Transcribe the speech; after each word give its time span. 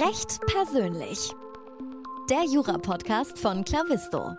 Recht 0.00 0.38
persönlich. 0.46 1.32
Der 2.30 2.44
Jura-Podcast 2.44 3.36
von 3.36 3.64
Clavisto. 3.64 4.36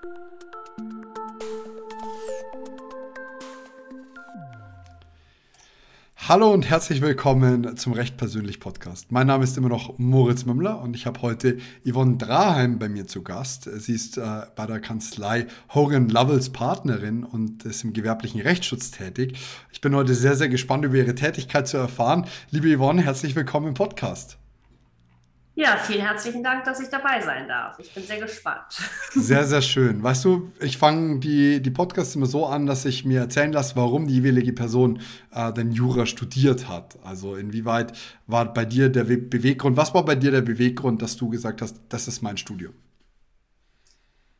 Hallo 6.15 6.53
und 6.53 6.69
herzlich 6.69 7.01
willkommen 7.01 7.76
zum 7.76 7.92
Recht 7.92 8.15
persönlich 8.15 8.62
Podcast. 8.62 9.12
Mein 9.12 9.28
Name 9.28 9.44
ist 9.44 9.58
immer 9.58 9.67
noch 9.67 9.97
Moritz 9.97 10.46
Mümmler 10.46 10.79
und 10.79 10.96
ich 10.96 11.06
habe 11.06 11.22
heute 11.22 11.58
Yvonne 11.85 12.15
Draheim 12.15 12.79
bei 12.79 12.87
mir 12.87 13.07
zu 13.07 13.21
Gast. 13.21 13.63
Sie 13.81 13.96
ist 13.96 14.17
äh, 14.17 14.44
bei 14.55 14.65
der 14.65 14.79
Kanzlei 14.79 15.47
Hogan 15.73 16.07
Lovells 16.07 16.52
Partnerin 16.52 17.26
und 17.26 17.66
ist 17.66 17.84
im 17.84 17.91
gewerblichen 17.91 18.39
Rechtsschutz 18.39 18.91
tätig. 18.91 19.38
Ich 19.73 19.81
bin 19.81 19.94
heute 19.94 20.16
sehr, 20.16 20.38
sehr 20.38 20.48
gespannt 20.48 20.85
über 20.85 20.95
ihre 20.95 21.16
Tätigkeit 21.16 21.67
zu 21.67 21.76
erfahren. 21.76 22.27
Liebe 22.49 22.73
Yvonne, 22.73 23.02
herzlich 23.02 23.35
willkommen 23.35 23.67
im 23.67 23.73
Podcast. 23.73 24.39
Ja, 25.59 25.76
vielen 25.76 25.99
herzlichen 25.99 26.41
Dank, 26.41 26.63
dass 26.63 26.80
ich 26.80 26.88
dabei 26.88 27.20
sein 27.20 27.49
darf. 27.49 27.77
Ich 27.80 27.94
bin 27.94 28.02
sehr 28.05 28.22
gespannt. 28.22 28.63
Sehr, 29.12 29.44
sehr 29.44 29.62
schön. 29.73 30.02
Weißt 30.02 30.23
du, 30.23 30.54
ich 30.62 30.77
fange 30.77 31.20
die, 31.20 31.62
die 31.62 31.70
Podcasts 31.70 32.16
immer 32.16 32.27
so 32.27 32.45
an, 32.45 32.66
dass 32.66 32.85
ich 32.85 33.04
mir 33.04 33.20
erzählen 33.20 33.52
lasse, 33.52 33.76
warum 33.76 34.08
die 34.08 34.22
jeweilige 34.22 34.54
Person 34.54 35.02
äh, 35.34 35.52
den 35.52 35.73
Jura 35.73 36.05
studiert 36.05 36.70
hat. 36.70 36.98
Also 37.04 37.35
inwieweit 37.35 37.91
war 38.26 38.54
bei 38.54 38.63
dir 38.63 38.88
der 38.88 39.04
Beweggrund, 39.04 39.76
was 39.76 39.94
war 39.94 40.05
bei 40.05 40.16
dir 40.16 40.32
der 40.32 40.44
Beweggrund, 40.44 41.02
dass 41.02 41.18
du 41.18 41.27
gesagt 41.27 41.62
hast, 41.62 41.76
das 41.90 42.07
ist 42.07 42.21
mein 42.21 42.38
Studium? 42.38 42.73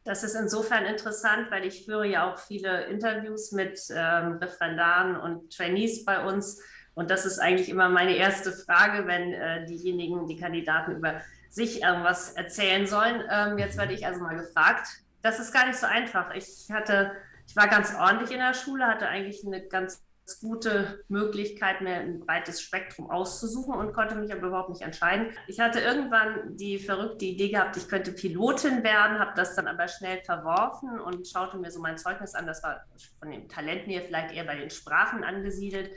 Das 0.06 0.24
ist 0.24 0.36
insofern 0.36 0.86
interessant, 0.86 1.48
weil 1.52 1.66
ich 1.66 1.84
führe 1.84 2.08
ja 2.08 2.32
auch 2.32 2.38
viele 2.38 2.86
Interviews 2.86 3.52
mit 3.52 3.78
ähm, 3.94 4.38
Referendaren 4.42 5.18
und 5.18 5.54
Trainees 5.54 6.06
bei 6.06 6.26
uns 6.26 6.62
und 6.96 7.10
das 7.10 7.26
ist 7.26 7.40
eigentlich 7.40 7.70
immer 7.70 7.90
meine 7.90 8.16
erste 8.16 8.52
Frage, 8.52 9.08
wenn 9.08 9.34
äh, 9.34 9.66
diejenigen, 9.66 10.28
die 10.28 10.38
Kandidaten 10.38 10.96
über 10.98 11.22
sich 11.50 11.82
irgendwas 11.82 12.34
erzählen 12.34 12.86
sollen. 12.88 13.24
Ähm, 13.30 13.58
jetzt 13.58 13.78
werde 13.78 13.94
ich 13.94 14.06
also 14.06 14.22
mal 14.22 14.36
gefragt. 14.36 14.88
Das 15.22 15.40
ist 15.40 15.54
gar 15.54 15.68
nicht 15.68 15.80
so 15.80 15.88
einfach. 15.88 16.34
Ich 16.36 16.68
hatte, 16.72 17.12
ich 17.48 17.56
war 17.56 17.68
ganz 17.68 17.96
ordentlich 17.96 18.32
in 18.32 18.40
der 18.40 18.54
Schule, 18.54 18.86
hatte 18.86 19.08
eigentlich 19.08 19.46
eine 19.46 19.62
ganz 19.62 20.04
gute 20.42 21.04
Möglichkeit, 21.08 21.82
mir 21.82 21.96
ein 21.96 22.20
breites 22.20 22.62
Spektrum 22.62 23.10
auszusuchen 23.10 23.74
und 23.74 23.94
konnte 23.94 24.16
mich 24.16 24.32
aber 24.32 24.48
überhaupt 24.48 24.70
nicht 24.70 24.82
entscheiden. 24.82 25.32
Ich 25.48 25.60
hatte 25.60 25.80
irgendwann 25.80 26.56
die 26.56 26.78
verrückte 26.78 27.26
Idee 27.26 27.50
gehabt, 27.50 27.78
ich 27.78 27.88
könnte 27.88 28.12
Pilotin 28.12 28.84
werden, 28.84 29.20
habe 29.20 29.32
das 29.36 29.56
dann 29.56 29.68
aber 29.68 29.88
schnell 29.88 30.22
verworfen 30.24 31.00
und 31.00 31.28
schaute 31.28 31.58
mir 31.58 31.72
so 31.72 31.80
mein 31.80 31.98
Zeugnis 31.98 32.36
an. 32.36 32.46
Das 32.46 32.64
war 32.64 32.86
von 33.20 33.32
dem 33.32 33.48
Talent 33.50 33.88
mir 33.88 34.02
vielleicht 34.02 34.34
eher 34.34 34.46
bei 34.46 34.56
den 34.56 34.70
Sprachen 34.70 35.24
angesiedelt. 35.24 35.92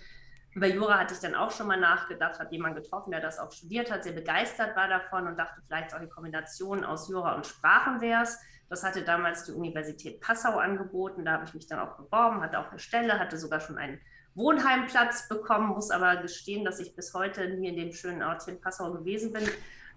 Über 0.54 0.66
Jura 0.66 0.98
hatte 0.98 1.14
ich 1.14 1.20
dann 1.20 1.34
auch 1.34 1.50
schon 1.50 1.66
mal 1.66 1.80
nachgedacht, 1.80 2.38
habe 2.38 2.52
jemanden 2.52 2.82
getroffen, 2.82 3.10
der 3.10 3.20
das 3.20 3.38
auch 3.38 3.50
studiert 3.52 3.90
hat, 3.90 4.04
sehr 4.04 4.12
begeistert 4.12 4.76
war 4.76 4.86
davon 4.86 5.26
und 5.26 5.38
dachte, 5.38 5.62
vielleicht 5.66 5.94
auch 5.94 6.00
die 6.00 6.08
Kombination 6.08 6.84
aus 6.84 7.08
Jura 7.08 7.34
und 7.34 7.46
Sprachen 7.46 8.00
wäre 8.00 8.22
es. 8.22 8.38
Das 8.68 8.84
hatte 8.84 9.02
damals 9.02 9.44
die 9.44 9.52
Universität 9.52 10.20
Passau 10.20 10.58
angeboten, 10.58 11.24
da 11.24 11.32
habe 11.32 11.44
ich 11.44 11.54
mich 11.54 11.66
dann 11.66 11.78
auch 11.78 11.96
beworben, 11.96 12.42
hatte 12.42 12.58
auch 12.58 12.70
eine 12.70 12.78
Stelle, 12.78 13.18
hatte 13.18 13.38
sogar 13.38 13.60
schon 13.60 13.78
einen 13.78 14.00
Wohnheimplatz 14.34 15.28
bekommen, 15.28 15.68
muss 15.68 15.90
aber 15.90 16.16
gestehen, 16.16 16.64
dass 16.64 16.80
ich 16.80 16.94
bis 16.94 17.12
heute 17.14 17.48
nie 17.48 17.68
in 17.68 17.76
dem 17.76 17.92
schönen 17.92 18.22
Ortchen 18.22 18.60
Passau 18.60 18.92
gewesen 18.92 19.32
bin, 19.32 19.44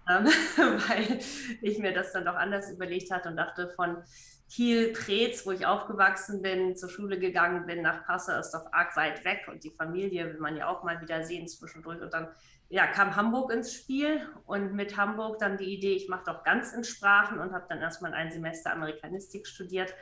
ähm, 0.08 0.26
weil 0.88 1.20
ich 1.62 1.78
mir 1.78 1.92
das 1.92 2.12
dann 2.12 2.24
doch 2.24 2.34
anders 2.34 2.70
überlegt 2.70 3.10
hatte 3.10 3.28
und 3.28 3.36
dachte, 3.36 3.70
von 3.70 3.98
Kiel, 4.48 4.92
Preetz, 4.92 5.44
wo 5.44 5.50
ich 5.50 5.66
aufgewachsen 5.66 6.40
bin, 6.40 6.76
zur 6.76 6.88
Schule 6.88 7.18
gegangen 7.18 7.66
bin, 7.66 7.82
nach 7.82 8.06
Passau 8.06 8.38
ist 8.38 8.52
doch 8.52 8.72
arg 8.72 8.96
weit 8.96 9.24
weg 9.24 9.48
und 9.48 9.64
die 9.64 9.70
Familie 9.70 10.26
will 10.26 10.40
man 10.40 10.56
ja 10.56 10.68
auch 10.68 10.84
mal 10.84 11.00
wieder 11.00 11.24
sehen 11.24 11.48
zwischendurch. 11.48 12.00
Und 12.00 12.14
dann 12.14 12.28
ja, 12.68 12.86
kam 12.86 13.16
Hamburg 13.16 13.52
ins 13.52 13.72
Spiel 13.72 14.20
und 14.46 14.72
mit 14.72 14.96
Hamburg 14.96 15.38
dann 15.40 15.56
die 15.56 15.74
Idee, 15.74 15.94
ich 15.94 16.08
mache 16.08 16.24
doch 16.26 16.44
ganz 16.44 16.72
in 16.72 16.84
Sprachen 16.84 17.38
und 17.38 17.52
habe 17.52 17.66
dann 17.68 17.80
erstmal 17.80 18.14
ein 18.14 18.30
Semester 18.30 18.72
Amerikanistik 18.72 19.48
studiert. 19.48 19.92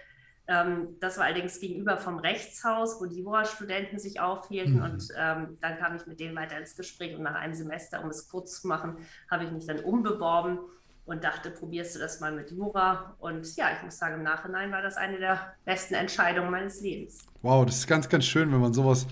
Ähm, 0.47 0.97
das 1.01 1.17
war 1.17 1.25
allerdings 1.25 1.59
gegenüber 1.59 1.97
vom 1.97 2.19
Rechtshaus, 2.19 3.01
wo 3.01 3.07
die 3.07 3.21
Jurastudenten 3.21 3.99
sich 3.99 4.21
aufhielten. 4.21 4.77
Mhm. 4.77 4.83
Und 4.83 5.09
ähm, 5.17 5.59
dann 5.63 5.79
kam 5.79 5.97
ich 5.97 6.07
mit 6.07 6.21
denen 6.21 6.37
weiter 6.37 6.59
ins 6.59 6.77
Gespräch 6.77 7.17
und 7.17 7.23
nach 7.23 7.35
einem 7.35 7.55
Semester, 7.55 8.03
um 8.03 8.11
es 8.11 8.29
kurz 8.29 8.61
zu 8.61 8.69
machen, 8.69 8.99
habe 9.31 9.45
ich 9.45 9.51
mich 9.51 9.67
dann 9.67 9.81
umbeworben 9.81 10.59
und 11.07 11.25
dachte, 11.25 11.51
probierst 11.51 11.95
du 11.95 11.99
das 11.99 12.21
mal 12.21 12.33
mit 12.33 12.51
Jura. 12.51 13.15
Und 13.19 13.57
ja, 13.57 13.67
ich 13.77 13.83
muss 13.83 13.99
sagen, 13.99 14.15
im 14.15 14.23
Nachhinein 14.23 14.73
war 14.73 14.83
das 14.83 14.97
eine 14.97 15.19
der 15.19 15.55
besten 15.65 15.95
Entscheidungen 15.95 16.51
meines 16.51 16.81
Lebens. 16.81 17.19
Wow, 17.43 17.67
das 17.67 17.77
ist 17.77 17.87
ganz, 17.87 18.09
ganz 18.09 18.25
schön, 18.25 18.51
wenn 18.53 18.61
man 18.61 18.73
sowas 18.73 19.07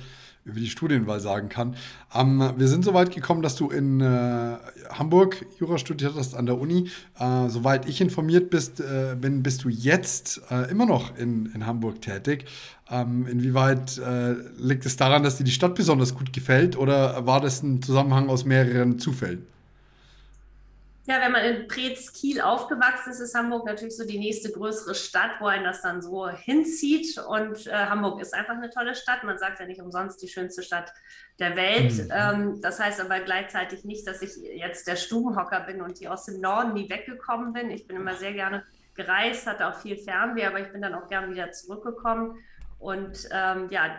über 0.44 0.58
die 0.58 0.69
Studienwahl 0.69 1.20
sagen 1.20 1.48
kann. 1.48 1.76
Ähm, 2.12 2.53
wir 2.56 2.66
sind 2.66 2.84
so 2.84 2.94
weit 2.94 3.14
gekommen, 3.14 3.42
dass 3.42 3.54
du 3.54 3.70
in 3.70 4.00
äh, 4.00 4.56
Hamburg 4.91 5.47
Jura 5.60 5.78
studiert 5.78 6.14
hast 6.16 6.34
an 6.34 6.47
der 6.47 6.58
Uni. 6.58 6.91
Äh, 7.19 7.48
soweit 7.48 7.88
ich 7.88 8.00
informiert 8.00 8.50
bist, 8.50 8.80
äh, 8.80 9.14
bin, 9.14 9.42
bist 9.42 9.62
du 9.62 9.69
jetzt 9.69 10.42
äh, 10.50 10.69
immer 10.70 10.86
noch 10.86 11.16
in, 11.16 11.47
in 11.54 11.64
Hamburg 11.64 12.03
tätig. 12.03 12.47
Ähm, 12.91 13.26
inwieweit 13.28 13.98
äh, 13.98 14.32
liegt 14.59 14.84
es 14.84 14.97
daran, 14.97 15.22
dass 15.22 15.36
dir 15.36 15.44
die 15.44 15.53
Stadt 15.53 15.76
besonders 15.76 16.14
gut 16.14 16.32
gefällt 16.32 16.76
oder 16.76 17.24
war 17.24 17.41
das 17.41 17.62
ein 17.62 17.80
Zusammenhang 17.80 18.28
aus 18.28 18.44
mehreren 18.44 18.98
Zufällen? 18.98 19.47
Ja, 21.04 21.20
wenn 21.20 21.32
man 21.32 21.44
in 21.44 21.66
Preetz-Kiel 21.66 22.40
aufgewachsen 22.40 23.10
ist, 23.10 23.18
ist 23.18 23.34
Hamburg 23.34 23.66
natürlich 23.66 23.96
so 23.96 24.06
die 24.06 24.20
nächste 24.20 24.52
größere 24.52 24.94
Stadt, 24.94 25.32
wo 25.40 25.46
einen 25.46 25.64
das 25.64 25.82
dann 25.82 26.00
so 26.00 26.28
hinzieht. 26.28 27.18
Und 27.18 27.66
äh, 27.66 27.72
Hamburg 27.72 28.20
ist 28.20 28.32
einfach 28.32 28.54
eine 28.54 28.70
tolle 28.70 28.94
Stadt. 28.94 29.24
Man 29.24 29.36
sagt 29.36 29.58
ja 29.58 29.66
nicht 29.66 29.80
umsonst 29.80 30.22
die 30.22 30.28
schönste 30.28 30.62
Stadt 30.62 30.94
der 31.41 31.56
Welt. 31.56 31.92
Mhm. 31.92 32.08
Ähm, 32.12 32.60
das 32.60 32.78
heißt 32.78 33.00
aber 33.00 33.18
gleichzeitig 33.18 33.84
nicht, 33.84 34.06
dass 34.06 34.22
ich 34.22 34.36
jetzt 34.36 34.86
der 34.86 34.94
Stubenhocker 34.94 35.60
bin 35.60 35.82
und 35.82 35.98
hier 35.98 36.12
aus 36.12 36.26
dem 36.26 36.41
Norden 36.41 36.74
nie 36.74 36.88
weggekommen 36.88 37.52
bin. 37.52 37.72
Ich 37.72 37.88
bin 37.88 37.96
immer 37.96 38.14
sehr 38.14 38.34
gerne 38.34 38.64
gereist, 38.94 39.48
hatte 39.48 39.66
auch 39.66 39.80
viel 39.80 39.96
Fernweh, 39.96 40.46
aber 40.46 40.60
ich 40.60 40.70
bin 40.70 40.82
dann 40.82 40.94
auch 40.94 41.08
gern 41.08 41.32
wieder 41.32 41.50
zurückgekommen. 41.50 42.38
Und 42.78 43.28
ähm, 43.32 43.68
ja, 43.70 43.96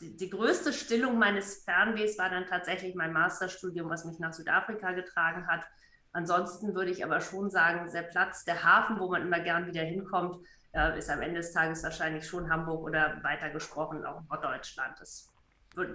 die, 0.00 0.16
die, 0.18 0.28
größte 0.30 0.74
Stillung 0.74 1.18
meines 1.18 1.64
Fernwehs 1.64 2.18
war 2.18 2.28
dann 2.28 2.44
tatsächlich 2.44 2.94
mein 2.94 3.12
Masterstudium, 3.12 3.88
was 3.88 4.04
mich 4.04 4.18
nach 4.18 4.34
Südafrika 4.34 4.92
getragen 4.92 5.46
hat 5.46 5.64
Ansonsten 6.12 6.74
würde 6.74 6.90
ich 6.90 7.04
aber 7.04 7.20
schon 7.20 7.50
sagen, 7.50 7.90
der 7.92 8.02
Platz, 8.02 8.44
der 8.44 8.64
Hafen, 8.64 8.98
wo 8.98 9.08
man 9.08 9.22
immer 9.22 9.40
gern 9.40 9.66
wieder 9.66 9.82
hinkommt, 9.82 10.44
äh, 10.72 10.98
ist 10.98 11.10
am 11.10 11.22
Ende 11.22 11.36
des 11.36 11.52
Tages 11.52 11.82
wahrscheinlich 11.82 12.26
schon 12.26 12.50
Hamburg 12.50 12.82
oder 12.82 13.22
weiter 13.22 13.50
gesprochen 13.50 14.04
auch 14.04 14.22
Norddeutschland. 14.28 14.98
Das 14.98 15.30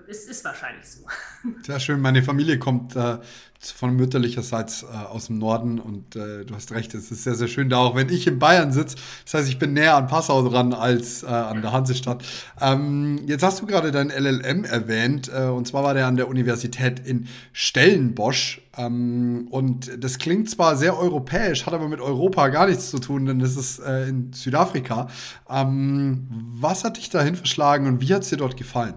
es 0.08 0.26
ist 0.26 0.44
wahrscheinlich 0.44 0.88
so. 0.88 1.02
Sehr 1.64 1.80
schön. 1.80 2.02
Meine 2.02 2.24
Familie 2.24 2.60
kommt 2.60 2.96
äh, 2.96 3.18
von 3.60 3.96
mütterlicherseits 3.96 4.84
äh, 4.84 4.86
aus 4.88 5.28
dem 5.28 5.40
Norden 5.40 5.80
und 5.80 6.16
äh, 6.16 6.46
du 6.46 6.56
hast 6.56 6.72
recht, 6.72 6.94
es 6.94 7.12
ist 7.12 7.24
sehr, 7.24 7.36
sehr 7.36 7.48
schön 7.48 7.70
da, 7.70 7.78
auch 7.78 7.96
wenn 7.96 8.10
ich 8.10 8.28
in 8.28 8.40
Bayern 8.40 8.72
sitze. 8.72 8.98
Das 9.24 9.34
heißt, 9.34 9.50
ich 9.50 9.60
bin 9.60 9.74
näher 9.74 9.96
an 9.96 10.08
Passau 10.08 10.48
dran 10.48 10.74
als 10.74 11.24
äh, 11.24 11.28
an 11.28 11.62
der 11.62 11.72
Hansestadt. 11.72 12.24
Ähm, 12.62 13.22
jetzt 13.28 13.44
hast 13.44 13.62
du 13.62 13.66
gerade 13.66 13.92
dein 13.92 14.10
LLM 14.10 14.66
erwähnt 14.66 15.32
äh, 15.34 15.46
und 15.46 15.68
zwar 15.68 15.84
war 15.84 15.94
der 15.94 16.08
an 16.08 16.18
der 16.18 16.28
Universität 16.28 17.00
in 17.06 17.28
Stellenbosch. 17.54 18.62
Ähm, 18.78 19.48
und 19.50 20.04
das 20.04 20.18
klingt 20.20 20.50
zwar 20.50 20.76
sehr 20.76 20.98
europäisch, 20.98 21.66
hat 21.66 21.74
aber 21.74 21.88
mit 21.88 22.02
Europa 22.02 22.50
gar 22.50 22.68
nichts 22.68 22.92
zu 22.92 23.00
tun, 23.00 23.26
denn 23.26 23.40
das 23.40 23.56
ist 23.56 23.80
äh, 23.80 24.08
in 24.08 24.34
Südafrika. 24.34 25.08
Ähm, 25.50 26.28
was 26.30 26.84
hat 26.84 26.98
dich 26.98 27.10
dahin 27.10 27.36
verschlagen 27.36 27.88
und 27.88 28.02
wie 28.02 28.14
hat 28.14 28.24
es 28.24 28.30
dir 28.30 28.38
dort 28.38 28.58
gefallen? 28.58 28.96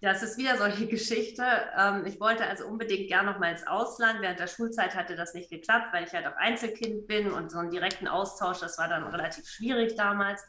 Ja, 0.00 0.12
es 0.12 0.22
ist 0.22 0.38
wieder 0.38 0.56
solche 0.56 0.86
Geschichte. 0.88 1.44
Ähm, 1.78 2.04
ich 2.06 2.20
wollte 2.20 2.46
also 2.46 2.66
unbedingt 2.66 3.08
gerne 3.08 3.30
noch 3.30 3.38
mal 3.38 3.52
ins 3.52 3.66
Ausland. 3.66 4.20
Während 4.20 4.40
der 4.40 4.46
Schulzeit 4.46 4.94
hatte 4.94 5.14
das 5.14 5.34
nicht 5.34 5.50
geklappt, 5.50 5.92
weil 5.92 6.04
ich 6.04 6.12
halt 6.12 6.26
auch 6.26 6.36
Einzelkind 6.36 7.06
bin 7.06 7.30
und 7.30 7.50
so 7.50 7.58
einen 7.58 7.70
direkten 7.70 8.08
Austausch, 8.08 8.60
das 8.60 8.78
war 8.78 8.88
dann 8.88 9.04
relativ 9.04 9.46
schwierig 9.46 9.96
damals. 9.96 10.42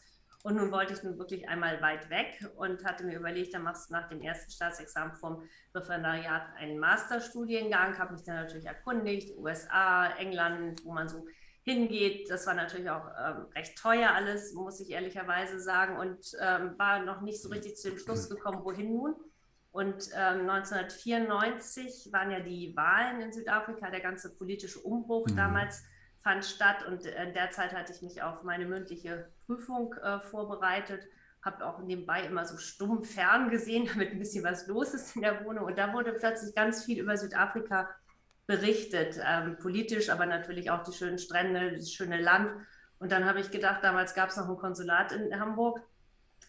Und 0.43 0.55
nun 0.55 0.71
wollte 0.71 0.93
ich 0.93 1.03
nun 1.03 1.19
wirklich 1.19 1.47
einmal 1.47 1.81
weit 1.83 2.09
weg 2.09 2.43
und 2.55 2.83
hatte 2.83 3.03
mir 3.03 3.15
überlegt, 3.17 3.53
dann 3.53 3.61
machst 3.61 3.89
du 3.89 3.93
nach 3.93 4.09
dem 4.09 4.21
ersten 4.21 4.49
Staatsexamen 4.49 5.15
vom 5.15 5.43
Referendariat 5.75 6.47
einen 6.57 6.79
Masterstudiengang, 6.79 7.99
habe 7.99 8.13
mich 8.13 8.23
dann 8.23 8.37
natürlich 8.37 8.65
erkundigt, 8.65 9.37
USA, 9.37 10.07
England, 10.17 10.83
wo 10.83 10.93
man 10.93 11.07
so 11.09 11.27
hingeht. 11.63 12.27
Das 12.31 12.47
war 12.47 12.55
natürlich 12.55 12.89
auch 12.89 13.05
ähm, 13.23 13.45
recht 13.55 13.77
teuer 13.77 14.11
alles, 14.15 14.53
muss 14.53 14.79
ich 14.79 14.89
ehrlicherweise 14.89 15.59
sagen, 15.59 15.97
und 15.97 16.31
ähm, 16.39 16.73
war 16.79 17.03
noch 17.05 17.21
nicht 17.21 17.39
so 17.39 17.49
richtig 17.49 17.75
zu 17.75 17.91
dem 17.91 17.99
Schluss 17.99 18.27
gekommen, 18.27 18.63
wohin 18.63 18.93
nun. 18.93 19.13
Und 19.71 20.09
ähm, 20.13 20.49
1994 20.49 22.09
waren 22.11 22.31
ja 22.31 22.41
die 22.41 22.75
Wahlen 22.75 23.21
in 23.21 23.31
Südafrika, 23.31 23.89
der 23.89 24.01
ganze 24.01 24.35
politische 24.35 24.79
Umbruch 24.79 25.27
mhm. 25.27 25.37
damals 25.37 25.83
fand 26.19 26.43
statt. 26.43 26.85
Und 26.85 27.05
äh, 27.05 27.23
in 27.23 27.33
der 27.33 27.51
Zeit 27.51 27.73
hatte 27.73 27.93
ich 27.93 28.01
mich 28.01 28.21
auf 28.21 28.43
meine 28.43 28.65
mündliche 28.65 29.29
Prüfung 29.45 29.93
äh, 29.95 30.19
vorbereitet, 30.19 31.07
habe 31.43 31.65
auch 31.65 31.79
nebenbei 31.79 32.23
immer 32.23 32.45
so 32.45 32.57
stumm 32.57 33.03
fern 33.03 33.49
gesehen, 33.49 33.87
damit 33.93 34.11
ein 34.11 34.19
bisschen 34.19 34.43
was 34.43 34.67
los 34.67 34.93
ist 34.93 35.15
in 35.15 35.21
der 35.21 35.45
Wohnung. 35.45 35.65
Und 35.65 35.77
da 35.77 35.93
wurde 35.93 36.13
plötzlich 36.13 36.53
ganz 36.53 36.83
viel 36.83 36.99
über 36.99 37.15
Südafrika 37.15 37.89
berichtet, 38.47 39.19
ähm, 39.25 39.57
politisch, 39.57 40.09
aber 40.09 40.25
natürlich 40.25 40.69
auch 40.69 40.83
die 40.83 40.93
schönen 40.93 41.17
Strände, 41.17 41.71
das 41.71 41.91
schöne 41.91 42.19
Land. 42.19 42.51
Und 42.99 43.11
dann 43.11 43.25
habe 43.25 43.39
ich 43.39 43.51
gedacht, 43.51 43.83
damals 43.83 44.13
gab 44.13 44.29
es 44.29 44.37
noch 44.37 44.49
ein 44.49 44.57
Konsulat 44.57 45.13
in 45.13 45.39
Hamburg 45.39 45.81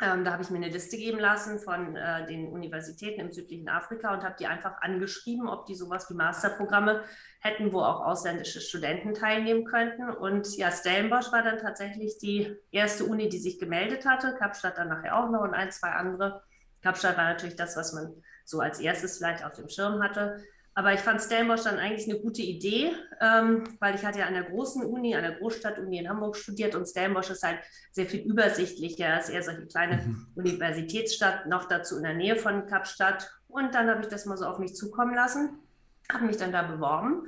Ähm, 0.02 0.25
da 0.25 0.32
habe 0.32 0.43
ich 0.43 0.50
mir 0.50 0.56
eine 0.56 0.69
Liste 0.69 0.96
geben 0.96 1.20
lassen 1.20 1.60
von 1.60 1.94
äh, 1.94 2.26
den 2.26 2.49
Universitäten 2.49 3.20
im 3.20 3.31
südlichen 3.31 3.69
Afrika 3.69 4.12
und 4.12 4.25
habe 4.25 4.34
die 4.37 4.49
einfach 4.49 4.82
angeschrieben, 4.82 5.49
ob 5.49 5.64
die 5.66 5.76
sowas 5.76 6.10
wie 6.10 6.14
Masterprogramme 6.14 7.04
hätten, 7.38 7.72
wo 7.72 7.82
auch 7.82 8.04
ausländische 8.04 8.60
Studenten 8.60 9.14
teilnehmen 9.14 9.64
könnten. 9.64 10.10
Und 10.10 10.56
ja, 10.56 10.72
Stellenbosch 10.72 11.31
war 11.31 11.44
dann 11.44 11.58
tatsächlich 11.58 12.19
die 12.19 12.56
erste 12.72 13.04
Uni, 13.04 13.28
die 13.28 13.38
sich 13.38 13.60
gemeldet 13.60 14.04
hatte. 14.04 14.34
Kapstadt 14.34 14.76
dann 14.76 14.88
nachher 14.88 15.16
auch 15.16 15.31
noch 15.31 15.43
und 15.43 15.54
ein, 15.54 15.70
zwei 15.70 15.90
andere. 15.90 16.43
Kapstadt 16.82 17.16
war 17.16 17.25
natürlich 17.25 17.55
das, 17.55 17.76
was 17.76 17.93
man 17.93 18.12
so 18.44 18.58
als 18.58 18.81
erstes 18.81 19.19
vielleicht 19.19 19.44
auf 19.44 19.52
dem 19.52 19.69
Schirm 19.69 20.02
hatte. 20.02 20.43
Aber 20.74 20.94
ich 20.94 21.00
fand 21.00 21.20
Stellenbosch 21.20 21.64
dann 21.64 21.78
eigentlich 21.78 22.08
eine 22.08 22.19
gute 22.20 22.40
Idee, 22.40 22.92
ähm, 23.20 23.64
weil 23.78 23.94
ich 23.94 24.04
hatte 24.04 24.20
ja 24.20 24.26
an 24.26 24.32
der 24.32 24.44
großen 24.44 24.84
Uni, 24.84 25.14
an 25.14 25.22
der 25.22 25.32
Großstadt-Uni 25.32 25.98
in 25.98 26.08
Hamburg 26.08 26.36
studiert 26.36 26.74
und 26.74 26.86
Stellenbosch 26.86 27.28
ist 27.28 27.42
halt 27.42 27.58
sehr 27.90 28.06
viel 28.06 28.20
übersichtlicher, 28.20 29.20
ist 29.20 29.28
eher 29.28 29.42
so 29.42 29.50
eine 29.50 29.66
kleine 29.66 29.98
mhm. 29.98 30.26
Universitätsstadt, 30.34 31.46
noch 31.46 31.69
dazu 31.69 31.98
in 31.98 32.04
der 32.04 32.14
Nähe 32.14 32.36
von 32.36 32.66
Kapstadt. 32.66 33.30
Und 33.48 33.74
dann 33.74 33.90
habe 33.90 34.00
ich 34.00 34.08
das 34.08 34.24
mal 34.24 34.38
so 34.38 34.46
auf 34.46 34.58
mich 34.58 34.74
zukommen 34.74 35.14
lassen, 35.14 35.58
habe 36.10 36.24
mich 36.24 36.38
dann 36.38 36.52
da 36.52 36.62
beworben. 36.62 37.26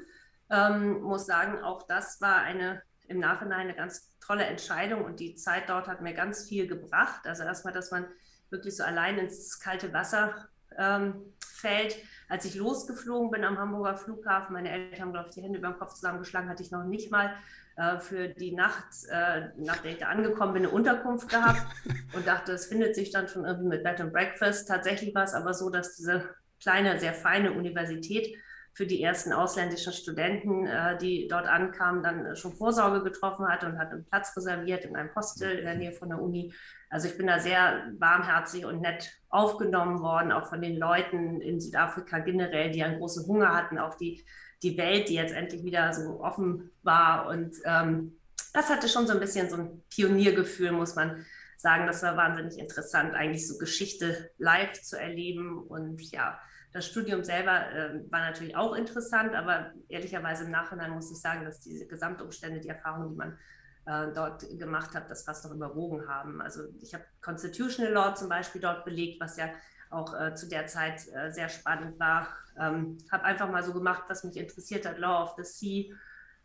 Ähm, 0.51 1.03
muss 1.03 1.27
sagen, 1.27 1.63
auch 1.63 1.87
das 1.87 2.21
war 2.23 2.39
eine 2.39 2.83
im 3.09 3.19
Nachhinein 3.19 3.61
eine 3.61 3.75
ganz 3.75 4.11
tolle 4.21 4.45
Entscheidung 4.45 5.05
und 5.05 5.21
die 5.21 5.35
Zeit 5.35 5.69
dort 5.69 5.89
hat 5.89 6.01
mir 6.01 6.15
ganz 6.15 6.49
viel 6.49 6.67
gebracht. 6.67 7.27
Also 7.27 7.43
erstmal, 7.43 7.75
dass 7.75 7.91
man 7.91 8.07
wirklich 8.51 8.77
so 8.77 8.85
allein 8.85 9.19
ins 9.19 9.61
kalte 9.61 9.93
Wasser 9.93 10.49
ähm, 10.79 11.35
fällt 11.65 11.97
als 12.29 12.45
ich 12.45 12.55
losgeflogen 12.55 13.31
bin 13.31 13.45
am 13.45 13.59
Hamburger 13.59 13.97
Flughafen, 13.97 14.55
meine 14.55 14.71
Eltern 14.71 15.01
haben, 15.01 15.13
glaube 15.13 15.29
ich, 15.29 15.35
die 15.35 15.43
Hände 15.43 15.59
über 15.59 15.69
den 15.69 15.79
Kopf 15.79 15.95
zusammengeschlagen, 15.95 16.49
hatte 16.49 16.63
ich 16.63 16.71
noch 16.71 16.85
nicht 16.85 17.11
mal 17.11 17.35
äh, 17.77 17.99
für 17.99 18.29
die 18.29 18.53
Nacht, 18.53 18.87
äh, 19.11 19.49
nachdem 19.59 19.93
ich 19.93 19.99
da 19.99 20.09
angekommen 20.09 20.55
bin, 20.55 20.65
eine 20.65 20.75
Unterkunft 20.75 21.29
gehabt 21.29 21.63
und 22.15 22.27
dachte, 22.27 22.53
es 22.53 22.67
findet 22.67 22.95
sich 22.95 23.11
dann 23.11 23.29
schon 23.29 23.45
irgendwie 23.45 23.69
mit 23.69 23.85
Bed 23.85 24.01
and 24.01 24.13
Breakfast. 24.13 24.69
Tatsächlich 24.69 25.15
war 25.15 25.25
es 25.25 25.35
aber 25.35 25.53
so, 25.53 25.71
dass 25.71 25.97
diese 25.97 26.31
kleine, 26.61 26.99
sehr 26.99 27.13
feine 27.13 27.53
Universität 27.53 28.35
für 28.75 28.87
die 28.87 29.03
ersten 29.03 29.33
ausländischen 29.33 29.93
Studenten, 29.93 30.67
äh, 30.67 30.99
die 30.99 31.29
dort 31.29 31.47
ankamen, 31.47 32.03
dann 32.03 32.35
schon 32.35 32.57
Vorsorge 32.57 33.05
getroffen 33.05 33.47
hat 33.47 33.63
und 33.63 33.79
hat 33.79 33.93
einen 33.93 34.05
Platz 34.05 34.37
reserviert 34.37 34.85
in 34.85 34.97
einem 34.97 35.15
Hostel 35.15 35.59
in 35.59 35.65
der 35.65 35.77
Nähe 35.77 35.93
von 35.93 36.09
der 36.09 36.21
Uni. 36.21 36.53
Also 36.91 37.09
ich 37.09 37.17
bin 37.17 37.29
da 37.29 37.39
sehr 37.39 37.93
warmherzig 37.99 38.67
und 38.67 38.81
nett 38.81 39.13
aufgenommen 39.29 40.01
worden, 40.01 40.33
auch 40.33 40.47
von 40.47 40.61
den 40.61 40.77
Leuten 40.77 41.41
in 41.41 41.61
Südafrika 41.61 42.19
generell, 42.19 42.73
die 42.73 42.83
einen 42.83 42.99
großen 42.99 43.27
Hunger 43.29 43.55
hatten 43.55 43.79
auf 43.79 43.97
die, 43.97 44.25
die 44.63 44.77
Welt, 44.77 45.09
die 45.09 45.15
jetzt 45.15 45.35
endlich 45.35 45.63
wieder 45.63 45.93
so 45.93 46.21
offen 46.21 46.73
war. 46.83 47.29
Und 47.29 47.55
ähm, 47.65 48.19
das 48.53 48.71
hatte 48.71 48.89
schon 48.89 49.07
so 49.07 49.13
ein 49.13 49.21
bisschen 49.21 49.49
so 49.51 49.57
ein 49.57 49.83
Pioniergefühl, 49.89 50.73
muss 50.73 50.97
man 50.97 51.25
sagen. 51.57 51.87
Das 51.87 52.03
war 52.03 52.17
wahnsinnig 52.17 52.59
interessant, 52.59 53.15
eigentlich 53.15 53.47
so 53.47 53.57
Geschichte 53.57 54.31
live 54.39 54.83
zu 54.83 54.99
erleben 54.99 55.63
und 55.63 56.03
ja, 56.11 56.41
das 56.75 56.87
Studium 56.87 57.23
selber 57.23 57.71
äh, 57.71 58.01
war 58.11 58.21
natürlich 58.21 58.57
auch 58.57 58.75
interessant, 58.75 59.35
aber 59.35 59.73
ehrlicherweise 59.89 60.45
im 60.45 60.51
Nachhinein 60.51 60.91
muss 60.91 61.11
ich 61.11 61.21
sagen, 61.21 61.45
dass 61.45 61.61
diese 61.61 61.87
Gesamtumstände, 61.87 62.61
die 62.61 62.69
Erfahrungen, 62.69 63.11
die 63.11 63.17
man 63.17 63.39
äh, 63.87 64.13
dort 64.13 64.45
gemacht 64.59 64.93
hat, 64.93 65.09
das 65.09 65.23
fast 65.23 65.45
noch 65.45 65.53
überwogen 65.53 66.09
haben. 66.09 66.43
Also 66.43 66.65
ich 66.83 66.93
habe 66.93 67.05
Constitutional 67.23 67.93
Law 67.93 68.15
zum 68.17 68.29
Beispiel 68.29 68.61
dort 68.61 68.85
belegt, 68.85 69.21
was 69.21 69.37
ja 69.37 69.51
auch 69.91 70.21
äh, 70.21 70.35
zu 70.35 70.49
der 70.49 70.67
Zeit 70.67 71.07
äh, 71.15 71.31
sehr 71.31 71.49
spannend 71.49 72.01
war. 72.01 72.29
Ähm, 72.59 72.99
habe 73.13 73.23
einfach 73.23 73.49
mal 73.49 73.63
so 73.63 73.73
gemacht, 73.73 74.03
was 74.09 74.25
mich 74.25 74.37
interessiert 74.37 74.85
hat, 74.85 74.99
Law 74.99 75.23
of 75.23 75.35
the 75.37 75.45
Sea. 75.45 75.95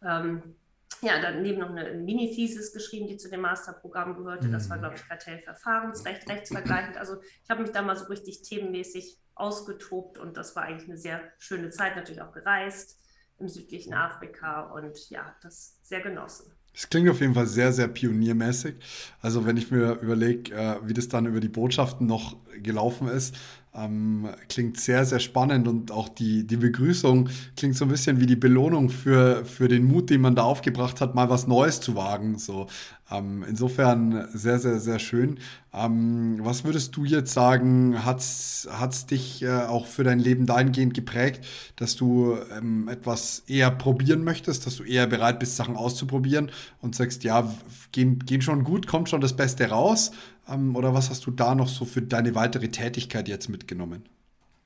Ähm, 0.07 0.55
ja, 1.01 1.19
daneben 1.19 1.59
noch 1.59 1.69
eine 1.69 1.91
Mini-Thesis 1.93 2.71
geschrieben, 2.71 3.07
die 3.07 3.17
zu 3.17 3.31
dem 3.31 3.41
Masterprogramm 3.41 4.15
gehörte. 4.15 4.49
Das 4.49 4.69
war, 4.69 4.77
mhm. 4.77 4.81
glaube 4.81 4.95
ich, 4.97 5.07
Kartellverfahrensrecht, 5.07 6.29
rechtsvergleichend. 6.29 6.97
Also 6.97 7.19
ich 7.43 7.49
habe 7.49 7.63
mich 7.63 7.71
da 7.71 7.81
mal 7.81 7.95
so 7.95 8.05
richtig 8.05 8.43
themenmäßig 8.43 9.17
ausgetobt 9.39 10.17
und 10.17 10.37
das 10.37 10.55
war 10.55 10.63
eigentlich 10.63 10.89
eine 10.89 10.97
sehr 10.97 11.21
schöne 11.37 11.69
Zeit, 11.69 11.95
natürlich 11.95 12.21
auch 12.21 12.31
gereist 12.31 12.97
im 13.39 13.47
südlichen 13.47 13.93
Afrika 13.93 14.61
und 14.61 15.09
ja, 15.09 15.35
das 15.41 15.79
sehr 15.81 16.01
genossen. 16.01 16.51
Es 16.73 16.89
klingt 16.89 17.09
auf 17.09 17.19
jeden 17.19 17.33
Fall 17.33 17.47
sehr, 17.47 17.73
sehr 17.73 17.87
pioniermäßig. 17.87 18.75
Also 19.21 19.45
wenn 19.45 19.57
ich 19.57 19.71
mir 19.71 19.93
überlege, 20.01 20.53
äh, 20.53 20.77
wie 20.83 20.93
das 20.93 21.07
dann 21.07 21.25
über 21.25 21.39
die 21.39 21.49
Botschaften 21.49 22.05
noch 22.05 22.37
gelaufen 22.61 23.07
ist, 23.07 23.35
ähm, 23.75 24.27
klingt 24.47 24.79
sehr, 24.79 25.05
sehr 25.05 25.19
spannend 25.19 25.67
und 25.67 25.91
auch 25.91 26.09
die, 26.09 26.45
die 26.45 26.57
Begrüßung 26.57 27.29
klingt 27.55 27.75
so 27.75 27.85
ein 27.85 27.89
bisschen 27.91 28.19
wie 28.19 28.25
die 28.25 28.35
Belohnung 28.35 28.89
für, 28.89 29.45
für 29.45 29.67
den 29.67 29.83
Mut, 29.83 30.09
den 30.09 30.21
man 30.21 30.35
da 30.35 30.43
aufgebracht 30.43 31.01
hat, 31.01 31.13
mal 31.13 31.29
was 31.29 31.45
Neues 31.45 31.79
zu 31.79 31.95
wagen. 31.95 32.39
So, 32.39 32.67
ähm, 33.11 33.45
insofern 33.47 34.27
sehr, 34.33 34.57
sehr, 34.57 34.79
sehr 34.79 34.97
schön. 34.97 35.39
Ähm, 35.71 36.39
was 36.41 36.63
würdest 36.63 36.95
du 36.95 37.05
jetzt 37.05 37.31
sagen, 37.31 38.03
hat 38.03 38.19
es 38.19 39.05
dich 39.05 39.43
äh, 39.43 39.49
auch 39.49 39.85
für 39.85 40.03
dein 40.03 40.19
Leben 40.19 40.47
dahingehend 40.47 40.95
geprägt, 40.95 41.45
dass 41.75 41.95
du 41.95 42.37
ähm, 42.57 42.87
etwas 42.87 43.43
eher 43.45 43.69
probieren 43.69 44.23
möchtest, 44.23 44.65
dass 44.65 44.77
du 44.77 44.83
eher 44.83 45.05
bereit 45.05 45.39
bist, 45.39 45.55
Sachen 45.55 45.75
auszuprobieren 45.75 46.51
und 46.81 46.95
sagst, 46.95 47.23
ja, 47.23 47.53
gehen, 47.91 48.19
gehen 48.25 48.41
schon 48.41 48.63
gut, 48.63 48.87
kommt 48.87 49.09
schon 49.09 49.21
das 49.21 49.35
Beste 49.35 49.69
raus? 49.69 50.11
Ähm, 50.49 50.75
oder 50.75 50.93
was 50.93 51.09
hast 51.09 51.25
du 51.25 51.31
da 51.31 51.55
noch 51.55 51.67
so 51.67 51.85
für 51.85 52.01
deine 52.01 52.35
weitere 52.35 52.69
Tätigkeit 52.69 53.27
jetzt 53.27 53.49
mitgenommen? 53.49 54.07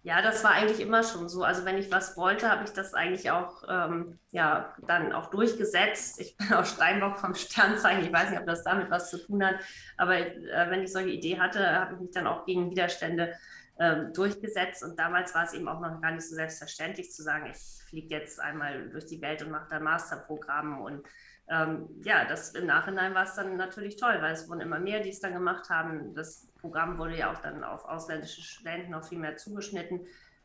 Ja, 0.06 0.22
das 0.22 0.44
war 0.44 0.52
eigentlich 0.52 0.82
immer 0.82 1.02
schon 1.04 1.30
so. 1.30 1.44
Also 1.44 1.64
wenn 1.64 1.78
ich 1.78 1.90
was 1.90 2.18
wollte, 2.18 2.50
habe 2.50 2.66
ich 2.66 2.72
das 2.72 2.94
eigentlich 2.94 3.32
auch 3.32 3.64
ähm, 3.70 4.20
ja, 4.32 4.74
dann 4.86 5.14
auch 5.14 5.30
durchgesetzt. 5.30 6.20
Ich 6.20 6.36
bin 6.36 6.52
auch 6.54 6.66
Steinbock 6.66 7.18
vom 7.18 7.34
Sternzeichen. 7.36 8.04
Ich 8.04 8.12
weiß 8.12 8.30
nicht, 8.30 8.40
ob 8.40 8.46
das 8.46 8.66
damit 8.66 8.92
was 8.92 9.10
zu 9.10 9.18
tun 9.18 9.46
hat. 9.46 9.56
Aber 9.96 10.18
äh, 10.18 10.70
wenn 10.70 10.84
ich 10.84 10.92
solche 10.92 11.10
Idee 11.10 11.40
hatte, 11.40 11.66
habe 11.80 11.94
ich 11.94 12.02
mich 12.02 12.12
dann 12.12 12.28
auch 12.28 12.46
gegen 12.46 12.70
Widerstände 12.70 13.34
äh, 13.78 14.12
durchgesetzt. 14.14 14.84
Und 14.84 15.00
damals 15.00 15.34
war 15.36 15.46
es 15.46 15.54
eben 15.54 15.70
auch 15.70 15.80
noch 15.80 16.02
gar 16.02 16.12
nicht 16.12 16.28
so 16.28 16.36
selbstverständlich 16.36 17.12
zu 17.12 17.24
sagen, 17.24 17.50
ich 17.50 17.58
fliege 17.90 18.14
jetzt 18.14 18.42
einmal 18.42 18.90
durch 18.90 19.06
die 19.06 19.22
Welt 19.22 19.42
und 19.42 19.52
mache 19.52 19.70
da 19.70 19.80
Masterprogramm 19.80 20.82
und 20.82 21.08
ähm, 21.50 21.90
ja, 22.04 22.26
das 22.26 22.52
im 22.52 22.66
Nachhinein 22.66 23.14
war 23.14 23.24
es 23.24 23.36
dann 23.36 23.58
natürlich 23.58 23.98
toll, 23.98 24.18
weil 24.22 24.34
es 24.34 24.48
wurden 24.50 24.62
immer 24.62 24.80
mehr, 24.80 25.02
die 25.02 25.10
es 25.10 25.20
dann 25.20 25.34
gemacht 25.34 25.70
haben. 25.70 26.14
Das 26.16 26.48
Programm 26.62 26.98
wurde 26.98 27.18
ja 27.18 27.32
auch 27.32 27.42
dann 27.42 27.64
auf 27.64 27.86
ausländische 27.86 28.42
Studenten 28.42 28.92
noch 28.92 29.06
viel 29.06 29.20
mehr 29.20 29.36
zugeschnitten. 29.36 30.02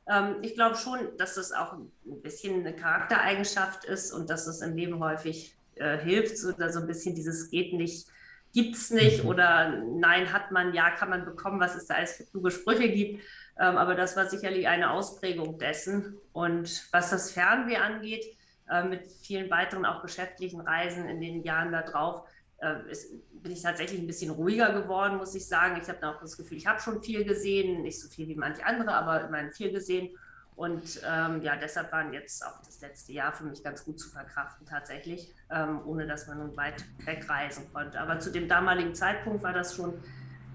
Ähm, 0.09 0.37
ich 0.43 0.55
glaube 0.55 0.77
schon, 0.77 0.99
dass 1.17 1.37
das 1.37 1.53
auch 1.53 1.75
ein 1.75 2.23
bisschen 2.23 2.61
eine 2.61 2.75
Charaktereigenschaft 2.75 3.85
ist 3.85 4.13
und 4.13 4.29
dass 4.29 4.47
es 4.47 4.61
im 4.61 4.75
Leben 4.75 4.99
häufig 4.99 5.57
äh, 5.77 5.99
hilft, 5.99 6.37
so, 6.37 6.53
oder 6.53 6.71
so 6.73 6.81
ein 6.81 6.87
bisschen 6.87 7.15
dieses 7.15 7.51
geht 7.51 7.73
nicht, 7.75 8.09
gibt 8.53 8.75
es 8.75 8.91
nicht 8.91 9.23
mhm. 9.23 9.31
oder 9.31 9.69
nein 9.69 10.33
hat 10.33 10.51
man, 10.51 10.75
ja 10.75 10.91
kann 10.91 11.11
man 11.11 11.25
bekommen, 11.25 11.61
was 11.61 11.77
es 11.77 11.87
da 11.87 11.95
alles 11.95 12.17
für 12.17 12.25
kluge 12.25 12.51
Sprüche 12.51 12.89
gibt. 12.89 13.23
Ähm, 13.61 13.77
aber 13.77 13.95
das 13.95 14.17
war 14.17 14.27
sicherlich 14.27 14.67
eine 14.67 14.91
Ausprägung 14.91 15.59
dessen. 15.59 16.17
Und 16.33 16.87
was 16.93 17.11
das 17.11 17.33
Fernweh 17.33 17.77
angeht, 17.77 18.25
äh, 18.71 18.85
mit 18.85 19.07
vielen 19.07 19.51
weiteren 19.51 19.85
auch 19.85 20.03
geschäftlichen 20.03 20.61
Reisen 20.61 21.09
in 21.09 21.21
den 21.21 21.43
Jahren 21.43 21.73
darauf 21.73 22.29
äh, 22.59 22.91
ist, 22.91 23.13
bin 23.43 23.53
ich 23.53 23.63
tatsächlich 23.63 24.01
ein 24.01 24.07
bisschen 24.07 24.31
ruhiger 24.31 24.73
geworden, 24.73 25.17
muss 25.17 25.35
ich 25.35 25.47
sagen. 25.47 25.81
Ich 25.81 25.89
habe 25.89 26.07
auch 26.09 26.21
das 26.21 26.37
Gefühl, 26.37 26.59
ich 26.59 26.67
habe 26.67 26.81
schon 26.81 27.03
viel 27.03 27.25
gesehen, 27.25 27.83
nicht 27.83 28.01
so 28.01 28.09
viel 28.09 28.29
wie 28.29 28.35
manche 28.35 28.65
andere, 28.67 28.93
aber 28.93 29.27
immerhin 29.27 29.53
viel 29.53 29.73
gesehen. 29.73 30.11
Und 30.57 31.01
ähm, 31.09 31.41
ja, 31.43 31.55
deshalb 31.55 31.93
waren 31.93 32.13
jetzt 32.13 32.45
auch 32.45 32.61
das 32.67 32.81
letzte 32.81 33.13
Jahr 33.13 33.33
für 33.33 33.45
mich 33.45 33.63
ganz 33.63 33.85
gut 33.85 34.01
zu 34.01 34.11
verkraften 34.11 34.67
tatsächlich, 34.67 35.33
ähm, 35.53 35.83
ohne 35.87 36.05
dass 36.05 36.27
man 36.27 36.39
nun 36.39 36.57
weit 36.57 36.85
wegreisen 37.05 37.73
konnte. 37.73 38.01
Aber 38.01 38.19
zu 38.19 38.33
dem 38.33 38.49
damaligen 38.49 38.93
Zeitpunkt 38.93 39.45
war 39.45 39.53
das 39.53 39.77
schon 39.77 39.95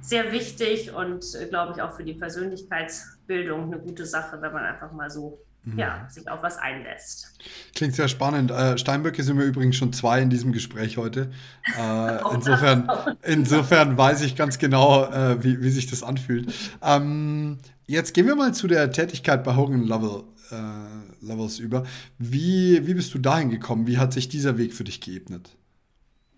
sehr 0.02 0.34
wichtig 0.34 0.94
und 0.94 1.24
äh, 1.36 1.48
glaube 1.48 1.72
ich 1.74 1.82
auch 1.82 1.94
für 1.96 2.04
die 2.04 2.16
Persönlichkeitsbildung 2.16 3.72
eine 3.72 3.80
gute 3.80 4.06
Sache, 4.06 4.42
wenn 4.42 4.52
man 4.52 4.66
einfach 4.66 4.92
mal 4.92 5.10
so. 5.10 5.40
Ja, 5.66 6.08
sich 6.10 6.30
auf 6.30 6.44
was 6.44 6.58
einlässt. 6.58 7.38
Klingt 7.74 7.96
sehr 7.96 8.08
spannend. 8.08 8.52
Äh, 8.52 8.78
Steinböcke 8.78 9.24
sind 9.24 9.38
wir 9.38 9.46
übrigens 9.46 9.78
schon 9.78 9.94
zwei 9.94 10.22
in 10.22 10.30
diesem 10.30 10.52
Gespräch 10.52 10.98
heute. 10.98 11.32
Äh, 11.80 12.20
insofern, 12.34 12.92
insofern 13.24 13.98
weiß 13.98 14.22
ich 14.22 14.36
ganz 14.36 14.60
genau, 14.60 15.06
äh, 15.06 15.42
wie, 15.44 15.62
wie 15.62 15.70
sich 15.70 15.90
das 15.90 16.04
anfühlt. 16.04 16.54
Ähm, 16.84 17.58
jetzt 17.88 18.14
gehen 18.14 18.28
wir 18.28 18.36
mal 18.36 18.54
zu 18.54 18.68
der 18.68 18.92
Tätigkeit 18.92 19.44
bei 19.44 19.56
Hogan 19.56 19.84
Level, 19.84 20.26
äh, 20.52 21.26
Levels 21.26 21.60
über. 21.60 21.86
Wie, 22.20 22.86
wie 22.86 22.94
bist 22.94 23.14
du 23.14 23.18
dahin 23.18 23.50
gekommen? 23.50 23.88
Wie 23.88 23.98
hat 23.98 24.14
sich 24.14 24.28
dieser 24.28 24.58
Weg 24.58 24.74
für 24.74 24.84
dich 24.84 25.00
geebnet? 25.00 25.56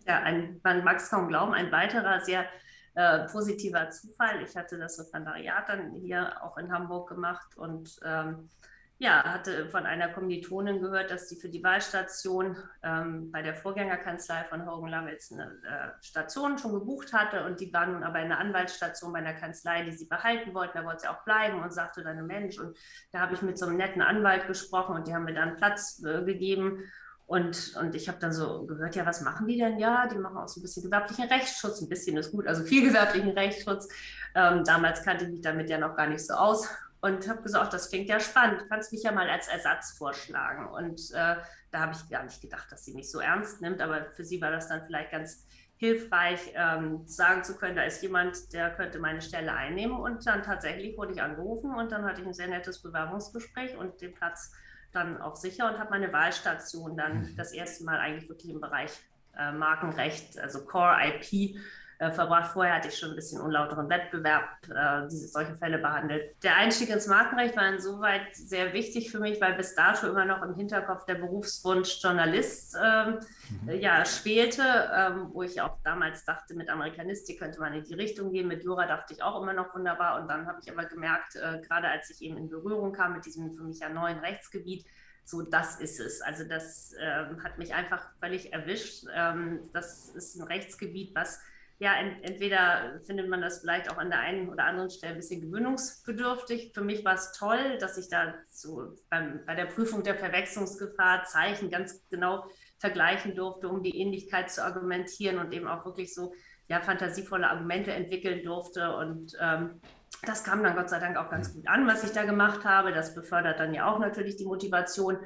Ja, 0.08 0.22
ein, 0.22 0.60
man 0.64 0.84
mag 0.84 0.98
es 0.98 1.10
kaum 1.10 1.28
glauben, 1.28 1.54
ein 1.54 1.72
weiterer 1.72 2.22
sehr 2.24 2.46
äh, 2.94 3.28
positiver 3.28 3.90
Zufall. 3.90 4.42
Ich 4.48 4.56
hatte 4.56 4.78
das 4.78 5.00
Referendariat 5.00 5.68
dann 5.68 5.92
hier 5.96 6.42
auch 6.44 6.58
in 6.58 6.72
Hamburg 6.72 7.10
gemacht 7.10 7.58
und 7.58 8.00
ähm, 8.06 8.50
ja, 8.98 9.24
hatte 9.26 9.68
von 9.70 9.86
einer 9.86 10.08
Kommilitonin 10.08 10.82
gehört, 10.82 11.12
dass 11.12 11.28
sie 11.28 11.36
für 11.36 11.50
die 11.50 11.62
Wahlstation 11.62 12.56
ähm, 12.82 13.30
bei 13.30 13.42
der 13.42 13.54
Vorgängerkanzlei 13.54 14.46
von 14.46 14.66
Hogan 14.66 14.90
Lovells 14.90 15.34
eine 15.34 15.44
äh, 15.44 16.02
Station 16.02 16.58
schon 16.58 16.72
gebucht 16.72 17.12
hatte 17.12 17.46
und 17.46 17.60
die 17.60 17.74
war 17.74 17.88
nun 17.88 18.04
aber 18.04 18.22
in 18.22 18.30
der 18.30 18.40
Anwaltsstation 18.40 19.12
bei 19.12 19.20
einer 19.20 19.34
Kanzlei, 19.34 19.84
die 19.84 19.92
sie 19.92 20.06
behalten 20.06 20.54
wollten. 20.54 20.78
Da 20.78 20.86
wollte 20.86 21.02
sie 21.02 21.08
auch 21.10 21.26
bleiben 21.26 21.62
und 21.62 21.74
sagte 21.74 22.04
dann, 22.04 22.26
Mensch, 22.26 22.58
und 22.58 22.78
da 23.12 23.20
habe 23.20 23.34
ich 23.34 23.42
mit 23.42 23.58
so 23.58 23.66
einem 23.66 23.76
netten 23.76 24.02
Anwalt 24.02 24.48
gesprochen 24.48 24.96
und 24.96 25.08
die 25.08 25.14
haben 25.14 25.26
mir 25.26 25.34
dann 25.34 25.58
Platz 25.58 26.02
äh, 26.06 26.24
gegeben. 26.24 26.80
Und, 27.28 27.76
und 27.82 27.96
ich 27.96 28.08
habe 28.08 28.20
dann 28.20 28.32
so 28.32 28.66
gehört, 28.66 28.96
ja, 28.96 29.06
was 29.06 29.22
machen 29.22 29.48
die 29.48 29.58
denn? 29.58 29.80
Ja, 29.80 30.08
die 30.08 30.18
machen 30.18 30.38
auch 30.38 30.48
so 30.48 30.60
ein 30.60 30.64
bisschen 30.64 30.84
gewerblichen 30.84 31.28
Rechtsschutz. 31.28 31.82
Ein 31.82 31.90
bisschen 31.90 32.16
ist 32.18 32.32
gut, 32.32 32.48
also 32.48 32.64
viel 32.64 32.88
gewerblichen 32.88 33.32
Rechtsschutz. 33.32 33.90
Ähm, 34.36 34.64
damals 34.64 35.04
kannte 35.04 35.26
ich 35.26 35.32
mich 35.32 35.42
damit 35.42 35.70
ja 35.70 35.80
noch 35.80 35.96
gar 35.96 36.08
nicht 36.08 36.26
so 36.26 36.36
aus 36.36 36.70
und 37.06 37.30
habe 37.30 37.44
gesagt, 37.44 37.72
das 37.72 37.90
klingt 37.90 38.10
ja 38.10 38.20
spannend, 38.20 38.62
du 38.62 38.68
kannst 38.68 38.92
mich 38.92 39.04
ja 39.04 39.12
mal 39.12 39.30
als 39.30 39.48
Ersatz 39.48 39.92
vorschlagen. 39.96 40.66
Und 40.66 41.00
äh, 41.14 41.36
da 41.70 41.80
habe 41.80 41.92
ich 41.94 42.10
gar 42.10 42.24
nicht 42.24 42.42
gedacht, 42.42 42.72
dass 42.72 42.84
sie 42.84 42.96
mich 42.96 43.12
so 43.12 43.20
ernst 43.20 43.62
nimmt, 43.62 43.80
aber 43.80 44.06
für 44.06 44.24
sie 44.24 44.42
war 44.42 44.50
das 44.50 44.70
dann 44.70 44.84
vielleicht 44.84 45.12
ganz 45.12 45.46
hilfreich, 45.78 46.40
ähm, 46.56 47.04
sagen 47.06 47.44
zu 47.44 47.58
können, 47.58 47.76
da 47.76 47.84
ist 47.84 48.02
jemand, 48.02 48.52
der 48.54 48.72
könnte 48.72 48.98
meine 48.98 49.22
Stelle 49.22 49.54
einnehmen. 49.54 49.96
Und 49.96 50.26
dann 50.26 50.42
tatsächlich 50.42 50.98
wurde 50.98 51.14
ich 51.14 51.22
angerufen 51.22 51.76
und 51.76 51.92
dann 51.92 52.06
hatte 52.06 52.22
ich 52.22 52.28
ein 52.28 52.34
sehr 52.34 52.48
nettes 52.48 52.82
Bewerbungsgespräch 52.82 53.78
und 53.78 54.02
den 54.02 54.16
Platz 54.16 54.52
dann 54.92 55.22
auch 55.22 55.36
sicher 55.36 55.70
und 55.70 55.78
habe 55.78 55.92
meine 55.92 56.12
Wahlstation 56.12 56.98
dann 56.98 57.20
mhm. 57.20 57.36
das 57.36 57.52
erste 57.52 57.84
Mal 57.84 58.00
eigentlich 58.00 58.30
wirklich 58.30 58.52
im 58.52 58.62
Bereich 58.62 58.90
äh, 59.38 59.52
Markenrecht, 59.52 60.40
also 60.40 60.66
Core 60.66 60.98
IP, 61.04 61.60
äh, 62.00 62.12
verbracht. 62.12 62.52
Vorher 62.52 62.76
hatte 62.76 62.90
ich 62.90 62.98
schon 62.98 63.12
ein 63.12 63.16
bisschen 63.16 63.40
unlauteren 63.40 63.90
Wettbewerb, 63.90 64.44
äh, 64.70 65.08
diese, 65.10 65.28
solche 65.28 65.56
Fälle 65.56 65.78
behandelt. 65.78 66.36
Der 66.44 66.56
Einstieg 66.58 66.90
ins 66.90 67.08
Markenrecht 67.08 67.56
war 67.56 67.68
insoweit 67.68 68.36
sehr 68.36 68.74
wichtig 68.74 69.12
für 69.12 69.20
mich, 69.20 69.40
weil 69.40 69.54
bis 69.54 69.76
dato 69.76 70.08
immer 70.08 70.26
noch 70.26 70.42
im 70.42 70.56
Hinterkopf 70.56 71.06
der 71.06 71.16
Berufswunsch 71.16 72.02
Journalist 72.02 72.76
ähm, 72.84 73.20
mhm. 73.62 73.70
ja, 73.80 74.04
schwelte, 74.06 74.64
ähm, 74.94 75.30
wo 75.32 75.44
ich 75.44 75.62
auch 75.62 75.78
damals 75.84 76.26
dachte, 76.26 76.54
mit 76.54 76.70
Amerikanistik 76.70 77.40
könnte 77.40 77.60
man 77.60 77.74
in 77.74 77.84
die 77.84 77.94
Richtung 77.94 78.32
gehen. 78.32 78.48
Mit 78.48 78.64
Jura 78.64 78.88
dachte 78.88 79.14
ich 79.14 79.24
auch 79.24 79.42
immer 79.42 79.54
noch 79.54 79.74
wunderbar. 79.74 80.20
Und 80.22 80.28
dann 80.28 80.48
habe 80.48 80.60
ich 80.62 80.72
aber 80.72 80.86
gemerkt, 80.86 81.36
äh, 81.36 81.62
gerade 81.62 81.88
als 81.88 82.10
ich 82.10 82.22
eben 82.22 82.38
in 82.38 82.50
Berührung 82.50 82.92
kam 82.92 83.14
mit 83.14 83.26
diesem 83.26 83.54
für 83.54 83.64
mich 83.64 83.80
ja 83.80 83.90
neuen 83.90 84.20
Rechtsgebiet, 84.20 84.86
so 85.24 85.42
das 85.42 85.80
ist 85.80 86.00
es. 86.00 86.22
Also 86.22 86.44
das 86.44 86.94
ähm, 87.00 87.44
hat 87.44 87.58
mich 87.58 87.74
einfach 87.74 88.08
völlig 88.20 88.54
erwischt. 88.54 89.06
Ähm, 89.14 89.62
das 89.74 90.10
ist 90.10 90.36
ein 90.36 90.44
Rechtsgebiet, 90.44 91.16
was 91.16 91.42
ja, 91.78 91.94
ent 91.98 92.24
entweder 92.24 93.02
findet 93.06 93.28
man 93.28 93.42
das 93.42 93.60
vielleicht 93.60 93.92
auch 93.92 93.98
an 93.98 94.10
der 94.10 94.20
einen 94.20 94.50
oder 94.50 94.66
anderen 94.66 94.90
Stelle 94.90 95.14
ein 95.14 95.20
bisschen 95.20 95.42
gewöhnungsbedürftig. 95.42 96.72
Für 96.74 96.84
mich 96.84 97.04
war 97.04 97.16
es 97.16 97.34
toll, 97.34 97.78
dass 97.80 97.98
ich 97.98 98.08
da 98.08 98.34
so 98.50 98.96
beim, 99.10 99.42
bei 99.46 99.56
der 99.56 99.66
Prüfung 99.66 100.04
der 100.04 100.16
Verwechslungsgefahr 100.16 101.26
Zeichen 101.26 101.70
ganz 101.70 102.02
genau 102.10 102.46
vergleichen 102.80 103.36
durfte, 103.36 103.68
um 103.68 103.84
die 103.84 104.00
Ähnlichkeit 104.00 104.52
zu 104.52 104.64
argumentieren 104.64 105.38
und 105.38 105.54
eben 105.54 105.68
auch 105.68 105.86
wirklich 105.86 106.14
so 106.14 106.34
ja, 106.68 106.80
fantasievolle 106.82 107.50
Argumente 107.50 107.92
entwickeln 107.92 108.44
durfte. 108.44 108.96
Und 108.96 109.34
ähm, 109.42 109.82
das 110.26 110.44
kam 110.44 110.64
dann 110.64 110.76
Gott 110.76 110.90
sei 110.90 111.00
Dank 111.00 111.18
auch 111.18 111.30
ganz 111.30 111.54
gut 111.54 111.68
an, 111.68 111.88
was 111.88 112.04
ich 112.04 112.12
da 112.12 112.24
gemacht 112.24 112.64
habe. 112.64 112.94
Das 112.94 113.14
befördert 113.14 113.60
dann 113.60 113.74
ja 113.74 113.92
auch 113.92 114.00
natürlich 114.00 114.38
die 114.38 114.46
Motivation 114.46 115.18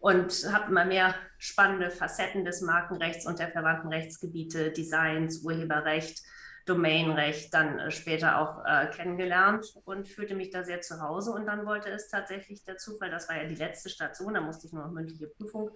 und 0.00 0.32
habe 0.52 0.70
immer 0.70 0.84
mehr 0.84 1.14
spannende 1.38 1.90
Facetten 1.90 2.44
des 2.44 2.60
Markenrechts 2.60 3.26
und 3.26 3.38
der 3.38 3.48
verwandten 3.48 3.88
Rechtsgebiete, 3.88 4.70
Designs, 4.70 5.42
Urheberrecht, 5.44 6.22
Domainrecht 6.68 7.52
dann 7.54 7.78
äh, 7.78 7.90
später 7.90 8.38
auch 8.38 8.64
äh, 8.64 8.88
kennengelernt 8.88 9.66
und 9.84 10.06
fühlte 10.06 10.34
mich 10.34 10.50
da 10.50 10.64
sehr 10.64 10.80
zu 10.80 11.00
Hause. 11.00 11.32
Und 11.32 11.46
dann 11.46 11.66
wollte 11.66 11.88
es 11.88 12.08
tatsächlich 12.08 12.62
der 12.64 12.76
Zufall, 12.76 13.10
das 13.10 13.28
war 13.28 13.36
ja 13.36 13.48
die 13.48 13.54
letzte 13.54 13.88
Station, 13.88 14.34
da 14.34 14.40
musste 14.40 14.66
ich 14.66 14.72
nur 14.72 14.84
noch 14.84 14.92
mündliche 14.92 15.28
Prüfung 15.28 15.70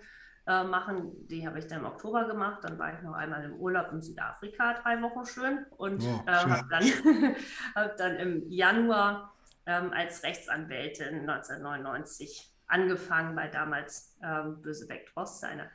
äh, 0.47 0.65
machen. 0.65 1.13
Die 1.29 1.47
habe 1.47 1.59
ich 1.59 1.67
dann 1.67 1.81
im 1.81 1.87
Oktober 1.87 2.27
gemacht. 2.27 2.63
Dann 2.63 2.79
war 2.79 2.95
ich 2.95 3.03
noch 3.03 3.15
einmal 3.15 3.45
im 3.45 3.55
Urlaub 3.55 3.91
in 3.93 4.03
Südafrika, 4.03 4.75
drei 4.75 5.01
Wochen 5.01 5.25
schön. 5.25 5.65
Und 5.79 6.03
oh, 6.03 6.23
äh, 6.27 6.33
habe 6.33 6.69
dann, 6.69 6.85
hab 7.75 7.97
dann 7.97 8.17
im 8.17 8.51
Januar 8.51 9.33
ähm, 9.67 9.93
als 9.93 10.23
Rechtsanwältin 10.23 11.29
1999 11.29 12.52
angefangen 12.73 13.37
bei 13.37 13.49
damals 13.49 14.17
ähm, 14.23 14.61
Bösebeck 14.63 15.07
Trost, 15.07 15.45
einer 15.45 15.71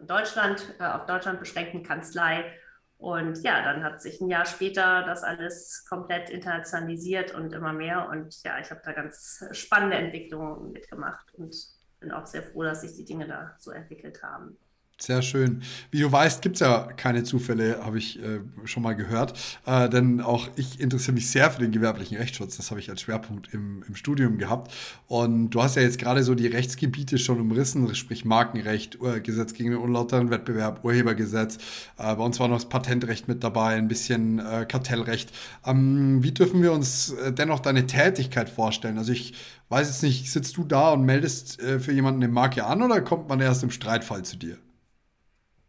in 0.00 0.06
Deutschland, 0.06 0.74
äh, 0.78 0.84
auf 0.84 1.06
Deutschland 1.06 1.40
beschränkten 1.40 1.82
Kanzlei. 1.82 2.52
Und 2.98 3.42
ja, 3.42 3.64
dann 3.64 3.82
hat 3.82 4.00
sich 4.00 4.20
ein 4.20 4.28
Jahr 4.28 4.46
später 4.46 5.02
das 5.04 5.24
alles 5.24 5.84
komplett 5.88 6.30
internationalisiert 6.30 7.34
und 7.34 7.52
immer 7.52 7.72
mehr. 7.72 8.08
Und 8.08 8.42
ja, 8.44 8.60
ich 8.60 8.70
habe 8.70 8.80
da 8.84 8.92
ganz 8.92 9.44
spannende 9.50 9.96
Entwicklungen 9.96 10.70
mitgemacht 10.72 11.34
und 11.34 11.56
bin 11.98 12.12
auch 12.12 12.26
sehr 12.26 12.42
froh, 12.42 12.62
dass 12.62 12.82
sich 12.82 12.94
die 12.94 13.04
Dinge 13.04 13.26
da 13.26 13.56
so 13.58 13.72
entwickelt 13.72 14.22
haben. 14.22 14.56
Sehr 14.98 15.22
schön. 15.22 15.62
Wie 15.90 15.98
du 15.98 16.12
weißt, 16.12 16.42
gibt 16.42 16.56
es 16.56 16.60
ja 16.60 16.84
keine 16.96 17.24
Zufälle, 17.24 17.84
habe 17.84 17.98
ich 17.98 18.22
äh, 18.22 18.38
schon 18.66 18.84
mal 18.84 18.94
gehört. 18.94 19.36
Äh, 19.66 19.88
denn 19.88 20.20
auch 20.20 20.48
ich 20.54 20.78
interessiere 20.78 21.14
mich 21.14 21.28
sehr 21.28 21.50
für 21.50 21.60
den 21.60 21.72
gewerblichen 21.72 22.18
Rechtsschutz. 22.18 22.56
Das 22.56 22.70
habe 22.70 22.78
ich 22.78 22.88
als 22.88 23.00
Schwerpunkt 23.00 23.52
im, 23.52 23.82
im 23.88 23.96
Studium 23.96 24.38
gehabt. 24.38 24.72
Und 25.08 25.50
du 25.50 25.60
hast 25.60 25.74
ja 25.74 25.82
jetzt 25.82 25.98
gerade 25.98 26.22
so 26.22 26.36
die 26.36 26.46
Rechtsgebiete 26.46 27.18
schon 27.18 27.40
umrissen, 27.40 27.92
sprich 27.96 28.24
Markenrecht, 28.24 28.96
Gesetz 29.24 29.54
gegen 29.54 29.72
den 29.72 29.80
unlauteren 29.80 30.30
Wettbewerb, 30.30 30.84
Urhebergesetz. 30.84 31.58
Äh, 31.98 32.14
bei 32.14 32.22
uns 32.22 32.38
war 32.38 32.46
noch 32.46 32.58
das 32.58 32.68
Patentrecht 32.68 33.26
mit 33.26 33.42
dabei, 33.42 33.74
ein 33.74 33.88
bisschen 33.88 34.38
äh, 34.38 34.66
Kartellrecht. 34.68 35.32
Ähm, 35.66 36.22
wie 36.22 36.30
dürfen 36.30 36.62
wir 36.62 36.72
uns 36.72 37.10
äh, 37.14 37.32
dennoch 37.32 37.58
deine 37.58 37.86
Tätigkeit 37.86 38.48
vorstellen? 38.48 38.98
Also 38.98 39.10
ich 39.10 39.34
weiß 39.68 39.88
jetzt 39.88 40.04
nicht, 40.04 40.30
sitzt 40.30 40.56
du 40.56 40.62
da 40.62 40.90
und 40.90 41.04
meldest 41.04 41.60
äh, 41.60 41.80
für 41.80 41.92
jemanden 41.92 42.22
eine 42.22 42.32
Marke 42.32 42.66
an 42.66 42.82
oder 42.82 43.00
kommt 43.00 43.28
man 43.28 43.40
erst 43.40 43.64
im 43.64 43.72
Streitfall 43.72 44.22
zu 44.24 44.36
dir? 44.36 44.58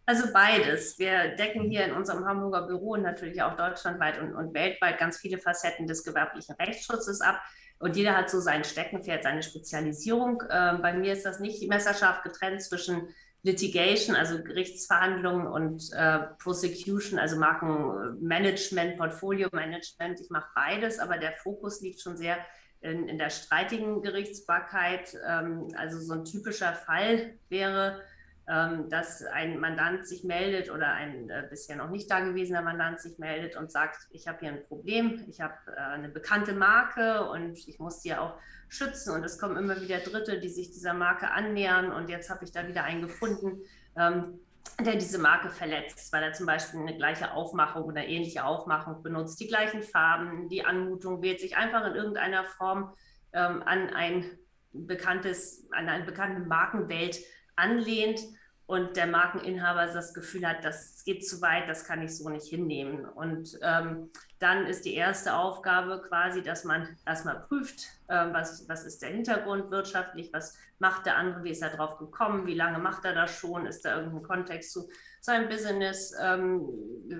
Also 0.05 0.33
beides. 0.33 1.00
Wir 1.00 1.29
decken 1.36 1.69
hier 1.69 1.86
in 1.86 1.93
unserem 1.93 2.25
Hamburger 2.25 2.67
Büro 2.67 2.91
und 2.91 3.03
natürlich 3.03 3.41
auch 3.41 3.55
deutschlandweit 3.55 4.19
und, 4.19 4.36
und 4.36 4.53
weltweit 4.53 4.98
ganz 4.98 5.17
viele 5.17 5.38
Facetten 5.38 5.88
des 5.88 6.03
gewerblichen 6.03 6.55
Rechtsschutzes 6.55 7.22
ab. 7.22 7.41
Und 7.79 7.95
jeder 7.95 8.15
hat 8.15 8.29
so 8.29 8.39
sein 8.39 8.63
Steckenpferd, 8.63 9.24
seine 9.24 9.43
Spezialisierung. 9.43 10.43
Ähm, 10.50 10.81
bei 10.81 10.93
mir 10.93 11.13
ist 11.13 11.25
das 11.25 11.39
nicht 11.39 11.67
messerscharf 11.69 12.22
getrennt 12.22 12.62
zwischen 12.62 13.10
Litigation, 13.43 14.15
also 14.15 14.41
Gerichtsverhandlungen 14.41 15.48
und 15.48 15.91
äh, 15.93 16.19
Prosecution, 16.41 17.19
also 17.19 17.38
Markenmanagement, 17.38 18.98
Portfolio-Management. 18.98 20.22
Ich 20.22 20.29
mache 20.29 20.48
beides, 20.55 21.00
aber 21.00 21.17
der 21.17 21.33
Fokus 21.33 21.81
liegt 21.81 22.00
schon 22.01 22.15
sehr 22.15 22.38
in, 22.79 23.07
in 23.10 23.17
der 23.17 23.29
streitigen 23.29 24.01
Gerichtsbarkeit. 24.01 25.17
Ähm, 25.27 25.67
also 25.77 26.00
so 26.00 26.13
ein 26.13 26.25
typischer 26.25 26.74
Fall 26.74 27.33
wäre, 27.50 28.01
dass 28.45 29.23
ein 29.23 29.59
Mandant 29.59 30.05
sich 30.05 30.25
meldet 30.25 30.69
oder 30.69 30.91
ein 30.91 31.29
äh, 31.29 31.47
bisher 31.50 31.77
noch 31.77 31.89
nicht 31.89 32.12
dagewesener 32.12 32.62
Mandant 32.62 33.00
sich 33.00 33.17
meldet 33.17 33.55
und 33.55 33.71
sagt, 33.71 34.07
ich 34.09 34.27
habe 34.27 34.39
hier 34.41 34.50
ein 34.50 34.63
Problem, 34.67 35.23
ich 35.29 35.39
habe 35.39 35.53
äh, 35.67 35.79
eine 35.79 36.09
bekannte 36.09 36.53
Marke 36.53 37.29
und 37.29 37.57
ich 37.67 37.79
muss 37.79 38.01
die 38.01 38.13
auch 38.13 38.38
schützen. 38.67 39.13
Und 39.13 39.23
es 39.23 39.38
kommen 39.38 39.55
immer 39.55 39.79
wieder 39.79 40.00
Dritte, 40.00 40.39
die 40.39 40.50
sich 40.50 40.71
dieser 40.71 40.93
Marke 40.93 41.31
annähern. 41.31 41.91
Und 41.93 42.09
jetzt 42.09 42.29
habe 42.29 42.43
ich 42.43 42.51
da 42.51 42.67
wieder 42.67 42.83
einen 42.83 43.01
gefunden, 43.01 43.62
ähm, 43.97 44.39
der 44.83 44.95
diese 44.95 45.19
Marke 45.19 45.50
verletzt, 45.50 46.12
weil 46.12 46.23
er 46.23 46.33
zum 46.33 46.45
Beispiel 46.45 46.81
eine 46.81 46.97
gleiche 46.97 47.31
Aufmachung 47.31 47.83
oder 47.83 48.05
ähnliche 48.05 48.43
Aufmachung 48.43 49.03
benutzt, 49.03 49.39
die 49.39 49.47
gleichen 49.47 49.83
Farben, 49.83 50.50
die 50.50 50.65
Anmutung 50.65 51.21
wählt 51.21 51.39
sich 51.39 51.55
einfach 51.55 51.85
in 51.85 51.95
irgendeiner 51.95 52.43
Form 52.43 52.93
ähm, 53.33 53.62
an 53.63 53.89
ein 53.91 54.25
bekanntes, 54.71 55.67
an 55.71 55.88
eine 55.88 56.03
bekannte 56.05 56.41
Markenwelt 56.41 57.19
anlehnt 57.55 58.19
und 58.65 58.95
der 58.95 59.07
Markeninhaber 59.07 59.88
das 59.88 60.13
Gefühl 60.13 60.48
hat, 60.48 60.63
das 60.63 61.03
geht 61.03 61.27
zu 61.27 61.41
weit, 61.41 61.67
das 61.67 61.83
kann 61.83 62.01
ich 62.01 62.17
so 62.17 62.29
nicht 62.29 62.48
hinnehmen. 62.48 63.05
Und 63.05 63.60
ähm, 63.62 64.10
dann 64.39 64.65
ist 64.65 64.86
die 64.86 64.93
erste 64.93 65.36
Aufgabe 65.36 66.01
quasi, 66.07 66.41
dass 66.41 66.63
man 66.63 66.88
erstmal 67.05 67.41
prüft, 67.41 67.81
äh, 68.07 68.31
was, 68.31 68.67
was 68.69 68.86
ist 68.86 69.01
der 69.01 69.10
Hintergrund 69.10 69.69
wirtschaftlich, 69.69 70.31
was 70.31 70.57
macht 70.79 71.05
der 71.05 71.17
andere, 71.17 71.43
wie 71.43 71.51
ist 71.51 71.62
er 71.62 71.75
drauf 71.75 71.98
gekommen, 71.98 72.48
wie 72.48 72.55
lange 72.55 72.79
macht 72.79 73.03
er 73.03 73.13
das 73.13 73.36
schon, 73.36 73.65
ist 73.65 73.83
da 73.83 73.98
irgendein 73.98 74.24
Kontext 74.24 74.72
zu 74.72 74.89
seinem 75.19 75.50
Business, 75.50 76.15
ähm, 76.22 76.67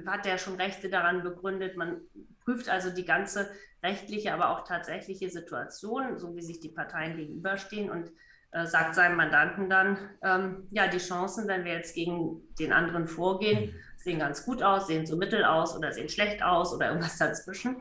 hat 0.08 0.26
der 0.26 0.38
schon 0.38 0.56
Rechte 0.56 0.90
daran 0.90 1.24
begründet. 1.24 1.76
Man 1.76 2.02
prüft 2.46 2.70
also 2.70 2.90
die 2.90 3.06
ganze 3.06 3.50
rechtliche, 3.84 4.34
aber 4.34 4.50
auch 4.50 4.64
tatsächliche 4.64 5.30
Situation, 5.30 6.18
so 6.18 6.36
wie 6.36 6.42
sich 6.42 6.62
die 6.62 6.70
Parteien 6.70 7.18
gegenüberstehen 7.18 7.90
und 7.90 8.12
äh, 8.54 8.68
sagt 8.68 8.94
seinem 8.94 9.18
Mandanten 9.18 9.68
dann, 9.68 9.98
ähm, 10.22 10.68
ja, 10.70 10.88
die 10.88 11.00
Chancen, 11.00 11.48
wenn 11.48 11.66
wir 11.66 11.74
jetzt 11.74 11.96
gegen 11.96 12.42
den 12.60 12.72
anderen 12.72 13.08
vorgehen, 13.08 13.74
sehen 13.98 14.20
ganz 14.20 14.46
gut 14.46 14.62
aus, 14.62 14.86
sehen 14.86 15.08
so 15.08 15.18
mittel 15.18 15.44
aus 15.44 15.76
oder 15.76 15.92
sehen 15.92 16.08
schlecht 16.08 16.44
aus 16.44 16.72
oder 16.72 16.90
irgendwas 16.90 17.18
dazwischen. 17.18 17.78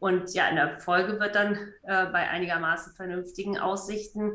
Und 0.00 0.34
ja, 0.34 0.48
in 0.48 0.56
der 0.56 0.80
Folge 0.80 1.20
wird 1.20 1.36
dann 1.36 1.54
äh, 1.84 2.06
bei 2.06 2.28
einigermaßen 2.28 2.94
vernünftigen 2.94 3.58
Aussichten 3.58 4.32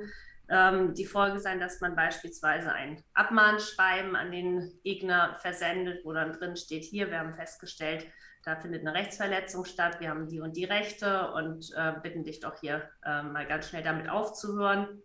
ähm, 0.50 0.94
die 0.94 1.06
Folge 1.06 1.40
sein, 1.40 1.60
dass 1.60 1.82
man 1.82 1.98
beispielsweise 1.98 2.72
ein 2.72 3.04
Abmahnschreiben 3.14 4.16
an 4.16 4.32
den 4.32 4.80
Gegner 4.86 5.36
versendet, 5.42 6.06
wo 6.06 6.14
dann 6.14 6.32
drin 6.32 6.56
steht, 6.56 6.86
hier, 6.86 7.12
wir 7.12 7.20
haben 7.20 7.34
festgestellt, 7.34 8.08
da 8.46 8.56
findet 8.56 8.88
eine 8.88 8.94
Rechtsverletzung 8.94 9.66
statt, 9.66 10.00
wir 10.00 10.10
haben 10.10 10.30
die 10.30 10.40
und 10.40 10.56
die 10.56 10.66
Rechte 10.66 11.34
und 11.34 11.74
äh, 11.76 11.92
bitten 12.02 12.24
dich 12.24 12.40
doch 12.40 12.60
hier 12.62 12.90
äh, 13.04 13.22
mal 13.24 13.46
ganz 13.46 13.68
schnell 13.68 13.84
damit 13.84 14.10
aufzuhören 14.10 15.04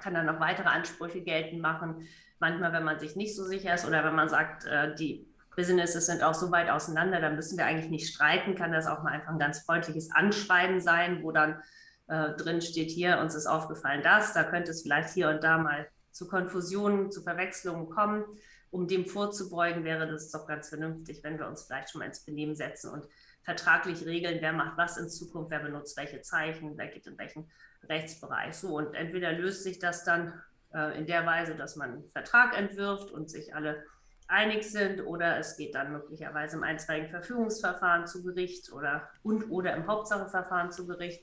kann 0.00 0.14
dann 0.14 0.26
noch 0.26 0.40
weitere 0.40 0.68
Ansprüche 0.68 1.22
geltend 1.22 1.60
machen. 1.60 2.06
Manchmal, 2.38 2.72
wenn 2.72 2.84
man 2.84 2.98
sich 2.98 3.16
nicht 3.16 3.36
so 3.36 3.44
sicher 3.44 3.74
ist 3.74 3.86
oder 3.86 4.04
wenn 4.04 4.14
man 4.14 4.28
sagt, 4.28 4.64
äh, 4.64 4.94
die 4.94 5.26
Businesses 5.56 6.06
sind 6.06 6.22
auch 6.22 6.34
so 6.34 6.50
weit 6.50 6.68
auseinander, 6.68 7.20
dann 7.20 7.36
müssen 7.36 7.56
wir 7.56 7.66
eigentlich 7.66 7.90
nicht 7.90 8.12
streiten, 8.12 8.54
kann 8.54 8.72
das 8.72 8.86
auch 8.86 9.02
mal 9.02 9.12
einfach 9.12 9.32
ein 9.32 9.38
ganz 9.38 9.60
freundliches 9.60 10.10
Anschreiben 10.10 10.80
sein, 10.80 11.22
wo 11.22 11.30
dann 11.30 11.62
äh, 12.08 12.32
drin 12.32 12.60
steht, 12.60 12.90
hier, 12.90 13.18
uns 13.18 13.34
ist 13.34 13.46
aufgefallen 13.46 14.02
das, 14.02 14.32
da 14.32 14.44
könnte 14.44 14.72
es 14.72 14.82
vielleicht 14.82 15.10
hier 15.10 15.28
und 15.30 15.42
da 15.42 15.58
mal 15.58 15.88
zu 16.10 16.28
Konfusionen, 16.28 17.10
zu 17.10 17.22
Verwechslungen 17.22 17.88
kommen. 17.88 18.24
Um 18.70 18.88
dem 18.88 19.06
vorzubeugen, 19.06 19.84
wäre 19.84 20.08
das 20.10 20.32
doch 20.32 20.48
ganz 20.48 20.68
vernünftig, 20.68 21.22
wenn 21.22 21.38
wir 21.38 21.46
uns 21.46 21.62
vielleicht 21.62 21.90
schon 21.90 22.00
mal 22.00 22.06
ins 22.06 22.24
Benehmen 22.24 22.56
setzen 22.56 22.90
und 22.90 23.06
vertraglich 23.42 24.04
regeln, 24.04 24.38
wer 24.40 24.52
macht 24.52 24.76
was 24.76 24.96
in 24.96 25.08
Zukunft, 25.08 25.52
wer 25.52 25.60
benutzt 25.60 25.96
welche 25.96 26.22
Zeichen, 26.22 26.76
wer 26.76 26.88
geht 26.88 27.06
in 27.06 27.16
welchen 27.16 27.48
Rechtsbereich. 27.88 28.54
So, 28.54 28.76
und 28.76 28.94
entweder 28.94 29.32
löst 29.32 29.62
sich 29.62 29.78
das 29.78 30.04
dann 30.04 30.32
äh, 30.72 30.98
in 30.98 31.06
der 31.06 31.26
Weise, 31.26 31.54
dass 31.54 31.76
man 31.76 31.92
einen 31.92 32.08
Vertrag 32.08 32.56
entwirft 32.56 33.10
und 33.10 33.30
sich 33.30 33.54
alle 33.54 33.84
einig 34.26 34.70
sind 34.70 35.00
oder 35.06 35.38
es 35.38 35.56
geht 35.56 35.74
dann 35.74 35.92
möglicherweise 35.92 36.56
im 36.56 36.62
einstweiligen 36.62 37.10
Verfügungsverfahren 37.10 38.06
zu 38.06 38.22
Gericht 38.24 38.72
oder 38.72 39.08
und 39.22 39.50
oder 39.50 39.74
im 39.76 39.86
Hauptsacheverfahren 39.86 40.72
zu 40.72 40.86
Gericht. 40.86 41.22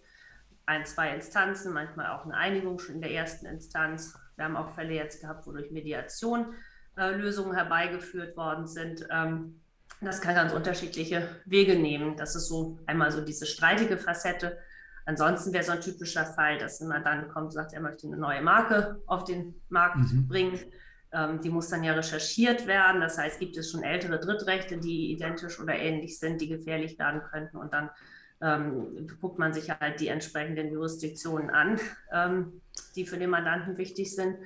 Ein, 0.67 0.85
zwei 0.85 1.13
Instanzen, 1.13 1.73
manchmal 1.73 2.11
auch 2.11 2.23
eine 2.23 2.35
Einigung 2.35 2.79
schon 2.79 2.95
in 2.95 3.01
der 3.01 3.11
ersten 3.11 3.47
Instanz. 3.47 4.17
Wir 4.35 4.45
haben 4.45 4.55
auch 4.55 4.69
Fälle 4.69 4.93
jetzt 4.93 5.21
gehabt, 5.21 5.47
wo 5.47 5.51
durch 5.51 5.71
Mediation 5.71 6.53
äh, 6.95 7.11
Lösungen 7.11 7.55
herbeigeführt 7.55 8.37
worden 8.37 8.67
sind. 8.67 9.05
Ähm, 9.09 9.59
das 9.99 10.21
kann 10.21 10.35
ganz 10.35 10.53
unterschiedliche 10.53 11.27
Wege 11.45 11.75
nehmen. 11.75 12.15
Das 12.15 12.35
ist 12.35 12.47
so 12.47 12.79
einmal 12.85 13.11
so 13.11 13.21
diese 13.21 13.45
streitige 13.45 13.97
Facette. 13.97 14.57
Ansonsten 15.05 15.53
wäre 15.53 15.63
so 15.63 15.71
ein 15.71 15.81
typischer 15.81 16.25
Fall, 16.25 16.57
dass 16.57 16.79
jemand 16.79 17.05
dann 17.05 17.27
kommt 17.29 17.47
und 17.47 17.51
sagt, 17.51 17.73
er 17.73 17.81
möchte 17.81 18.07
eine 18.07 18.17
neue 18.17 18.41
Marke 18.41 19.01
auf 19.07 19.23
den 19.23 19.55
Markt 19.69 19.97
mhm. 19.97 20.27
bringen 20.27 20.59
ähm, 21.13 21.41
die 21.41 21.49
muss 21.49 21.69
dann 21.69 21.83
ja 21.83 21.93
recherchiert 21.93 22.67
werden. 22.67 23.01
Das 23.01 23.17
heißt, 23.17 23.39
gibt 23.39 23.57
es 23.57 23.71
schon 23.71 23.83
ältere 23.83 24.19
Drittrechte, 24.19 24.77
die 24.77 25.11
identisch 25.11 25.59
oder 25.59 25.75
ähnlich 25.75 26.19
sind, 26.19 26.39
die 26.39 26.47
gefährlich 26.47 26.97
werden 26.99 27.21
könnten. 27.21 27.57
Und 27.57 27.73
dann 27.73 27.89
ähm, 28.41 29.07
guckt 29.19 29.37
man 29.37 29.53
sich 29.53 29.69
halt 29.69 29.99
die 29.99 30.07
entsprechenden 30.07 30.71
Jurisdiktionen 30.71 31.49
an, 31.49 31.79
ähm, 32.11 32.61
die 32.95 33.05
für 33.05 33.17
den 33.17 33.29
Mandanten 33.29 33.77
wichtig 33.77 34.15
sind. 34.15 34.37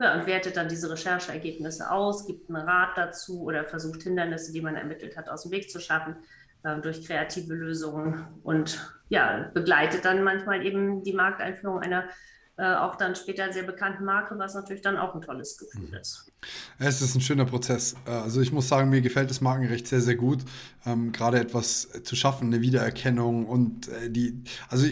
Ja, 0.00 0.18
und 0.18 0.26
wertet 0.26 0.56
dann 0.56 0.68
diese 0.68 0.90
Rechercheergebnisse 0.90 1.90
aus, 1.90 2.26
gibt 2.26 2.50
einen 2.50 2.66
Rat 2.66 2.96
dazu 2.96 3.42
oder 3.42 3.64
versucht 3.64 4.02
Hindernisse, 4.02 4.52
die 4.52 4.60
man 4.60 4.74
ermittelt 4.74 5.16
hat, 5.16 5.28
aus 5.28 5.42
dem 5.42 5.52
Weg 5.52 5.70
zu 5.70 5.80
schaffen 5.80 6.16
durch 6.82 7.04
kreative 7.04 7.54
Lösungen 7.54 8.24
und 8.42 8.78
ja, 9.08 9.50
begleitet 9.52 10.04
dann 10.04 10.22
manchmal 10.22 10.64
eben 10.64 11.02
die 11.02 11.12
Markteinführung 11.12 11.80
einer 11.80 12.04
äh, 12.58 12.74
auch 12.74 12.96
dann 12.96 13.16
später 13.16 13.50
sehr 13.50 13.62
bekannten 13.62 14.04
Marke, 14.04 14.38
was 14.38 14.54
natürlich 14.54 14.82
dann 14.82 14.98
auch 14.98 15.14
ein 15.14 15.22
tolles 15.22 15.56
Gefühl 15.56 15.88
mhm. 15.88 15.94
ist. 15.94 16.30
Es 16.78 17.00
ist 17.00 17.14
ein 17.14 17.22
schöner 17.22 17.46
Prozess. 17.46 17.94
Äh, 18.06 18.10
also 18.10 18.42
ich 18.42 18.52
muss 18.52 18.68
sagen, 18.68 18.90
mir 18.90 19.00
gefällt 19.00 19.30
das 19.30 19.40
Markenrecht 19.40 19.88
sehr, 19.88 20.02
sehr 20.02 20.16
gut. 20.16 20.44
Ähm, 20.84 21.12
gerade 21.12 21.40
etwas 21.40 21.88
zu 22.04 22.14
schaffen, 22.14 22.48
eine 22.48 22.60
Wiedererkennung 22.60 23.46
und 23.46 23.88
äh, 23.88 24.10
die, 24.10 24.44
also 24.68 24.86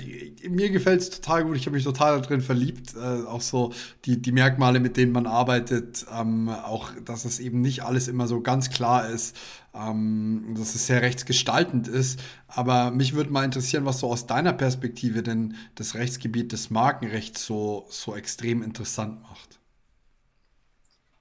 mir 0.49 0.71
gefällt 0.71 1.03
es 1.03 1.11
total 1.11 1.45
gut. 1.45 1.57
Ich 1.57 1.67
habe 1.67 1.77
mich 1.77 1.85
total 1.85 2.23
darin 2.23 2.41
verliebt. 2.41 2.95
Äh, 2.97 3.27
auch 3.27 3.43
so 3.43 3.75
die, 4.07 4.23
die 4.23 4.33
Merkmale, 4.33 4.81
mit 4.81 4.97
denen 4.97 5.12
man 5.12 5.27
arbeitet, 5.27 6.07
ähm, 6.19 6.49
auch, 6.49 6.93
dass 7.05 7.27
es 7.27 7.41
eben 7.41 7.61
nicht 7.61 7.83
alles 7.85 8.09
immer 8.09 8.27
so 8.27 8.41
ganz 8.41 8.71
klar 8.71 9.07
ist 9.11 9.37
ähm, 9.75 10.55
dass 10.57 10.75
es 10.75 10.87
sehr 10.87 11.03
rechtsgestaltend 11.03 11.89
ist. 11.89 12.21
Aber 12.49 12.91
mich 12.91 13.15
würde 13.15 13.31
mal 13.31 13.45
interessieren, 13.45 13.85
was 13.85 14.00
so 14.00 14.11
aus 14.11 14.27
deiner 14.27 14.53
Perspektive 14.53 15.23
denn 15.23 15.55
das 15.75 15.95
Rechtsgebiet 15.95 16.53
des 16.53 16.71
Markenrechts 16.71 17.45
so, 17.45 17.87
so 17.91 18.15
extrem 18.17 18.62
interessant 18.62 19.23
macht. 19.23 19.60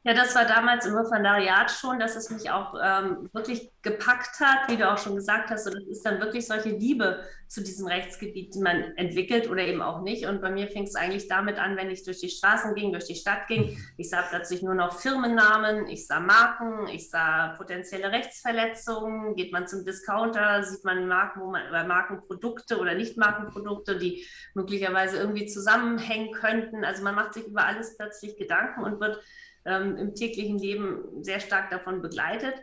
Ja, 0.10 0.16
das 0.16 0.34
war 0.34 0.46
damals 0.46 0.88
im 0.88 0.96
Referendariat 0.96 1.70
schon, 1.70 2.00
dass 2.00 2.16
es 2.16 2.32
mich 2.32 2.50
auch 2.50 2.74
ähm, 2.84 3.30
wirklich 3.32 3.72
gepackt 3.84 4.40
hat, 4.40 4.68
wie 4.68 4.76
du 4.76 4.92
auch 4.92 4.98
schon 4.98 5.14
gesagt 5.14 5.52
hast. 5.52 5.68
Und 5.68 5.78
es 5.84 5.88
ist 5.88 6.04
dann 6.04 6.20
wirklich 6.20 6.48
solche 6.48 6.70
Liebe 6.70 7.24
zu 7.48 7.62
diesem 7.62 7.86
Rechtsgebiet, 7.86 8.56
die 8.56 8.60
man 8.60 8.98
entwickelt 8.98 9.48
oder 9.52 9.62
eben 9.62 9.84
auch 9.84 10.02
nicht. 10.02 10.26
Und 10.26 10.42
bei 10.42 10.50
mir 10.50 10.68
fing 10.68 10.86
es 10.86 10.96
eigentlich 10.96 11.28
damit 11.28 11.60
an, 11.60 11.78
wenn 11.78 11.92
ich 11.92 12.06
durch 12.06 12.20
die 12.20 12.30
Straßen 12.30 12.74
ging, 12.74 12.92
durch 12.92 13.06
die 13.06 13.14
Stadt 13.14 13.46
ging. 13.48 13.78
Ich 13.98 14.10
sah 14.10 14.24
plötzlich 14.24 14.64
nur 14.64 14.74
noch 14.74 15.00
Firmennamen, 15.00 15.88
ich 15.88 16.08
sah 16.08 16.20
Marken, 16.20 16.88
ich 16.88 17.12
sah 17.12 17.50
potenzielle 17.50 18.12
Rechtsverletzungen. 18.12 19.36
Geht 19.36 19.54
man 19.54 19.68
zum 19.68 19.86
Discounter, 19.86 20.64
sieht 20.64 20.86
man 20.86 21.08
Marken, 21.08 21.42
wo 21.42 21.52
man 21.52 21.68
über 21.68 21.84
Markenprodukte 21.84 22.80
oder 22.80 22.96
Nicht-Markenprodukte, 22.96 24.00
die 24.00 24.26
möglicherweise 24.56 25.18
irgendwie 25.18 25.46
zusammenhängen 25.46 26.32
könnten. 26.32 26.84
Also 26.84 27.04
man 27.04 27.14
macht 27.14 27.36
sich 27.36 27.46
über 27.46 27.66
alles 27.68 27.96
plötzlich 27.96 28.38
Gedanken 28.38 28.84
und 28.84 29.00
wird 29.00 29.20
ähm, 29.70 29.98
im 29.98 30.16
täglichen 30.16 30.58
Leben 30.58 31.24
sehr 31.24 31.40
stark 31.40 31.70
davon 31.70 32.02
begleitet. 32.02 32.56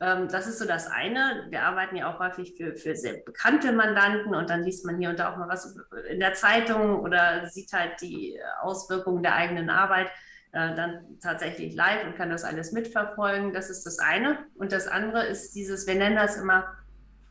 Ähm, 0.00 0.28
das 0.28 0.46
ist 0.46 0.58
so 0.58 0.66
das 0.66 0.86
eine. 0.90 1.46
Wir 1.50 1.62
arbeiten 1.62 1.96
ja 1.96 2.12
auch 2.12 2.18
häufig 2.18 2.54
für, 2.56 2.76
für 2.76 2.96
sehr 2.96 3.18
bekannte 3.24 3.72
Mandanten 3.72 4.34
und 4.34 4.50
dann 4.50 4.62
liest 4.62 4.84
man 4.84 4.98
hier 4.98 5.10
und 5.10 5.18
da 5.18 5.32
auch 5.32 5.36
mal 5.36 5.48
was 5.48 5.76
in 6.10 6.20
der 6.20 6.34
Zeitung 6.34 7.00
oder 7.00 7.48
sieht 7.48 7.72
halt 7.72 8.00
die 8.00 8.38
Auswirkungen 8.60 9.22
der 9.22 9.34
eigenen 9.34 9.70
Arbeit 9.70 10.08
äh, 10.52 10.74
dann 10.74 11.18
tatsächlich 11.20 11.74
live 11.74 12.04
und 12.04 12.16
kann 12.16 12.30
das 12.30 12.44
alles 12.44 12.72
mitverfolgen. 12.72 13.52
Das 13.52 13.70
ist 13.70 13.84
das 13.84 13.98
eine. 13.98 14.38
Und 14.54 14.72
das 14.72 14.88
andere 14.88 15.24
ist 15.26 15.54
dieses, 15.54 15.86
wir 15.86 15.94
nennen 15.94 16.16
das 16.16 16.36
immer 16.36 16.66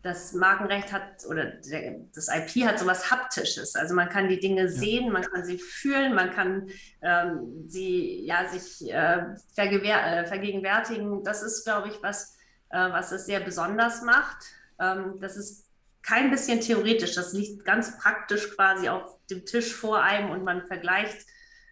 das 0.04 0.34
Markenrecht 0.34 0.92
hat 0.92 1.26
oder 1.30 1.46
der, 1.46 2.02
das 2.13 2.28
IP 2.28 2.66
hat 2.66 2.78
sowas 2.78 3.10
Haptisches. 3.10 3.76
Also 3.76 3.96
man 3.96 4.10
kann 4.10 4.28
die 4.28 4.39
Dinge 4.39 4.68
sehen, 4.68 5.12
man 5.12 5.24
kann 5.24 5.46
sie 5.46 5.58
fühlen, 5.58 6.13
man 6.13 6.32
kann 6.32 6.70
ähm, 7.02 7.66
sie 7.68 8.26
ja 8.26 8.48
sich 8.50 8.92
äh, 8.92 9.22
äh, 9.56 10.26
vergegenwärtigen. 10.26 11.24
Das 11.24 11.42
ist, 11.42 11.63
glaube 11.63 11.88
ich, 11.88 12.04
was, 12.04 12.38
äh, 12.70 12.78
was 12.78 13.13
es 13.13 13.26
sehr 13.26 13.39
besonders 13.39 14.02
macht. 14.02 14.46
Ähm, 14.78 15.16
das 15.22 15.38
ist 15.38 15.72
kein 16.02 16.32
bisschen 16.32 16.60
theoretisch, 16.60 17.16
das 17.16 17.32
liegt 17.32 17.63
ganz 17.63 17.98
praktisch 17.98 18.54
quasi 18.56 18.89
auf 18.89 19.18
dem 19.30 19.46
Tisch 19.46 19.74
vor 19.74 20.04
einem 20.04 20.32
und 20.32 20.44
man 20.44 20.68
vergleicht 20.68 21.26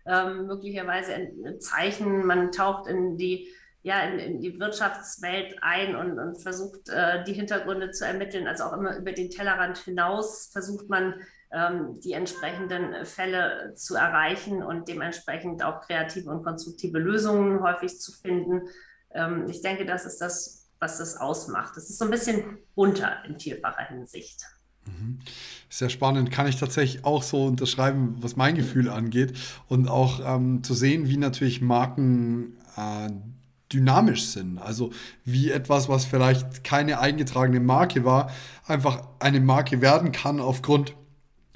ähm, 0.06 0.48
möglicherweise 0.48 1.13
ein 1.13 1.60
Zeichen, 1.60 2.26
man 2.26 2.54
taucht 2.54 2.88
in 2.88 3.17
die 3.17 3.50
ja, 3.84 4.02
in, 4.02 4.20
in, 4.20 4.39
die 4.41 4.60
Wirtschaftswelt 4.60 5.56
ein 5.62 5.96
und, 5.96 6.20
und 6.20 6.41
versucht, 6.41 6.89
äh, 6.89 7.24
die 7.24 7.34
Hintergründe 7.34 7.91
zu 7.91 8.06
ermitteln. 8.06 8.48
Also 8.48 8.65
auch 8.65 8.74
immer 8.74 8.96
über 8.98 9.12
den 9.12 9.30
Tellerrand 9.30 9.78
hinaus 9.80 10.50
versucht 10.52 10.89
man, 10.89 11.15
ähm, 11.52 12.00
die 12.00 12.13
entsprechenden 12.13 13.06
Fälle 13.06 13.74
zu 13.76 13.96
erreichen 13.96 14.63
und 14.63 14.88
dementsprechend 14.88 15.63
auch 15.63 15.82
kreative 15.82 16.30
und 16.30 16.44
konstruktive 16.44 17.00
Lösungen 17.00 17.62
häufig 17.62 18.00
zu 18.00 18.12
finden. 18.12 18.67
Ähm, 19.13 19.48
ich 19.50 19.62
denke, 19.62 19.86
das 19.86 20.06
ist 20.06 20.20
das, 20.20 20.70
was 20.80 21.00
das 21.00 21.17
ausmacht. 21.17 21.76
Das 21.76 21.89
ist 21.89 21.98
so 21.98 22.06
ein 22.06 22.12
bisschen 22.12 22.60
bunter 22.76 23.24
in 23.28 23.39
vielfacher 23.39 23.84
Hinsicht. 23.84 24.46
Mhm. 24.86 25.20
Sehr 25.70 25.89
spannend, 25.89 26.32
kann 26.32 26.48
ich 26.48 26.58
tatsächlich 26.58 27.06
auch 27.06 27.24
so 27.24 27.46
unterschreiben, 27.46 28.17
was 28.20 28.36
mein 28.36 28.56
Gefühl 28.56 28.89
angeht. 28.89 29.38
Und 29.67 29.88
auch 29.88 30.20
ähm, 30.24 30.63
zu 30.63 30.74
sehen, 30.74 31.08
wie 31.08 31.17
natürlich 31.17 31.62
Marken 31.62 32.58
äh, 32.78 33.10
dynamisch 33.73 34.25
sind. 34.25 34.57
Also 34.57 34.91
wie 35.25 35.51
etwas, 35.51 35.89
was 35.89 36.05
vielleicht 36.05 36.63
keine 36.63 36.99
eingetragene 36.99 37.60
Marke 37.60 38.05
war, 38.05 38.31
einfach 38.65 39.03
eine 39.19 39.39
Marke 39.39 39.81
werden 39.81 40.12
kann 40.12 40.39
aufgrund 40.39 40.95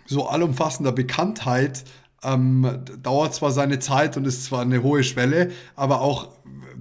so 0.06 0.28
allumfassender 0.28 0.92
Bekanntheit. 0.92 1.84
Ähm, 2.24 2.84
dauert 3.04 3.36
zwar 3.36 3.52
seine 3.52 3.80
Zeit 3.80 4.18
und 4.18 4.26
ist 4.26 4.46
zwar 4.46 4.62
eine 4.62 4.82
hohe 4.82 5.04
Schwelle, 5.04 5.52
aber 5.76 6.02
auch 6.02 6.30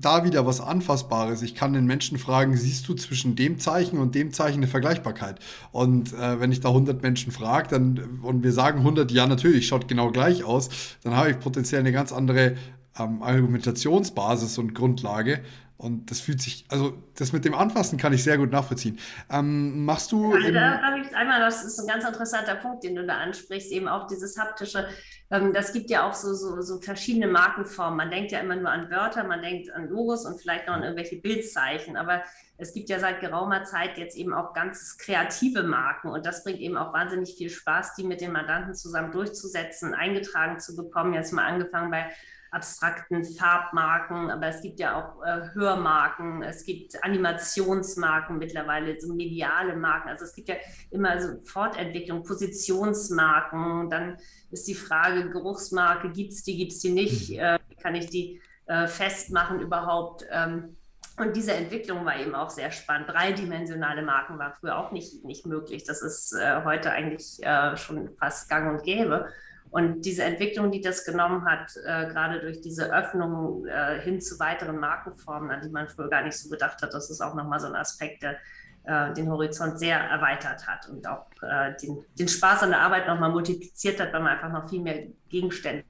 da 0.00 0.24
wieder 0.24 0.46
was 0.46 0.60
Anfassbares. 0.60 1.42
Ich 1.42 1.54
kann 1.54 1.72
den 1.72 1.86
Menschen 1.86 2.18
fragen, 2.18 2.56
siehst 2.56 2.88
du 2.88 2.94
zwischen 2.94 3.36
dem 3.36 3.58
Zeichen 3.58 3.98
und 3.98 4.14
dem 4.14 4.32
Zeichen 4.32 4.58
eine 4.58 4.66
Vergleichbarkeit? 4.66 5.38
Und 5.72 6.12
äh, 6.12 6.40
wenn 6.40 6.52
ich 6.52 6.60
da 6.60 6.68
100 6.68 7.02
Menschen 7.02 7.32
frage 7.32 7.68
dann, 7.68 8.20
und 8.22 8.42
wir 8.42 8.52
sagen 8.52 8.78
100, 8.80 9.10
ja 9.12 9.26
natürlich, 9.26 9.66
schaut 9.66 9.88
genau 9.88 10.10
gleich 10.10 10.44
aus, 10.44 10.68
dann 11.02 11.16
habe 11.16 11.30
ich 11.30 11.38
potenziell 11.38 11.80
eine 11.80 11.92
ganz 11.92 12.12
andere 12.12 12.54
ähm, 12.98 13.22
Argumentationsbasis 13.22 14.58
und 14.58 14.74
Grundlage. 14.74 15.42
Und 15.76 16.10
das 16.10 16.20
fühlt 16.20 16.40
sich, 16.40 16.64
also 16.68 16.94
das 17.16 17.32
mit 17.32 17.44
dem 17.44 17.54
Anfassen 17.54 17.98
kann 17.98 18.12
ich 18.12 18.22
sehr 18.22 18.38
gut 18.38 18.52
nachvollziehen. 18.52 18.98
Ähm, 19.30 19.84
machst 19.84 20.12
du. 20.12 20.34
Ja, 20.36 20.50
da 20.50 20.82
habe 20.82 21.00
ich 21.00 21.14
einmal, 21.16 21.40
das 21.40 21.64
ist 21.64 21.78
ein 21.80 21.88
ganz 21.88 22.04
interessanter 22.06 22.54
Punkt, 22.54 22.84
den 22.84 22.94
du 22.94 23.04
da 23.04 23.18
ansprichst, 23.18 23.72
eben 23.72 23.88
auch 23.88 24.06
dieses 24.06 24.38
haptische. 24.38 24.88
Ähm, 25.30 25.52
das 25.52 25.72
gibt 25.72 25.90
ja 25.90 26.08
auch 26.08 26.14
so, 26.14 26.32
so, 26.32 26.60
so 26.62 26.80
verschiedene 26.80 27.26
Markenformen. 27.26 27.96
Man 27.96 28.10
denkt 28.10 28.30
ja 28.30 28.38
immer 28.38 28.54
nur 28.54 28.70
an 28.70 28.88
Wörter, 28.88 29.24
man 29.24 29.42
denkt 29.42 29.70
an 29.72 29.88
Logos 29.88 30.24
und 30.24 30.40
vielleicht 30.40 30.68
noch 30.68 30.74
an 30.74 30.84
irgendwelche 30.84 31.16
Bildzeichen. 31.16 31.96
Aber 31.96 32.22
es 32.56 32.72
gibt 32.72 32.88
ja 32.88 33.00
seit 33.00 33.20
geraumer 33.20 33.64
Zeit 33.64 33.98
jetzt 33.98 34.16
eben 34.16 34.32
auch 34.32 34.54
ganz 34.54 34.96
kreative 34.96 35.64
Marken 35.64 36.08
und 36.08 36.24
das 36.24 36.44
bringt 36.44 36.60
eben 36.60 36.76
auch 36.76 36.92
wahnsinnig 36.92 37.34
viel 37.34 37.50
Spaß, 37.50 37.94
die 37.96 38.04
mit 38.04 38.20
den 38.20 38.30
Mandanten 38.30 38.74
zusammen 38.74 39.10
durchzusetzen, 39.10 39.92
eingetragen 39.92 40.60
zu 40.60 40.76
bekommen. 40.76 41.14
Jetzt 41.14 41.32
mal 41.32 41.46
angefangen 41.46 41.90
bei 41.90 42.10
abstrakten 42.54 43.24
Farbmarken, 43.24 44.30
aber 44.30 44.46
es 44.46 44.62
gibt 44.62 44.78
ja 44.78 44.96
auch 44.96 45.22
äh, 45.24 45.48
Hörmarken, 45.54 46.42
es 46.42 46.64
gibt 46.64 47.02
Animationsmarken 47.02 48.38
mittlerweile, 48.38 48.98
so 49.00 49.12
mediale 49.12 49.74
Marken. 49.74 50.08
Also 50.08 50.24
es 50.24 50.34
gibt 50.34 50.48
ja 50.48 50.54
immer 50.90 51.20
so 51.20 51.40
Fortentwicklung, 51.44 52.22
Positionsmarken. 52.22 53.90
Dann 53.90 54.16
ist 54.50 54.68
die 54.68 54.74
Frage, 54.74 55.30
Geruchsmarke, 55.30 56.10
gibt 56.10 56.32
es 56.32 56.44
die, 56.44 56.56
gibt 56.56 56.72
es 56.72 56.78
die 56.78 56.92
nicht? 56.92 57.30
Mhm. 57.30 57.38
Äh, 57.38 57.58
kann 57.82 57.94
ich 57.96 58.06
die 58.08 58.40
äh, 58.66 58.86
festmachen 58.86 59.60
überhaupt? 59.60 60.24
Ähm, 60.30 60.76
und 61.16 61.36
diese 61.36 61.52
Entwicklung 61.52 62.04
war 62.04 62.18
eben 62.18 62.34
auch 62.34 62.50
sehr 62.50 62.70
spannend. 62.70 63.08
Dreidimensionale 63.08 64.02
Marken 64.02 64.38
war 64.38 64.52
früher 64.52 64.78
auch 64.78 64.90
nicht, 64.90 65.24
nicht 65.24 65.46
möglich. 65.46 65.84
Das 65.84 66.02
ist 66.02 66.32
äh, 66.32 66.62
heute 66.64 66.90
eigentlich 66.90 67.38
äh, 67.42 67.76
schon 67.76 68.10
fast 68.18 68.48
gang 68.48 68.72
und 68.72 68.84
gäbe. 68.84 69.28
Und 69.74 70.02
diese 70.02 70.22
Entwicklung, 70.22 70.70
die 70.70 70.80
das 70.80 71.04
genommen 71.04 71.44
hat, 71.46 71.76
äh, 71.84 72.06
gerade 72.06 72.38
durch 72.38 72.60
diese 72.60 72.94
Öffnung 72.94 73.66
äh, 73.66 74.00
hin 74.00 74.20
zu 74.20 74.38
weiteren 74.38 74.78
Markenformen, 74.78 75.50
an 75.50 75.62
die 75.62 75.68
man 75.68 75.88
früher 75.88 76.08
gar 76.08 76.22
nicht 76.22 76.38
so 76.38 76.48
gedacht 76.48 76.80
hat, 76.80 76.94
das 76.94 77.10
ist 77.10 77.20
auch 77.20 77.34
nochmal 77.34 77.58
so 77.58 77.66
ein 77.66 77.74
Aspekt, 77.74 78.22
der 78.22 78.36
äh, 78.84 79.12
den 79.14 79.28
Horizont 79.28 79.80
sehr 79.80 79.98
erweitert 79.98 80.64
hat 80.68 80.88
und 80.88 81.04
auch 81.08 81.26
äh, 81.42 81.74
den, 81.82 82.04
den 82.16 82.28
Spaß 82.28 82.62
an 82.62 82.70
der 82.70 82.82
Arbeit 82.82 83.08
nochmal 83.08 83.32
multipliziert 83.32 83.98
hat, 83.98 84.12
weil 84.12 84.22
man 84.22 84.38
einfach 84.38 84.52
noch 84.52 84.70
viel 84.70 84.80
mehr 84.80 85.08
Gegenstände. 85.28 85.82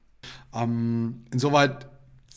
Ähm, 0.55 1.27
insoweit 1.31 1.87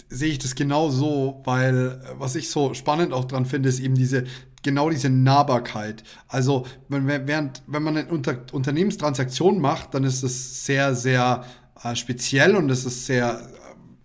sehe 0.09 0.31
ich 0.31 0.39
das 0.39 0.53
genau 0.53 0.89
so, 0.89 1.43
weil 1.45 2.01
äh, 2.03 2.19
was 2.19 2.35
ich 2.35 2.49
so 2.49 2.73
spannend 2.73 3.13
auch 3.13 3.23
dran 3.23 3.45
finde, 3.45 3.69
ist 3.69 3.79
eben 3.79 3.95
diese 3.95 4.25
genau 4.67 4.89
diese 4.89 5.09
Nahbarkeit. 5.09 6.03
Also 6.27 6.65
wenn, 6.89 7.07
während, 7.07 7.63
wenn 7.67 7.83
man 7.83 7.95
eine 7.95 8.09
Unter 8.09 8.37
Unternehmenstransaktion 8.51 9.61
macht, 9.61 9.93
dann 9.93 10.03
ist 10.03 10.23
es 10.23 10.65
sehr, 10.65 10.93
sehr 10.93 11.45
äh, 11.81 11.95
speziell 11.95 12.57
und 12.57 12.69
es 12.69 12.85
ist 12.85 13.05
sehr 13.05 13.47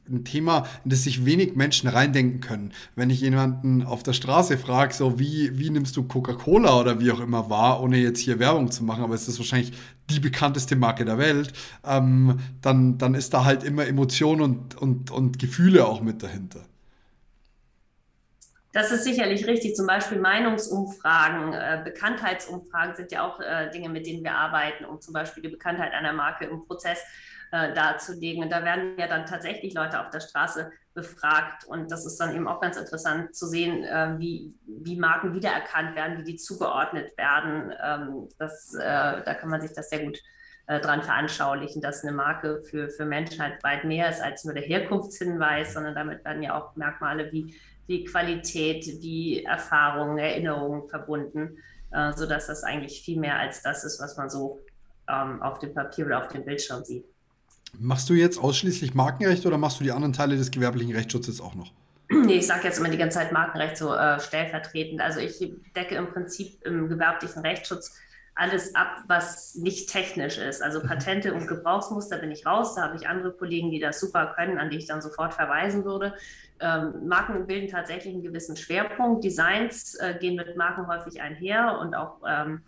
ein 0.09 0.25
Thema, 0.25 0.66
in 0.85 0.90
das 0.90 1.03
sich 1.03 1.25
wenig 1.25 1.57
Menschen 1.57 1.88
reindenken 1.88 2.40
können. 2.40 2.72
Wenn 2.94 3.11
ich 3.11 3.20
jemanden 3.20 3.83
auf 3.83 4.05
der 4.05 4.12
Straße 4.12 4.57
frage, 4.57 4.94
so 4.94 5.18
wie, 5.18 5.59
wie 5.59 5.70
nimmst 5.70 5.96
du 5.96 6.05
Coca-Cola 6.05 6.79
oder 6.79 7.01
wie 7.01 7.11
auch 7.11 7.20
immer 7.20 7.51
wahr, 7.51 7.83
ohne 7.83 7.98
jetzt 7.98 8.20
hier 8.20 8.38
Werbung 8.38 8.70
zu 8.70 8.85
machen, 8.85 9.03
aber 9.03 9.14
es 9.14 9.27
ist 9.27 9.38
wahrscheinlich 9.38 9.72
die 10.11 10.20
bekannteste 10.20 10.77
Marke 10.77 11.05
der 11.05 11.18
Welt, 11.18 11.53
ähm, 11.85 12.38
dann, 12.61 12.98
dann 12.98 13.14
ist 13.14 13.35
da 13.35 13.44
halt 13.44 13.64
immer 13.64 13.87
Emotion 13.87 14.40
und, 14.40 14.77
und, 14.77 15.11
und 15.11 15.40
Gefühle 15.40 15.87
auch 15.87 16.03
mit 16.03 16.22
dahinter. 16.22 16.61
Das 18.72 18.90
ist 18.90 19.04
sicherlich 19.04 19.46
richtig. 19.46 19.76
Zum 19.76 19.87
Beispiel 19.87 20.18
Meinungsumfragen, 20.18 21.52
äh, 21.52 21.82
Bekanntheitsumfragen 21.85 22.96
sind 22.96 23.12
ja 23.12 23.26
auch 23.26 23.38
äh, 23.38 23.70
Dinge, 23.70 23.90
mit 23.90 24.06
denen 24.06 24.24
wir 24.24 24.35
arbeiten, 24.35 24.87
um 24.87 25.00
zum 25.00 25.12
Beispiel 25.12 25.42
die 25.42 25.50
Bekanntheit 25.50 25.92
einer 25.92 26.14
Marke 26.14 26.46
im 26.46 26.64
Prozess 26.66 26.98
äh, 27.50 27.74
darzulegen. 27.74 28.42
Und 28.42 28.50
da 28.50 28.64
werden 28.64 28.96
ja 28.98 29.08
dann 29.08 29.26
tatsächlich 29.26 29.74
Leute 29.74 30.00
auf 30.00 30.08
der 30.08 30.20
Straße 30.20 30.72
befragt. 30.94 31.66
Und 31.66 31.90
das 31.90 32.06
ist 32.06 32.16
dann 32.16 32.35
eben 32.35 32.48
auch 32.48 32.61
ganz 32.61 32.78
interessant 32.78 33.35
zu 33.35 33.46
sehen, 33.46 33.85
wie, 34.18 34.54
wie 34.66 34.96
Marken 34.96 35.35
wiedererkannt 35.35 35.96
werden, 35.96 36.18
wie 36.18 36.32
die 36.32 36.37
zugeordnet 36.37 37.16
werden. 37.16 37.72
Ähm, 37.82 38.28
das, 38.38 38.72
da 38.72 39.35
kann 39.35 39.48
man 39.48 39.62
sich 39.62 39.72
das 39.72 39.88
sehr 39.88 40.04
gut 40.04 40.18
dran 40.66 41.02
veranschaulichen, 41.02 41.80
dass 41.80 42.04
eine 42.04 42.12
Marke 42.12 42.62
für, 42.62 42.90
für 42.90 43.06
Menschen 43.06 43.42
halt 43.42 43.62
weit 43.64 43.85
mehr 43.85 44.11
ist 44.11 44.20
als 44.20 44.44
nur 44.44 44.54
der 44.54 44.62
Herkunftshinweis, 44.62 45.72
sondern 45.72 45.94
damit 45.94 46.24
werden 46.24 46.42
ja 46.42 46.56
auch 46.56 46.76
Merkmale 46.76 47.32
wie, 47.32 47.54
wie 47.87 48.05
Qualität, 48.05 48.85
wie 49.01 49.45
Erfahrungen, 49.45 50.18
Erinnerungen 50.18 50.88
verbunden, 50.88 51.59
äh, 51.90 52.12
sodass 52.14 52.47
das 52.47 52.62
eigentlich 52.62 53.03
viel 53.03 53.18
mehr 53.18 53.38
als 53.38 53.62
das 53.62 53.85
ist, 53.85 54.01
was 54.01 54.16
man 54.16 54.31
so 54.31 54.61
ähm, 55.09 55.42
auf 55.42 55.59
dem 55.59 55.75
Papier 55.75 56.07
oder 56.07 56.23
auf 56.23 56.29
dem 56.29 56.45
Bildschirm 56.45 56.85
sieht. 56.85 57.05
Machst 57.79 58.09
du 58.11 58.14
jetzt 58.14 58.38
ausschließlich 58.38 58.95
Markenrecht 58.95 59.47
oder 59.47 59.59
machst 59.59 59.81
du 59.81 59.85
die 59.85 59.92
anderen 59.92 60.12
Teile 60.12 60.37
des 60.37 60.51
gewerblichen 60.51 60.95
Rechtsschutzes 60.95 61.40
auch 61.40 61.55
noch? 61.55 61.73
Nee, 62.11 62.37
ich 62.37 62.47
sage 62.47 62.64
jetzt 62.64 62.79
immer 62.79 62.90
die 62.90 62.99
ganze 62.99 63.18
Zeit 63.18 63.33
Markenrecht 63.33 63.79
so 63.79 63.95
äh, 63.95 64.21
stellvertretend. 64.21 65.01
Also 65.01 65.21
ich 65.21 65.38
decke 65.75 65.95
im 65.95 66.09
Prinzip 66.09 66.62
im 66.64 66.88
gewerblichen 66.88 67.40
Rechtsschutz 67.40 67.99
alles 68.35 68.75
ab, 68.75 69.05
was 69.09 69.55
nicht 69.55 69.90
technisch 69.90 70.38
ist. 70.38 70.62
Also 70.62 70.81
mhm. 70.81 70.88
Patente 70.88 71.33
und 71.33 71.47
Gebrauchsmuster 71.47 72.18
bin 72.18 72.31
ich 72.31 72.45
raus. 72.45 72.75
Da 72.75 72.83
habe 72.83 72.97
ich 72.97 73.09
andere 73.09 73.33
Kollegen, 73.33 73.71
die 73.71 73.81
das 73.81 74.01
super 74.01 74.35
können, 74.37 74.59
an 74.59 74.71
die 74.71 74.79
ich 74.79 74.87
dann 74.87 75.01
sofort 75.01 75.33
verweisen 75.35 75.85
würde. 75.85 76.14
Ähm, 76.62 77.09
Marken 77.09 77.46
bilden 77.46 77.68
tatsächlich 77.68 78.14
einen 78.14 78.22
gewissen 78.22 78.57
Schwerpunkt. 78.57 79.25
Designs 79.25 79.94
äh, 79.96 80.14
gehen 80.18 80.37
mit 80.37 80.57
Marken 80.57 80.87
häufig 80.87 81.20
einher 81.20 81.79
und 81.81 81.94
auch 81.94 82.20
ähm, 82.27 82.62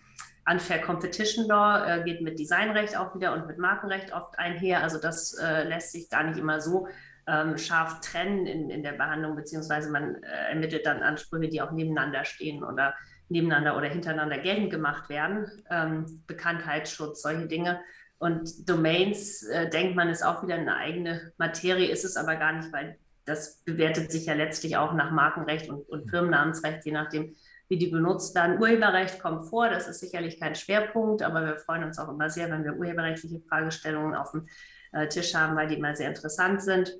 Unfair 0.50 0.80
Competition 0.80 1.46
Law 1.46 1.86
äh, 1.86 2.04
geht 2.04 2.20
mit 2.20 2.38
Designrecht 2.38 2.96
auch 2.98 3.14
wieder 3.14 3.32
und 3.32 3.46
mit 3.46 3.58
Markenrecht 3.58 4.12
oft 4.12 4.38
einher. 4.38 4.82
Also 4.82 5.00
das 5.00 5.38
äh, 5.38 5.62
lässt 5.66 5.92
sich 5.92 6.10
gar 6.10 6.24
nicht 6.24 6.38
immer 6.38 6.60
so 6.60 6.86
ähm, 7.26 7.56
scharf 7.56 8.00
trennen 8.00 8.46
in, 8.46 8.68
in 8.68 8.82
der 8.82 8.92
Behandlung, 8.92 9.36
beziehungsweise 9.36 9.90
man 9.90 10.16
äh, 10.22 10.50
ermittelt 10.50 10.84
dann 10.84 11.02
Ansprüche, 11.02 11.48
die 11.48 11.62
auch 11.62 11.70
nebeneinander 11.70 12.24
stehen 12.24 12.62
oder 12.62 12.94
nebeneinander 13.28 13.76
oder 13.76 13.88
hintereinander 13.88 14.38
geltend 14.38 14.70
gemacht 14.70 15.08
werden. 15.08 15.50
Ähm, 15.70 16.22
Bekanntheitsschutz, 16.26 17.22
solche 17.22 17.46
Dinge. 17.46 17.80
Und 18.18 18.68
Domains, 18.68 19.42
äh, 19.44 19.70
denkt 19.70 19.96
man, 19.96 20.08
ist 20.08 20.22
auch 20.22 20.42
wieder 20.42 20.56
eine 20.56 20.76
eigene 20.76 21.32
Materie, 21.38 21.88
ist 21.88 22.04
es 22.04 22.16
aber 22.16 22.36
gar 22.36 22.52
nicht, 22.52 22.72
weil 22.72 22.98
das 23.24 23.62
bewertet 23.64 24.12
sich 24.12 24.26
ja 24.26 24.34
letztlich 24.34 24.76
auch 24.76 24.92
nach 24.92 25.10
Markenrecht 25.10 25.68
und, 25.68 25.88
und 25.88 26.10
Firmennamensrecht, 26.10 26.84
je 26.84 26.92
nachdem, 26.92 27.34
wie 27.68 27.78
die 27.78 27.86
benutzt 27.86 28.34
werden. 28.34 28.60
Urheberrecht 28.60 29.20
kommt 29.20 29.48
vor, 29.48 29.68
das 29.68 29.88
ist 29.88 30.00
sicherlich 30.00 30.38
kein 30.38 30.54
Schwerpunkt, 30.54 31.22
aber 31.22 31.46
wir 31.46 31.56
freuen 31.56 31.84
uns 31.84 31.98
auch 31.98 32.08
immer 32.08 32.28
sehr, 32.28 32.50
wenn 32.50 32.64
wir 32.64 32.76
urheberrechtliche 32.76 33.40
Fragestellungen 33.48 34.14
auf 34.14 34.32
dem 34.32 34.46
äh, 34.92 35.08
Tisch 35.08 35.34
haben, 35.34 35.56
weil 35.56 35.68
die 35.68 35.76
immer 35.76 35.96
sehr 35.96 36.08
interessant 36.08 36.62
sind. 36.62 36.94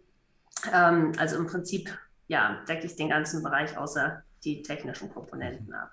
Ähm, 0.73 1.13
also 1.19 1.37
im 1.37 1.47
Prinzip, 1.47 1.97
ja, 2.29 2.63
decke 2.67 2.87
ich 2.87 2.97
den 2.97 3.11
ganzen 3.11 3.43
Bereich 3.43 3.77
außer 3.77 4.23
die 4.45 4.63
technischen 4.63 5.13
Komponenten 5.13 5.75
ab. 5.75 5.93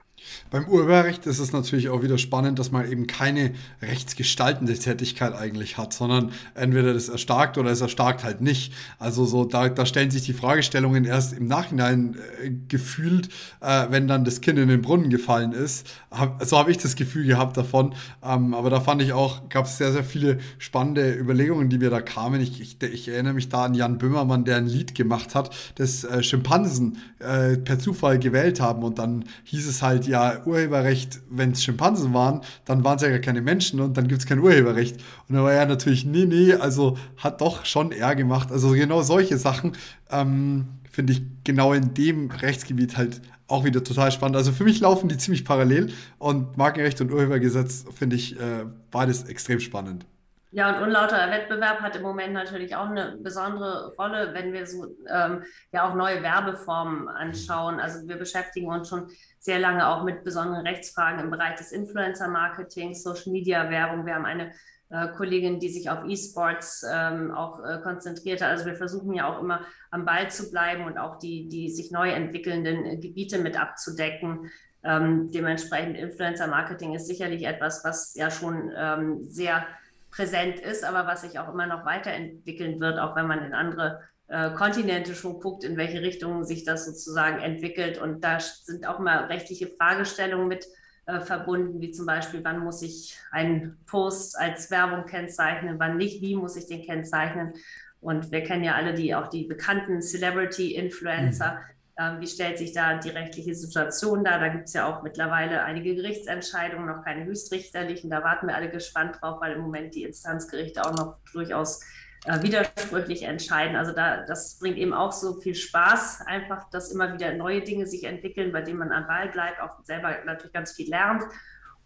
Beim 0.50 0.68
Urheberrecht 0.68 1.26
ist 1.28 1.40
es 1.40 1.54
natürlich 1.54 1.90
auch 1.90 2.04
wieder 2.04 2.18
spannend, 2.18 2.60
dass 2.60 2.72
man 2.72 2.90
eben 2.92 3.08
keine 3.08 3.54
rechtsgestaltende 3.82 4.74
Tätigkeit 4.74 5.34
eigentlich 5.34 5.78
hat, 5.78 5.94
sondern 5.94 6.32
entweder 6.56 6.94
das 6.94 7.10
erstarkt 7.10 7.58
oder 7.58 7.72
es 7.72 7.82
erstarkt 7.82 8.24
halt 8.24 8.42
nicht. 8.42 8.74
Also 9.00 9.26
so, 9.26 9.46
da, 9.46 9.70
da 9.70 9.86
stellen 9.86 10.12
sich 10.12 10.24
die 10.24 10.34
Fragestellungen 10.34 11.06
erst 11.06 11.34
im 11.34 11.48
Nachhinein 11.48 12.18
äh, 12.44 12.52
gefühlt, 12.68 13.30
äh, 13.62 13.88
wenn 13.90 14.08
dann 14.08 14.26
das 14.26 14.42
Kind 14.42 14.60
in 14.60 14.68
den 14.68 14.82
Brunnen 14.82 15.10
gefallen 15.10 15.54
ist. 15.54 15.88
Hab, 16.12 16.44
so 16.44 16.58
habe 16.58 16.70
ich 16.70 16.78
das 16.78 16.96
Gefühl 16.96 17.26
gehabt 17.26 17.56
davon. 17.56 17.94
Ähm, 18.22 18.54
aber 18.54 18.70
da 18.70 18.82
fand 18.82 19.02
ich 19.02 19.14
auch, 19.14 19.48
gab 19.50 19.66
es 19.66 19.78
sehr, 19.78 19.94
sehr 19.94 20.04
viele 20.04 20.40
spannende 20.58 21.14
Überlegungen, 21.14 21.70
die 21.70 21.78
mir 21.78 21.90
da 21.90 22.02
kamen. 22.02 22.42
Ich, 22.42 22.60
ich, 22.60 22.82
ich, 22.84 23.08
erinnere 23.08 23.34
mich 23.34 23.48
da 23.48 23.66
an 23.66 23.74
Jan 23.74 23.98
Böhmermann, 23.98 24.44
der 24.44 24.58
ein 24.58 24.68
Lied 24.68 24.96
gemacht 24.96 25.34
hat, 25.34 25.56
das 25.76 26.04
äh, 26.04 26.22
Schimpansen 26.22 26.98
äh, 27.20 27.58
per 27.58 27.80
Zufall 27.80 28.20
gewählt 28.20 28.60
haben 28.60 28.84
und 28.84 29.00
dann 29.00 29.24
hieß 29.46 29.68
es 29.68 29.82
halt, 29.82 30.08
ja, 30.12 30.46
Urheberrecht, 30.46 31.22
wenn 31.30 31.52
es 31.52 31.64
Schimpansen 31.64 32.14
waren, 32.14 32.42
dann 32.66 32.84
waren 32.84 32.98
es 32.98 33.02
ja 33.02 33.08
gar 33.08 33.20
keine 33.20 33.42
Menschen 33.42 33.80
und 33.80 33.96
dann 33.96 34.10
gibt 34.10 34.20
es 34.20 34.28
kein 34.28 34.40
Urheberrecht. 34.40 34.98
Und 35.30 35.36
da 35.36 35.44
war 35.44 35.54
er 35.54 35.66
natürlich, 35.66 36.06
nee, 36.06 36.26
nee, 36.26 36.54
also 36.54 36.98
hat 37.16 37.40
doch 37.40 37.66
schon 37.66 37.94
er 37.94 38.14
gemacht. 38.16 38.52
Also 38.52 38.72
genau 38.72 39.04
solche 39.04 39.38
Sachen 39.38 39.72
ähm, 40.12 40.68
finde 40.92 41.14
ich 41.14 41.22
genau 41.46 41.72
in 41.72 41.94
dem 41.94 42.30
Rechtsgebiet 42.30 42.98
halt 42.98 43.22
auch 43.48 43.64
wieder 43.64 43.86
total 43.86 44.12
spannend. 44.12 44.36
Also 44.36 44.52
für 44.52 44.66
mich 44.66 44.82
laufen 44.82 45.08
die 45.08 45.18
ziemlich 45.18 45.46
parallel 45.46 45.94
und 46.20 46.58
Markenrecht 46.58 47.00
und 47.00 47.12
Urhebergesetz 47.14 47.86
finde 47.98 48.18
ich 48.18 48.38
äh, 48.38 48.66
beides 48.92 49.24
extrem 49.24 49.62
spannend. 49.62 50.06
Ja, 50.54 50.76
und 50.76 50.84
unlauterer 50.84 51.32
Wettbewerb 51.32 51.80
hat 51.80 51.96
im 51.96 52.02
Moment 52.02 52.34
natürlich 52.34 52.76
auch 52.76 52.90
eine 52.90 53.18
besondere 53.24 53.94
Rolle, 53.98 54.34
wenn 54.34 54.52
wir 54.52 54.68
so 54.68 54.86
ähm, 55.10 55.44
ja 55.72 55.90
auch 55.90 55.96
neue 55.96 56.22
Werbeformen 56.22 57.08
anschauen. 57.08 57.80
Also 57.80 58.06
wir 58.06 58.18
beschäftigen 58.18 58.68
uns 58.68 58.90
schon 58.90 59.08
sehr 59.42 59.60
lange 59.60 59.88
auch 59.88 60.04
mit 60.04 60.24
besonderen 60.24 60.66
Rechtsfragen 60.66 61.20
im 61.20 61.32
Bereich 61.32 61.56
des 61.56 61.72
Influencer-Marketings, 61.72 63.02
Social-Media-Werbung. 63.02 64.06
Wir 64.06 64.14
haben 64.14 64.26
eine 64.26 64.52
äh, 64.92 65.08
Kollegin, 65.08 65.60
die 65.60 65.70
sich 65.70 65.90
auf 65.90 66.06
E-Sports 66.08 66.86
ähm, 66.88 67.32
auch 67.32 67.60
äh, 67.66 67.80
konzentrierte. 67.82 68.46
Also 68.46 68.68
wir 68.68 68.76
versuchen 68.76 69.14
ja 69.14 69.28
auch 69.28 69.42
immer 69.42 69.66
am 69.90 70.06
Ball 70.06 70.30
zu 70.30 70.52
bleiben 70.52 70.86
und 70.86 71.00
auch 71.00 71.18
die, 71.18 71.48
die 71.48 71.72
sich 71.72 71.92
neu 71.92 72.12
entwickelnden 72.12 72.86
äh, 72.86 72.98
Gebiete 72.98 73.40
mit 73.40 73.60
abzudecken. 73.60 74.52
Ähm, 74.84 75.32
dementsprechend 75.32 75.98
Influencer-Marketing 75.98 76.94
ist 76.94 77.08
sicherlich 77.08 77.48
etwas, 77.48 77.84
was 77.84 78.14
ja 78.14 78.30
schon 78.30 78.72
ähm, 78.78 79.24
sehr 79.24 79.66
präsent 80.12 80.60
ist, 80.60 80.84
aber 80.84 81.08
was 81.08 81.22
sich 81.22 81.40
auch 81.40 81.52
immer 81.52 81.66
noch 81.66 81.86
weiterentwickeln 81.86 82.80
wird, 82.80 83.00
auch 83.00 83.16
wenn 83.16 83.28
man 83.28 83.44
in 83.44 83.54
andere 83.54 84.02
äh, 84.28 84.52
Kontinente 84.52 85.16
schon 85.16 85.40
guckt, 85.40 85.64
in 85.64 85.78
welche 85.78 86.02
Richtung 86.02 86.44
sich 86.44 86.64
das 86.64 86.86
sozusagen 86.86 87.40
entwickelt. 87.40 87.98
Und 87.98 88.24
da 88.24 88.40
sind 88.40 88.86
auch 88.86 89.00
immer 89.00 89.30
rechtliche 89.30 89.68
Fragestellungen 89.68 90.48
mit 90.48 90.68
äh, 91.06 91.20
verbunden, 91.20 91.82
wie 91.82 91.92
zum 91.92 92.06
Beispiel, 92.06 92.44
wann 92.44 92.60
muss 92.60 92.82
ich 92.82 93.18
einen 93.32 93.78
Post 93.88 94.38
als 94.38 94.70
Werbung 94.70 95.06
kennzeichnen, 95.06 95.80
wann 95.80 95.98
nicht, 95.98 96.22
wie 96.22 96.36
muss 96.36 96.56
ich 96.56 96.68
den 96.68 96.86
kennzeichnen. 96.86 97.54
Und 98.00 98.32
wir 98.32 98.44
kennen 98.44 98.64
ja 98.64 98.76
alle 98.76 98.94
die 98.94 99.16
auch 99.16 99.28
die 99.28 99.46
bekannten 99.46 100.02
Celebrity-Influencer, 100.02 101.54
mhm. 101.54 101.60
Ähm, 102.02 102.20
wie 102.20 102.28
stellt 102.28 102.58
sich 102.58 102.74
da 102.74 102.98
die 102.98 103.10
rechtliche 103.10 103.54
Situation 103.54 104.24
dar? 104.24 104.40
Da 104.40 104.48
gibt 104.48 104.68
es 104.68 104.74
ja 104.74 104.88
auch 104.88 105.04
mittlerweile 105.04 105.64
einige 105.64 105.96
Gerichtsentscheidungen, 105.96 106.88
noch 106.88 107.04
keine 107.04 107.26
höchstrichterlichen. 107.26 108.10
Da 108.10 108.24
warten 108.24 108.48
wir 108.48 108.56
alle 108.56 108.70
gespannt 108.70 109.18
drauf, 109.22 109.42
weil 109.42 109.54
im 109.54 109.62
Moment 109.62 109.94
die 109.94 110.04
Instanzgerichte 110.04 110.84
auch 110.84 110.96
noch 110.96 111.18
durchaus 111.34 111.82
äh, 112.26 112.42
widersprüchlich 112.42 113.24
entscheiden. 113.24 113.76
Also 113.76 113.92
da, 113.92 114.26
das 114.26 114.58
bringt 114.58 114.78
eben 114.78 114.94
auch 114.94 115.12
so 115.12 115.40
viel 115.42 115.54
Spaß, 115.54 116.22
einfach, 116.26 116.70
dass 116.72 116.92
immer 116.92 117.14
wieder 117.14 117.34
neue 117.34 117.62
Dinge 117.62 117.86
sich 117.86 118.06
entwickeln, 118.06 118.52
bei 118.52 118.62
denen 118.62 118.80
man 118.80 118.92
am 118.92 119.06
Ball 119.06 119.30
bleibt, 119.30 119.62
auch 119.62 119.84
selber 119.84 120.16
natürlich 120.26 120.54
ganz 120.54 120.72
viel 120.72 120.90
lernt. 120.90 121.24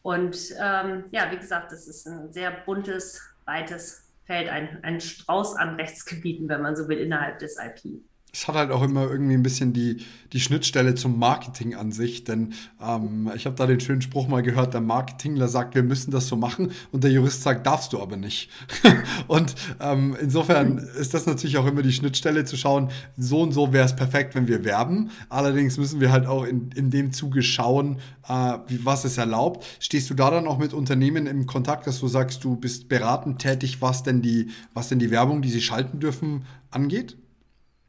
Und 0.01 0.37
ähm, 0.61 1.05
ja, 1.11 1.31
wie 1.31 1.37
gesagt, 1.37 1.71
das 1.71 1.87
ist 1.87 2.07
ein 2.07 2.31
sehr 2.31 2.51
buntes, 2.51 3.21
weites 3.45 4.05
Feld, 4.25 4.49
ein, 4.49 4.79
ein 4.83 5.01
Strauß 5.01 5.55
an 5.55 5.75
Rechtsgebieten, 5.75 6.47
wenn 6.47 6.61
man 6.61 6.75
so 6.75 6.87
will, 6.87 6.99
innerhalb 6.99 7.39
des 7.39 7.57
IP. 7.57 8.01
Es 8.35 8.49
hat 8.49 8.55
halt 8.55 8.71
auch 8.71 8.83
immer 8.83 9.09
irgendwie 9.09 9.35
ein 9.35 9.43
bisschen 9.43 9.71
die, 9.71 9.97
die 10.33 10.41
Schnittstelle 10.41 10.93
zum 10.95 11.17
Marketing 11.17 11.73
an 11.73 11.93
sich, 11.93 12.25
denn 12.25 12.53
ähm, 12.85 13.31
ich 13.33 13.45
habe 13.45 13.55
da 13.55 13.65
den 13.65 13.79
schönen 13.79 14.01
Spruch 14.01 14.27
mal 14.27 14.43
gehört, 14.43 14.73
der 14.73 14.81
Marketingler 14.81 15.47
sagt, 15.47 15.73
wir 15.73 15.83
müssen 15.83 16.11
das 16.11 16.27
so 16.27 16.35
machen 16.35 16.71
und 16.91 17.05
der 17.05 17.11
Jurist 17.11 17.43
sagt, 17.43 17.65
darfst 17.65 17.93
du 17.93 18.01
aber 18.01 18.17
nicht. 18.17 18.49
und 19.27 19.55
ähm, 19.79 20.17
insofern 20.19 20.79
ist 20.79 21.13
das 21.13 21.25
natürlich 21.25 21.57
auch 21.57 21.65
immer 21.65 21.81
die 21.81 21.93
Schnittstelle 21.93 22.43
zu 22.43 22.57
schauen, 22.57 22.89
so 23.15 23.41
und 23.41 23.53
so 23.53 23.71
wäre 23.71 23.85
es 23.85 23.95
perfekt, 23.95 24.35
wenn 24.35 24.49
wir 24.49 24.65
werben. 24.65 25.11
Allerdings 25.29 25.77
müssen 25.77 26.01
wir 26.01 26.11
halt 26.11 26.25
auch 26.25 26.43
in, 26.43 26.71
in 26.75 26.91
dem 26.91 27.13
Zuge 27.13 27.41
schauen, 27.41 27.99
äh, 28.27 28.57
was 28.83 29.05
es 29.05 29.17
erlaubt. 29.17 29.65
Stehst 29.79 30.09
du 30.09 30.13
da 30.13 30.29
dann 30.29 30.47
auch 30.47 30.57
mit 30.57 30.73
Unternehmen 30.73 31.25
im 31.25 31.45
Kontakt, 31.45 31.87
dass 31.87 32.01
du 32.01 32.09
sagst, 32.09 32.43
du 32.43 32.57
bist 32.57 32.89
beratend 32.89 33.39
tätig, 33.39 33.81
was 33.81 34.03
denn 34.03 34.21
die, 34.21 34.49
was 34.73 34.89
denn 34.89 34.99
die 34.99 35.09
Werbung, 35.09 35.41
die 35.41 35.49
sie 35.49 35.61
schalten 35.61 36.01
dürfen, 36.01 36.43
angeht? 36.69 37.15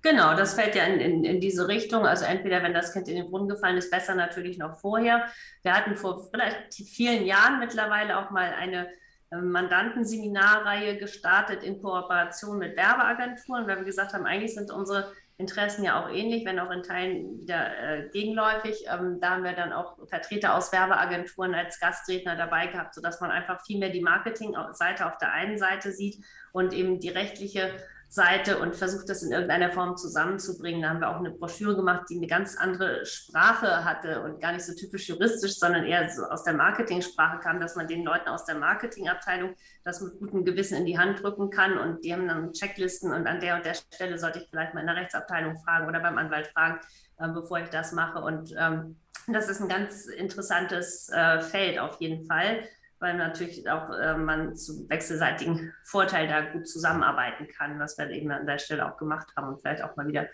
Genau, 0.08 0.36
das 0.36 0.54
fällt 0.54 0.76
ja 0.76 0.84
in, 0.84 1.00
in, 1.00 1.24
in, 1.24 1.40
diese 1.40 1.66
Richtung. 1.66 2.06
Also 2.06 2.26
entweder, 2.26 2.62
wenn 2.62 2.72
das 2.72 2.92
Kind 2.92 3.08
in 3.08 3.16
den 3.16 3.28
Brunnen 3.28 3.48
gefallen 3.48 3.76
ist, 3.76 3.90
besser 3.90 4.14
natürlich 4.14 4.56
noch 4.56 4.78
vorher. 4.78 5.26
Wir 5.62 5.74
hatten 5.74 5.96
vor 5.96 6.30
relativ 6.32 6.88
vielen 6.90 7.26
Jahren 7.26 7.58
mittlerweile 7.58 8.16
auch 8.16 8.30
mal 8.30 8.54
eine 8.56 8.86
äh, 9.32 9.36
Mandantenseminarreihe 9.36 10.96
gestartet 10.98 11.64
in 11.64 11.82
Kooperation 11.82 12.58
mit 12.58 12.76
Werbeagenturen, 12.76 13.66
weil 13.66 13.78
wir 13.78 13.84
gesagt 13.84 14.12
haben, 14.12 14.26
eigentlich 14.26 14.54
sind 14.54 14.70
unsere 14.70 15.10
Interessen 15.38 15.82
ja 15.82 16.00
auch 16.00 16.08
ähnlich, 16.08 16.46
wenn 16.46 16.60
auch 16.60 16.70
in 16.70 16.84
Teilen 16.84 17.40
wieder 17.40 17.76
äh, 17.76 18.08
gegenläufig. 18.10 18.84
Ähm, 18.88 19.18
da 19.20 19.30
haben 19.30 19.42
wir 19.42 19.54
dann 19.54 19.72
auch 19.72 19.98
Vertreter 20.08 20.54
aus 20.54 20.70
Werbeagenturen 20.70 21.52
als 21.52 21.80
Gastredner 21.80 22.36
dabei 22.36 22.68
gehabt, 22.68 22.94
sodass 22.94 23.20
man 23.20 23.32
einfach 23.32 23.60
viel 23.66 23.80
mehr 23.80 23.90
die 23.90 24.02
Marketingseite 24.02 25.04
auf 25.04 25.18
der 25.18 25.32
einen 25.32 25.58
Seite 25.58 25.90
sieht 25.90 26.24
und 26.52 26.72
eben 26.72 27.00
die 27.00 27.08
rechtliche 27.08 27.72
Seite 28.08 28.58
und 28.58 28.76
versucht 28.76 29.08
das 29.08 29.22
in 29.22 29.32
irgendeiner 29.32 29.70
Form 29.70 29.96
zusammenzubringen. 29.96 30.82
Da 30.82 30.90
haben 30.90 31.00
wir 31.00 31.10
auch 31.10 31.18
eine 31.18 31.30
Broschüre 31.30 31.76
gemacht, 31.76 32.06
die 32.08 32.16
eine 32.16 32.26
ganz 32.26 32.56
andere 32.56 33.04
Sprache 33.04 33.84
hatte 33.84 34.22
und 34.22 34.40
gar 34.40 34.52
nicht 34.52 34.64
so 34.64 34.74
typisch 34.74 35.08
juristisch, 35.08 35.58
sondern 35.58 35.84
eher 35.84 36.08
so 36.10 36.24
aus 36.24 36.44
der 36.44 36.54
Marketingsprache 36.54 37.40
kam, 37.40 37.60
dass 37.60 37.74
man 37.74 37.88
den 37.88 38.04
Leuten 38.04 38.28
aus 38.28 38.44
der 38.44 38.56
Marketingabteilung 38.56 39.54
das 39.84 40.00
mit 40.00 40.18
gutem 40.18 40.44
Gewissen 40.44 40.76
in 40.76 40.86
die 40.86 40.98
Hand 40.98 41.22
drücken 41.22 41.50
kann 41.50 41.78
und 41.78 42.04
die 42.04 42.12
haben 42.12 42.28
dann 42.28 42.52
Checklisten 42.52 43.12
und 43.12 43.26
an 43.26 43.40
der 43.40 43.56
und 43.56 43.64
der 43.64 43.74
Stelle 43.74 44.18
sollte 44.18 44.38
ich 44.38 44.48
vielleicht 44.48 44.74
mal 44.74 44.80
in 44.80 44.86
der 44.86 44.96
Rechtsabteilung 44.96 45.56
fragen 45.58 45.88
oder 45.88 46.00
beim 46.00 46.16
Anwalt 46.16 46.46
fragen, 46.48 46.80
äh, 47.18 47.28
bevor 47.28 47.58
ich 47.58 47.70
das 47.70 47.92
mache. 47.92 48.20
Und 48.20 48.54
ähm, 48.58 48.96
das 49.26 49.48
ist 49.48 49.60
ein 49.60 49.68
ganz 49.68 50.06
interessantes 50.06 51.08
äh, 51.08 51.40
Feld 51.40 51.78
auf 51.80 52.00
jeden 52.00 52.26
Fall 52.26 52.62
weil 52.98 53.16
natürlich 53.16 53.68
auch 53.68 53.90
äh, 53.90 54.16
man 54.16 54.54
zu 54.56 54.88
wechselseitigen 54.88 55.72
Vorteil 55.84 56.28
da 56.28 56.40
gut 56.40 56.68
zusammenarbeiten 56.68 57.48
kann, 57.48 57.78
was 57.78 57.98
wir 57.98 58.10
eben 58.10 58.30
an 58.30 58.46
der 58.46 58.58
Stelle 58.58 58.90
auch 58.90 58.96
gemacht 58.96 59.28
haben 59.36 59.48
und 59.48 59.60
vielleicht 59.60 59.82
auch 59.82 59.96
mal 59.96 60.08
wieder 60.08 60.26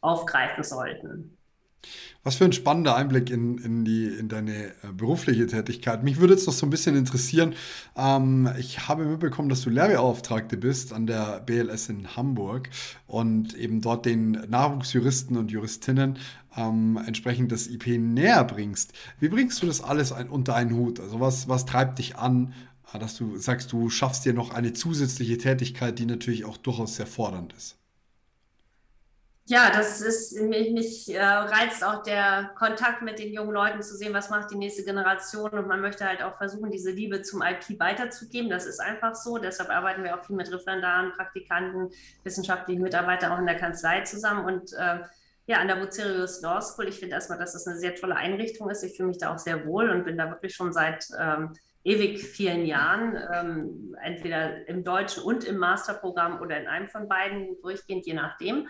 aufgreifen 0.00 0.64
sollten. 0.64 1.38
Was 2.22 2.36
für 2.36 2.44
ein 2.44 2.52
spannender 2.52 2.96
Einblick 2.96 3.30
in, 3.30 3.56
in, 3.58 3.84
die, 3.84 4.06
in 4.06 4.28
deine 4.28 4.66
äh, 4.66 4.92
berufliche 4.92 5.46
Tätigkeit. 5.46 6.02
Mich 6.02 6.18
würde 6.18 6.34
jetzt 6.34 6.46
noch 6.46 6.52
so 6.52 6.66
ein 6.66 6.70
bisschen 6.70 6.94
interessieren. 6.94 7.54
Ähm, 7.96 8.50
ich 8.58 8.88
habe 8.88 9.06
mitbekommen, 9.06 9.48
dass 9.48 9.62
du 9.62 9.70
Lehrbeauftragte 9.70 10.58
bist 10.58 10.92
an 10.92 11.06
der 11.06 11.40
BLS 11.40 11.88
in 11.88 12.16
Hamburg 12.16 12.68
und 13.06 13.54
eben 13.54 13.80
dort 13.80 14.04
den 14.04 14.32
Nachwuchsjuristen 14.32 15.38
und 15.38 15.50
Juristinnen 15.50 16.18
ähm, 16.56 17.00
entsprechend 17.06 17.52
das 17.52 17.68
IP 17.68 17.86
näher 17.86 18.44
bringst. 18.44 18.92
Wie 19.18 19.28
bringst 19.28 19.62
du 19.62 19.66
das 19.66 19.82
alles 19.82 20.12
ein, 20.12 20.28
unter 20.28 20.54
einen 20.54 20.74
Hut? 20.74 21.00
Also 21.00 21.20
was, 21.20 21.48
was 21.48 21.64
treibt 21.64 21.98
dich 21.98 22.16
an, 22.16 22.52
dass 22.98 23.16
du 23.16 23.38
sagst, 23.38 23.72
du 23.72 23.88
schaffst 23.88 24.24
dir 24.24 24.34
noch 24.34 24.52
eine 24.52 24.72
zusätzliche 24.72 25.38
Tätigkeit, 25.38 25.98
die 25.98 26.06
natürlich 26.06 26.44
auch 26.44 26.56
durchaus 26.56 26.96
sehr 26.96 27.06
fordernd 27.06 27.54
ist? 27.56 27.79
Ja, 29.50 29.68
das 29.72 30.00
ist, 30.00 30.40
mich, 30.40 30.70
mich 30.70 31.12
äh, 31.12 31.20
reizt 31.20 31.82
auch 31.82 32.04
der 32.04 32.52
Kontakt 32.56 33.02
mit 33.02 33.18
den 33.18 33.32
jungen 33.32 33.50
Leuten 33.50 33.82
zu 33.82 33.96
sehen, 33.96 34.14
was 34.14 34.30
macht 34.30 34.52
die 34.52 34.56
nächste 34.56 34.84
Generation 34.84 35.50
und 35.50 35.66
man 35.66 35.80
möchte 35.80 36.06
halt 36.06 36.22
auch 36.22 36.36
versuchen, 36.36 36.70
diese 36.70 36.92
Liebe 36.92 37.22
zum 37.22 37.42
IP 37.42 37.80
weiterzugeben. 37.80 38.48
Das 38.48 38.64
ist 38.64 38.78
einfach 38.78 39.16
so. 39.16 39.38
Deshalb 39.38 39.70
arbeiten 39.70 40.04
wir 40.04 40.16
auch 40.16 40.24
viel 40.24 40.36
mit 40.36 40.52
Referendaren, 40.52 41.10
Praktikanten, 41.14 41.90
wissenschaftlichen 42.22 42.80
Mitarbeitern 42.80 43.32
auch 43.32 43.40
in 43.40 43.46
der 43.46 43.56
Kanzlei 43.56 44.02
zusammen 44.02 44.44
und 44.44 44.72
äh, 44.74 45.00
ja, 45.46 45.56
an 45.56 45.66
der 45.66 45.84
Bucerius 45.84 46.40
Law 46.42 46.60
School. 46.60 46.86
Ich 46.86 47.00
finde 47.00 47.16
erstmal, 47.16 47.40
dass 47.40 47.54
das 47.54 47.66
eine 47.66 47.76
sehr 47.76 47.96
tolle 47.96 48.14
Einrichtung 48.14 48.70
ist. 48.70 48.84
Ich 48.84 48.96
fühle 48.96 49.08
mich 49.08 49.18
da 49.18 49.34
auch 49.34 49.38
sehr 49.38 49.66
wohl 49.66 49.90
und 49.90 50.04
bin 50.04 50.16
da 50.16 50.30
wirklich 50.30 50.54
schon 50.54 50.72
seit 50.72 51.08
ähm, 51.18 51.54
ewig 51.82 52.22
vielen 52.22 52.66
Jahren, 52.66 53.18
ähm, 53.34 53.96
entweder 54.00 54.68
im 54.68 54.84
deutschen 54.84 55.24
und 55.24 55.42
im 55.42 55.58
Masterprogramm 55.58 56.40
oder 56.40 56.60
in 56.60 56.68
einem 56.68 56.86
von 56.86 57.08
beiden 57.08 57.60
durchgehend, 57.62 58.06
je 58.06 58.14
nachdem. 58.14 58.68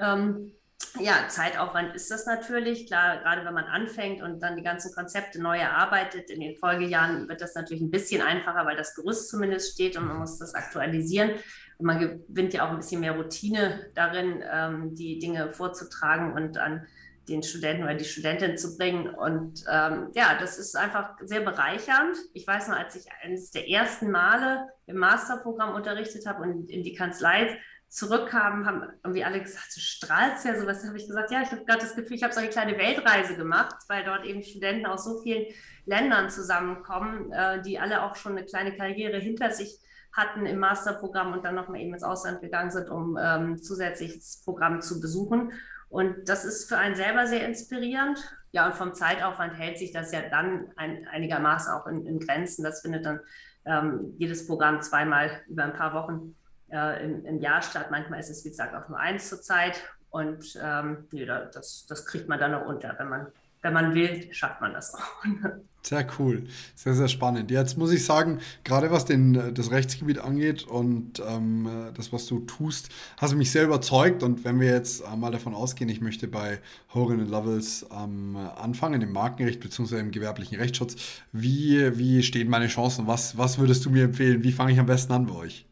Ähm, 0.00 0.52
ja, 0.98 1.28
Zeitaufwand 1.28 1.94
ist 1.94 2.10
das 2.10 2.26
natürlich. 2.26 2.86
Klar, 2.86 3.18
gerade 3.18 3.44
wenn 3.44 3.54
man 3.54 3.64
anfängt 3.64 4.22
und 4.22 4.40
dann 4.40 4.56
die 4.56 4.62
ganzen 4.62 4.92
Konzepte 4.92 5.40
neu 5.40 5.58
erarbeitet, 5.58 6.30
in 6.30 6.40
den 6.40 6.56
Folgejahren 6.56 7.28
wird 7.28 7.40
das 7.40 7.54
natürlich 7.54 7.82
ein 7.82 7.90
bisschen 7.90 8.22
einfacher, 8.22 8.66
weil 8.66 8.76
das 8.76 8.94
Gerüst 8.94 9.28
zumindest 9.28 9.74
steht 9.74 9.96
und 9.96 10.06
man 10.06 10.18
muss 10.18 10.38
das 10.38 10.54
aktualisieren. 10.54 11.30
Und 11.78 11.86
man 11.86 12.00
gewinnt 12.00 12.52
ja 12.52 12.66
auch 12.66 12.70
ein 12.70 12.78
bisschen 12.78 13.00
mehr 13.00 13.16
Routine 13.16 13.90
darin, 13.94 14.42
ähm, 14.50 14.94
die 14.94 15.18
Dinge 15.18 15.52
vorzutragen 15.52 16.32
und 16.32 16.58
an 16.58 16.86
den 17.28 17.42
Studenten 17.42 17.84
oder 17.84 17.94
die 17.94 18.04
Studentin 18.04 18.58
zu 18.58 18.76
bringen. 18.76 19.08
Und 19.08 19.64
ähm, 19.70 20.08
ja, 20.14 20.36
das 20.40 20.58
ist 20.58 20.76
einfach 20.76 21.16
sehr 21.22 21.40
bereichernd. 21.40 22.16
Ich 22.34 22.46
weiß 22.46 22.68
noch, 22.68 22.76
als 22.76 22.96
ich 22.96 23.04
eines 23.22 23.50
der 23.52 23.68
ersten 23.68 24.10
Male 24.10 24.68
im 24.86 24.96
Masterprogramm 24.96 25.74
unterrichtet 25.74 26.26
habe 26.26 26.42
und 26.42 26.68
in 26.68 26.82
die 26.82 26.94
Kanzlei 26.94 27.56
zurückkamen, 27.90 28.66
haben 28.66 28.84
irgendwie 29.02 29.24
alle 29.24 29.42
gesagt, 29.42 29.74
du 29.74 29.80
strahlst 29.80 30.44
ja 30.44 30.58
sowas. 30.58 30.86
habe 30.86 30.96
ich 30.96 31.08
gesagt, 31.08 31.32
ja, 31.32 31.42
ich 31.42 31.50
habe 31.50 31.64
gerade 31.64 31.80
das 31.80 31.96
Gefühl, 31.96 32.16
ich 32.16 32.22
habe 32.22 32.32
so 32.32 32.38
eine 32.38 32.48
kleine 32.48 32.78
Weltreise 32.78 33.36
gemacht, 33.36 33.76
weil 33.88 34.04
dort 34.04 34.24
eben 34.24 34.42
Studenten 34.42 34.86
aus 34.86 35.04
so 35.04 35.20
vielen 35.20 35.46
Ländern 35.86 36.30
zusammenkommen, 36.30 37.32
äh, 37.32 37.60
die 37.62 37.80
alle 37.80 38.04
auch 38.04 38.14
schon 38.14 38.32
eine 38.32 38.46
kleine 38.46 38.76
Karriere 38.76 39.18
hinter 39.18 39.50
sich 39.50 39.80
hatten 40.12 40.46
im 40.46 40.58
Masterprogramm 40.58 41.32
und 41.32 41.44
dann 41.44 41.56
nochmal 41.56 41.80
eben 41.80 41.92
ins 41.92 42.04
Ausland 42.04 42.40
gegangen 42.40 42.70
sind, 42.70 42.90
um 42.90 43.18
ähm, 43.20 43.58
zusätzliches 43.58 44.42
Programm 44.44 44.80
zu 44.80 45.00
besuchen. 45.00 45.52
Und 45.88 46.28
das 46.28 46.44
ist 46.44 46.68
für 46.68 46.78
einen 46.78 46.94
selber 46.94 47.26
sehr 47.26 47.44
inspirierend. 47.44 48.18
Ja, 48.52 48.66
und 48.66 48.74
vom 48.74 48.94
Zeitaufwand 48.94 49.54
hält 49.54 49.78
sich 49.78 49.92
das 49.92 50.12
ja 50.12 50.22
dann 50.28 50.70
ein, 50.76 51.06
einigermaßen 51.08 51.72
auch 51.72 51.86
in, 51.86 52.06
in, 52.06 52.20
Grenzen. 52.20 52.64
Das 52.64 52.82
findet 52.82 53.04
dann 53.04 53.20
ähm, 53.64 54.14
jedes 54.18 54.46
Programm 54.46 54.80
zweimal 54.80 55.42
über 55.48 55.64
ein 55.64 55.72
paar 55.72 55.92
Wochen 55.94 56.36
äh, 56.72 57.04
im, 57.04 57.24
im, 57.24 57.40
Jahr 57.40 57.62
statt. 57.62 57.90
Manchmal 57.90 58.20
ist 58.20 58.30
es, 58.30 58.44
wie 58.44 58.50
gesagt, 58.50 58.74
auch 58.74 58.88
nur 58.88 58.98
eins 58.98 59.28
zur 59.28 59.40
Zeit. 59.40 59.82
Und 60.10 60.58
ähm, 60.62 61.06
nee, 61.12 61.24
das, 61.24 61.86
das 61.88 62.06
kriegt 62.06 62.28
man 62.28 62.38
dann 62.38 62.52
noch 62.52 62.66
unter. 62.66 62.94
Wenn 62.98 63.08
man, 63.08 63.26
wenn 63.62 63.72
man 63.72 63.94
will, 63.94 64.32
schafft 64.32 64.60
man 64.60 64.72
das 64.72 64.94
auch. 64.94 65.24
Sehr 65.82 66.06
cool, 66.18 66.44
sehr, 66.74 66.92
sehr 66.92 67.08
spannend. 67.08 67.50
Jetzt 67.50 67.78
muss 67.78 67.90
ich 67.90 68.04
sagen, 68.04 68.40
gerade 68.64 68.90
was 68.90 69.06
den, 69.06 69.54
das 69.54 69.70
Rechtsgebiet 69.70 70.18
angeht 70.18 70.64
und 70.64 71.22
ähm, 71.26 71.66
das, 71.94 72.12
was 72.12 72.26
du 72.26 72.40
tust, 72.40 72.90
hast 73.16 73.32
du 73.32 73.36
mich 73.38 73.50
sehr 73.50 73.64
überzeugt. 73.64 74.22
Und 74.22 74.44
wenn 74.44 74.60
wir 74.60 74.68
jetzt 74.68 75.00
äh, 75.00 75.16
mal 75.16 75.30
davon 75.30 75.54
ausgehen, 75.54 75.88
ich 75.88 76.02
möchte 76.02 76.28
bei 76.28 76.58
Hogan 76.92 77.26
Lovells 77.26 77.86
ähm, 77.96 78.36
anfangen, 78.36 79.00
im 79.00 79.12
Markenrecht 79.12 79.60
bzw. 79.60 80.00
im 80.00 80.10
gewerblichen 80.10 80.58
Rechtsschutz, 80.58 80.96
wie, 81.32 81.96
wie 81.96 82.22
stehen 82.22 82.50
meine 82.50 82.66
Chancen? 82.66 83.06
Was, 83.06 83.38
was 83.38 83.58
würdest 83.58 83.86
du 83.86 83.90
mir 83.90 84.04
empfehlen? 84.04 84.44
Wie 84.44 84.52
fange 84.52 84.72
ich 84.72 84.78
am 84.78 84.86
besten 84.86 85.14
an 85.14 85.26
bei 85.26 85.34
euch? 85.34 85.66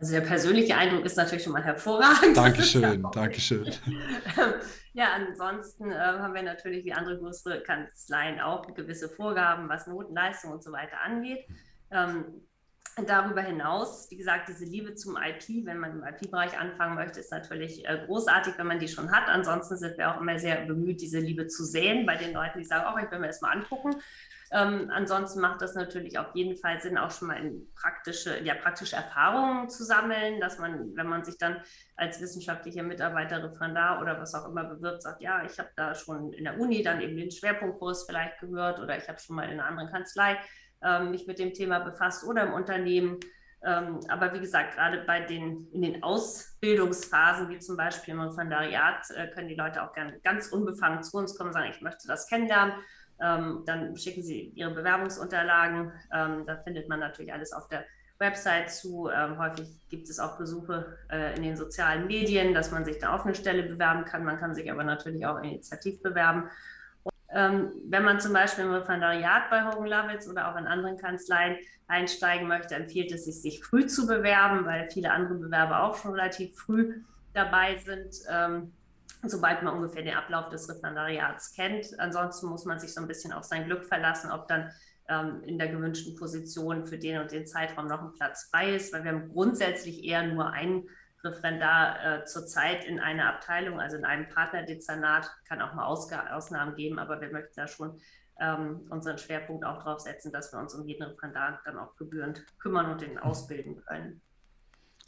Also 0.00 0.14
der 0.14 0.22
persönliche 0.22 0.74
Eindruck 0.76 1.04
ist 1.04 1.16
natürlich 1.16 1.44
schon 1.44 1.52
mal 1.52 1.62
hervorragend. 1.62 2.34
Dankeschön, 2.36 3.02
ja 3.02 3.10
Dankeschön. 3.10 3.70
ja, 4.94 5.08
ansonsten 5.14 5.92
äh, 5.92 5.94
haben 5.94 6.32
wir 6.32 6.42
natürlich 6.42 6.86
wie 6.86 6.94
andere 6.94 7.18
größere 7.18 7.62
Kanzleien 7.62 8.40
auch 8.40 8.66
gewisse 8.74 9.10
Vorgaben, 9.10 9.68
was 9.68 9.86
Notenleistung 9.86 10.52
und 10.52 10.64
so 10.64 10.72
weiter 10.72 10.98
angeht. 11.04 11.46
Ähm, 11.90 12.24
darüber 13.06 13.42
hinaus, 13.42 14.10
wie 14.10 14.16
gesagt, 14.16 14.48
diese 14.48 14.64
Liebe 14.64 14.94
zum 14.94 15.18
IP, 15.18 15.66
wenn 15.66 15.78
man 15.78 15.92
im 15.92 16.02
IP-Bereich 16.02 16.58
anfangen 16.58 16.94
möchte, 16.94 17.20
ist 17.20 17.30
natürlich 17.30 17.86
äh, 17.86 18.02
großartig, 18.06 18.54
wenn 18.56 18.68
man 18.68 18.78
die 18.78 18.88
schon 18.88 19.12
hat. 19.12 19.28
Ansonsten 19.28 19.76
sind 19.76 19.98
wir 19.98 20.14
auch 20.14 20.20
immer 20.20 20.38
sehr 20.38 20.64
bemüht, 20.64 21.02
diese 21.02 21.18
Liebe 21.18 21.46
zu 21.46 21.62
sehen 21.62 22.06
bei 22.06 22.16
den 22.16 22.32
Leuten, 22.32 22.58
die 22.58 22.64
sagen, 22.64 22.86
oh, 22.90 22.98
ich 23.04 23.10
will 23.10 23.18
mir 23.18 23.26
das 23.26 23.42
mal 23.42 23.52
angucken. 23.52 23.96
Ähm, 24.52 24.90
ansonsten 24.92 25.40
macht 25.40 25.62
das 25.62 25.74
natürlich 25.74 26.18
auf 26.18 26.34
jeden 26.34 26.56
Fall 26.56 26.80
Sinn, 26.80 26.98
auch 26.98 27.12
schon 27.12 27.28
mal 27.28 27.36
in 27.36 27.72
praktische, 27.74 28.42
ja, 28.42 28.54
praktische 28.54 28.96
Erfahrungen 28.96 29.68
zu 29.68 29.84
sammeln, 29.84 30.40
dass 30.40 30.58
man, 30.58 30.96
wenn 30.96 31.06
man 31.06 31.24
sich 31.24 31.38
dann 31.38 31.62
als 31.94 32.20
wissenschaftlicher 32.20 32.82
Mitarbeiter, 32.82 33.44
Referendar 33.44 34.00
oder 34.00 34.20
was 34.20 34.34
auch 34.34 34.48
immer 34.48 34.64
bewirbt, 34.64 35.02
sagt, 35.02 35.22
ja, 35.22 35.44
ich 35.44 35.58
habe 35.60 35.70
da 35.76 35.94
schon 35.94 36.32
in 36.32 36.44
der 36.44 36.58
Uni 36.58 36.82
dann 36.82 37.00
eben 37.00 37.16
den 37.16 37.30
Schwerpunktkurs 37.30 38.06
vielleicht 38.06 38.40
gehört 38.40 38.80
oder 38.80 38.98
ich 38.98 39.08
habe 39.08 39.20
schon 39.20 39.36
mal 39.36 39.44
in 39.44 39.52
einer 39.52 39.66
anderen 39.66 39.90
Kanzlei 39.90 40.36
ähm, 40.82 41.12
mich 41.12 41.28
mit 41.28 41.38
dem 41.38 41.54
Thema 41.54 41.78
befasst 41.78 42.24
oder 42.24 42.42
im 42.42 42.52
Unternehmen. 42.52 43.20
Ähm, 43.62 44.00
aber 44.08 44.32
wie 44.32 44.40
gesagt, 44.40 44.74
gerade 44.74 45.04
bei 45.06 45.20
den 45.20 45.68
in 45.70 45.82
den 45.82 46.02
Ausbildungsphasen, 46.02 47.50
wie 47.50 47.58
zum 47.58 47.76
Beispiel 47.76 48.14
im 48.14 48.20
Referendariat, 48.20 49.10
äh, 49.10 49.28
können 49.28 49.48
die 49.48 49.54
Leute 49.54 49.82
auch 49.82 49.92
gerne 49.92 50.18
ganz 50.20 50.48
unbefangen 50.48 51.02
zu 51.02 51.18
uns 51.18 51.36
kommen 51.36 51.48
und 51.48 51.54
sagen, 51.54 51.70
ich 51.70 51.82
möchte 51.82 52.08
das 52.08 52.26
kennenlernen. 52.26 52.74
Ähm, 53.22 53.62
dann 53.66 53.96
schicken 53.96 54.22
Sie 54.22 54.52
Ihre 54.54 54.70
Bewerbungsunterlagen. 54.70 55.92
Ähm, 56.12 56.44
da 56.46 56.56
findet 56.56 56.88
man 56.88 57.00
natürlich 57.00 57.32
alles 57.32 57.52
auf 57.52 57.68
der 57.68 57.84
Website 58.18 58.70
zu. 58.70 59.08
Ähm, 59.08 59.38
häufig 59.38 59.68
gibt 59.88 60.08
es 60.08 60.20
auch 60.20 60.38
Besuche 60.38 60.98
äh, 61.10 61.34
in 61.36 61.42
den 61.42 61.56
sozialen 61.56 62.06
Medien, 62.06 62.54
dass 62.54 62.70
man 62.70 62.84
sich 62.84 62.98
da 62.98 63.14
auf 63.14 63.24
eine 63.24 63.34
Stelle 63.34 63.64
bewerben 63.64 64.04
kann. 64.04 64.24
Man 64.24 64.38
kann 64.38 64.54
sich 64.54 64.70
aber 64.70 64.84
natürlich 64.84 65.26
auch 65.26 65.38
initiativ 65.42 66.00
bewerben. 66.02 66.50
Und, 67.02 67.12
ähm, 67.34 67.72
wenn 67.88 68.04
man 68.04 68.20
zum 68.20 68.32
Beispiel 68.32 68.64
im 68.64 68.72
Referendariat 68.72 69.50
bei 69.50 69.64
Hogan 69.64 69.86
Lovells 69.86 70.28
oder 70.28 70.52
auch 70.52 70.56
in 70.56 70.66
anderen 70.66 70.98
Kanzleien 70.98 71.56
einsteigen 71.88 72.46
möchte, 72.46 72.74
empfiehlt 72.74 73.10
es 73.12 73.24
sich, 73.24 73.40
sich 73.40 73.64
früh 73.64 73.86
zu 73.86 74.06
bewerben, 74.06 74.64
weil 74.64 74.88
viele 74.90 75.10
andere 75.10 75.34
Bewerber 75.34 75.82
auch 75.82 75.96
schon 75.96 76.12
relativ 76.12 76.56
früh 76.56 77.02
dabei 77.32 77.76
sind. 77.76 78.14
Sobald 79.22 79.62
man 79.62 79.74
ungefähr 79.74 80.02
den 80.02 80.14
Ablauf 80.14 80.48
des 80.48 80.68
Referendariats 80.68 81.52
kennt. 81.54 81.86
Ansonsten 81.98 82.48
muss 82.48 82.64
man 82.64 82.78
sich 82.78 82.94
so 82.94 83.00
ein 83.00 83.08
bisschen 83.08 83.32
auf 83.32 83.44
sein 83.44 83.66
Glück 83.66 83.84
verlassen, 83.84 84.30
ob 84.30 84.48
dann 84.48 84.70
ähm, 85.08 85.42
in 85.44 85.58
der 85.58 85.68
gewünschten 85.68 86.16
Position 86.16 86.86
für 86.86 86.96
den 86.96 87.20
und 87.20 87.32
den 87.32 87.46
Zeitraum 87.46 87.86
noch 87.86 88.00
ein 88.00 88.12
Platz 88.12 88.48
frei 88.50 88.74
ist, 88.74 88.92
weil 88.92 89.04
wir 89.04 89.12
haben 89.12 89.28
grundsätzlich 89.28 90.04
eher 90.04 90.22
nur 90.22 90.50
einen 90.52 90.88
Referendar 91.22 92.20
äh, 92.20 92.24
zurzeit 92.24 92.84
in 92.84 92.98
einer 92.98 93.28
Abteilung, 93.28 93.80
also 93.80 93.96
in 93.96 94.04
einem 94.04 94.28
Partnerdezernat, 94.28 95.30
kann 95.46 95.60
auch 95.60 95.74
mal 95.74 95.84
Ausg 95.84 96.12
Ausnahmen 96.30 96.76
geben, 96.76 96.98
aber 96.98 97.20
wir 97.20 97.30
möchten 97.30 97.54
da 97.56 97.66
schon 97.66 98.00
ähm, 98.40 98.86
unseren 98.88 99.18
Schwerpunkt 99.18 99.64
auch 99.64 99.78
darauf 99.78 100.00
setzen, 100.00 100.32
dass 100.32 100.52
wir 100.52 100.58
uns 100.58 100.74
um 100.74 100.86
jeden 100.86 101.02
Referendar 101.02 101.60
dann 101.64 101.78
auch 101.78 101.94
gebührend 101.96 102.46
kümmern 102.58 102.90
und 102.90 103.02
den 103.02 103.18
ausbilden 103.18 103.84
können. 103.84 104.22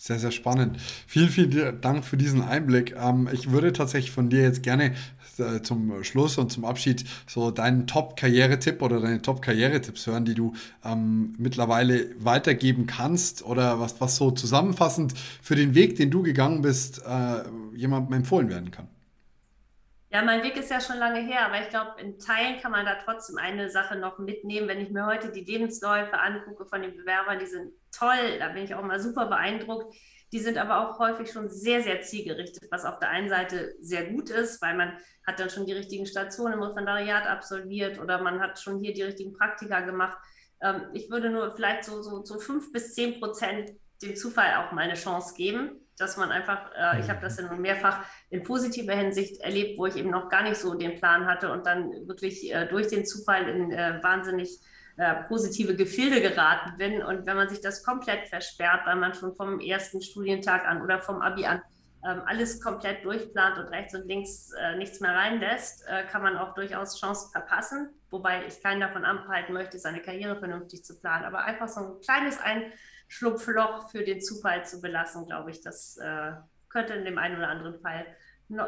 Sehr, 0.05 0.19
sehr 0.19 0.33
spannend. 0.33 0.79
Vielen, 1.07 1.29
vielen 1.29 1.81
Dank 1.81 2.05
für 2.05 2.17
diesen 2.17 2.43
Einblick. 2.43 2.97
Ähm, 3.01 3.29
ich 3.33 3.53
würde 3.53 3.73
tatsächlich 3.73 4.11
von 4.11 4.31
dir 4.31 4.43
jetzt 4.43 4.65
gerne 4.65 4.95
äh, 5.39 5.63
zum 5.63 6.03
Schluss 6.03 6.39
und 6.39 6.51
zum 6.51 6.65
Abschied 6.65 7.05
so 7.29 7.53
deinen 7.53 7.87
Top-Karriere-Tipp 7.87 8.83
oder 8.83 8.99
deine 8.99 9.23
Top-Karriere-Tipps 9.23 10.09
hören, 10.09 10.25
die 10.25 10.35
du 10.35 10.55
ähm, 10.85 11.35
mittlerweile 11.39 12.07
weitergeben 12.19 12.89
kannst 12.89 13.45
oder 13.45 13.79
was, 13.79 14.01
was 14.01 14.17
so 14.17 14.33
zusammenfassend 14.33 15.15
für 15.41 15.55
den 15.55 15.77
Weg, 15.77 15.95
den 15.95 16.11
du 16.11 16.25
gegangen 16.25 16.63
bist, 16.63 17.01
äh, 17.07 17.45
jemandem 17.77 18.15
empfohlen 18.15 18.49
werden 18.49 18.73
kann. 18.73 18.89
Ja, 20.13 20.21
mein 20.21 20.43
Weg 20.43 20.59
ist 20.59 20.71
ja 20.71 20.79
schon 20.79 20.99
lange 20.99 21.21
her, 21.21 21.47
aber 21.47 21.63
ich 21.63 21.71
glaube, 21.71 21.99
in 21.99 22.19
Teilen 22.19 22.61
kann 22.61 22.71
man 22.71 22.85
da 22.85 22.97
trotzdem 23.03 23.39
eine 23.39 23.71
Sache 23.71 23.97
noch 23.97 24.19
mitnehmen. 24.19 24.69
Wenn 24.69 24.81
ich 24.81 24.91
mir 24.91 25.07
heute 25.07 25.33
die 25.33 25.43
Lebensläufe 25.43 26.19
angucke 26.19 26.67
von 26.67 26.83
den 26.83 26.95
Bewerbern, 26.95 27.39
die 27.39 27.47
sind 27.47 27.73
toll, 27.91 28.39
da 28.39 28.49
bin 28.49 28.63
ich 28.65 28.75
auch 28.75 28.83
mal 28.83 29.01
super 29.01 29.25
beeindruckt. 29.27 29.97
Die 30.31 30.39
sind 30.39 30.59
aber 30.59 30.81
auch 30.81 30.99
häufig 30.99 31.33
schon 31.33 31.49
sehr, 31.49 31.83
sehr 31.83 32.03
zielgerichtet, 32.03 32.69
was 32.71 32.85
auf 32.85 32.99
der 32.99 33.09
einen 33.09 33.31
Seite 33.31 33.75
sehr 33.81 34.11
gut 34.11 34.29
ist, 34.29 34.61
weil 34.61 34.77
man 34.77 34.99
hat 35.27 35.41
dann 35.41 35.49
schon 35.49 35.65
die 35.65 35.73
richtigen 35.73 36.05
Stationen 36.05 36.55
im 36.55 36.63
Referendariat 36.63 37.27
absolviert 37.27 37.99
oder 37.99 38.21
man 38.21 38.41
hat 38.41 38.59
schon 38.59 38.81
hier 38.81 38.93
die 38.93 39.03
richtigen 39.03 39.33
Praktika 39.33 39.81
gemacht. 39.81 40.19
Ähm, 40.61 40.89
ich 40.93 41.11
würde 41.11 41.31
nur 41.31 41.53
vielleicht 41.53 41.85
so, 41.85 42.03
so, 42.03 42.23
so 42.23 42.39
fünf 42.39 42.71
bis 42.71 42.95
zehn 42.95 43.19
Prozent 43.19 43.71
dem 44.03 44.17
Zufall 44.17 44.55
auch 44.57 44.73
mal 44.73 44.83
eine 44.83 44.95
Chance 44.95 45.35
geben 45.35 45.83
dass 45.99 46.17
man 46.17 46.31
einfach, 46.31 46.71
äh, 46.77 47.01
ich 47.01 47.09
habe 47.09 47.21
das 47.21 47.39
ja 47.39 47.47
nun 47.47 47.61
mehrfach 47.61 48.05
in 48.31 48.43
positiver 48.43 48.95
Hinsicht 48.95 49.41
erlebt, 49.41 49.79
wo 49.79 49.87
ich 49.87 49.97
eben 49.97 50.11
noch 50.11 50.29
gar 50.29 50.43
nicht 50.43 50.57
so 50.57 50.75
den 50.75 50.99
Plan 50.99 51.27
hatte 51.27 51.53
und 51.53 51.67
dann 51.67 51.91
wirklich 52.09 52.53
äh, 52.53 52.67
durch 52.67 52.89
den 52.89 53.07
Zufall 53.07 53.49
in 53.49 53.73
äh, 53.73 54.03
wahnsinnig 54.03 54.59
äh, 54.97 55.15
positive 55.29 55.77
Gefilde 55.77 56.21
geraten 56.21 56.77
bin. 56.77 57.03
Und 57.03 57.27
wenn 57.27 57.37
man 57.37 57.49
sich 57.49 57.61
das 57.61 57.85
komplett 57.85 58.29
versperrt, 58.29 58.87
weil 58.87 58.97
man 58.97 59.15
schon 59.15 59.35
vom 59.35 59.61
ersten 59.61 60.03
Studientag 60.03 60.67
an 60.67 60.83
oder 60.83 61.01
vom 61.01 61.23
Abi 61.23 61.47
an 61.47 61.63
ähm, 62.05 62.23
alles 62.27 62.61
komplett 62.61 63.05
durchplant 63.05 63.59
und 63.59 63.67
rechts 63.67 63.95
und 63.95 64.07
links 64.09 64.51
äh, 64.61 64.77
nichts 64.77 65.01
mehr 65.01 65.15
reinlässt, 65.15 65.87
äh, 65.87 66.05
kann 66.05 66.23
man 66.23 66.37
auch 66.37 66.53
durchaus 66.55 67.01
Chancen 67.01 67.31
verpassen. 67.31 67.91
Wobei 68.11 68.45
ich 68.47 68.61
keinen 68.61 68.81
davon 68.81 69.05
abhalten 69.05 69.55
möchte, 69.55 69.79
seine 69.79 70.03
Karriere 70.03 70.37
vernünftig 70.37 70.85
zu 70.85 70.99
planen. 70.99 71.25
Aber 71.25 71.45
einfach 71.45 71.69
so 71.69 71.81
ein 71.81 72.01
kleines 72.01 72.41
Ein 72.41 72.73
Schlupfloch 73.13 73.91
für 73.91 74.05
den 74.05 74.23
Zufall 74.23 74.65
zu 74.65 74.81
belassen, 74.81 75.27
glaube 75.27 75.51
ich, 75.51 75.61
das 75.61 75.99
äh, 75.99 76.33
könnte 76.71 76.95
in 76.95 77.05
dem 77.05 77.19
einen 77.19 77.37
oder 77.37 77.49
anderen 77.49 77.79
Fall 77.79 78.07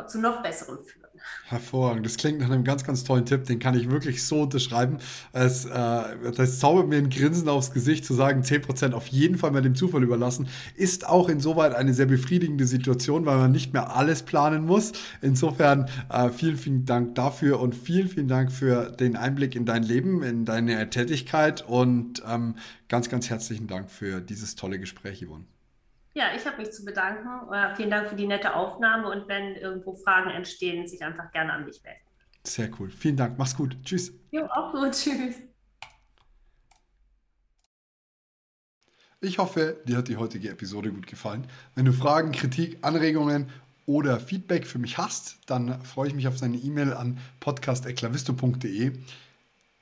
zu 0.09 0.21
noch 0.21 0.43
besseren 0.43 0.79
führen. 0.79 1.05
Hervorragend. 1.47 2.05
Das 2.05 2.17
klingt 2.17 2.41
nach 2.41 2.51
einem 2.51 2.65
ganz, 2.65 2.85
ganz 2.85 3.05
tollen 3.05 3.25
Tipp. 3.25 3.45
Den 3.45 3.59
kann 3.59 3.79
ich 3.79 3.91
wirklich 3.91 4.25
so 4.25 4.43
unterschreiben. 4.43 4.99
Es, 5.33 5.65
äh, 5.65 6.33
das 6.37 6.59
zaubert 6.59 6.89
mir 6.89 6.97
ein 6.97 7.11
Grinsen 7.11 7.49
aufs 7.49 7.73
Gesicht, 7.73 8.05
zu 8.05 8.15
sagen, 8.15 8.43
10% 8.43 8.93
auf 8.93 9.07
jeden 9.07 9.39
Fall 9.39 9.51
mal 9.51 9.63
dem 9.63 9.75
Zufall 9.75 10.03
überlassen, 10.03 10.49
ist 10.75 11.07
auch 11.09 11.29
insoweit 11.29 11.75
eine 11.75 11.95
sehr 11.95 12.07
befriedigende 12.07 12.67
Situation, 12.67 13.27
weil 13.27 13.39
man 13.39 13.53
nicht 13.53 13.73
mehr 13.73 13.95
alles 13.97 14.23
planen 14.23 14.67
muss. 14.67 14.93
Insofern 15.23 15.89
äh, 16.11 16.31
vielen, 16.31 16.57
vielen 16.57 16.85
Dank 16.85 17.15
dafür 17.15 17.61
und 17.61 17.75
vielen, 17.75 18.09
vielen 18.09 18.29
Dank 18.29 18.51
für 18.51 18.91
den 18.91 19.17
Einblick 19.17 19.55
in 19.55 19.65
dein 19.67 19.83
Leben, 19.83 20.23
in 20.23 20.45
deine 20.45 20.91
Tätigkeit 20.91 21.63
und 21.67 22.23
ähm, 22.29 22.57
ganz, 22.89 23.09
ganz 23.09 23.31
herzlichen 23.31 23.67
Dank 23.67 23.91
für 23.91 24.21
dieses 24.21 24.57
tolle 24.57 24.79
Gespräch, 24.79 25.25
Yvonne. 25.25 25.45
Ja, 26.15 26.27
ich 26.37 26.47
habe 26.47 26.59
mich 26.59 26.71
zu 26.71 26.85
bedanken. 26.85 27.53
Äh, 27.53 27.75
vielen 27.75 27.91
Dank 27.91 28.09
für 28.09 28.15
die 28.15 28.27
nette 28.27 28.55
Aufnahme 28.55 29.09
und 29.09 29.27
wenn 29.29 29.57
irgendwo 29.57 29.95
Fragen 29.95 30.31
entstehen, 30.31 30.87
sich 30.87 31.03
einfach 31.03 31.33
gerne 31.33 31.53
an 31.53 31.65
mich 31.65 31.83
melden. 31.83 32.01
Sehr 32.45 32.71
cool. 32.79 32.91
Vielen 32.91 33.17
Dank. 33.17 33.37
Mach's 33.37 33.57
gut. 33.57 33.77
Tschüss. 33.85 34.13
Jo, 34.31 34.47
auch 34.47 34.73
gut. 34.73 34.93
Tschüss. 34.93 35.37
Ich 39.21 39.39
hoffe, 39.39 39.83
dir 39.87 39.97
hat 39.97 40.09
die 40.09 40.19
heutige 40.19 40.51
Episode 40.51 40.93
gut 40.93 41.07
gefallen. 41.07 41.47
Wenn 41.75 41.87
du 41.87 41.93
Fragen, 41.93 42.31
Kritik, 42.31 42.79
Anregungen 42.83 43.51
oder 43.87 44.21
Feedback 44.21 44.67
für 44.67 44.79
mich 44.79 44.99
hast, 44.99 45.39
dann 45.47 45.83
freue 45.83 46.09
ich 46.09 46.15
mich 46.15 46.29
auf 46.29 46.39
seine 46.39 46.59
E-Mail 46.59 46.93
an 46.93 47.19
podcast.klavisto.de. 47.41 48.93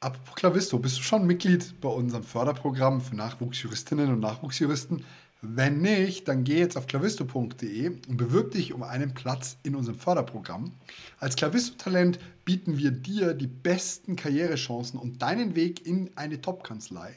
Apropos 0.01 0.35
Klavisto, 0.35 0.79
bist 0.79 0.99
du 0.99 1.03
schon 1.03 1.27
Mitglied 1.27 1.81
bei 1.81 1.89
unserem 1.89 2.25
Förderprogramm 2.25 3.01
für 3.01 3.15
Nachwuchsjuristinnen 3.17 4.13
und 4.13 4.21
Nachwuchsjuristen? 4.21 5.05
Wenn 5.45 5.81
nicht, 5.81 6.29
dann 6.29 6.45
geh 6.45 6.61
jetzt 6.61 6.77
auf 6.77 6.87
clavisto.de 6.87 7.89
und 7.89 8.17
bewirb 8.17 8.53
dich 8.53 8.73
um 8.73 8.85
einen 8.85 9.13
Platz 9.13 9.57
in 9.65 9.75
unserem 9.75 9.99
Förderprogramm. 9.99 10.71
Als 11.19 11.35
Clavisto-Talent 11.35 12.21
bieten 12.45 12.79
wir 12.79 12.93
dir 12.93 13.35
die 13.35 13.49
besten 13.49 14.15
Karrierechancen 14.15 15.01
und 15.01 15.21
deinen 15.21 15.57
Weg 15.57 15.85
in 15.85 16.11
eine 16.15 16.41
Top-Kanzlei. 16.41 17.17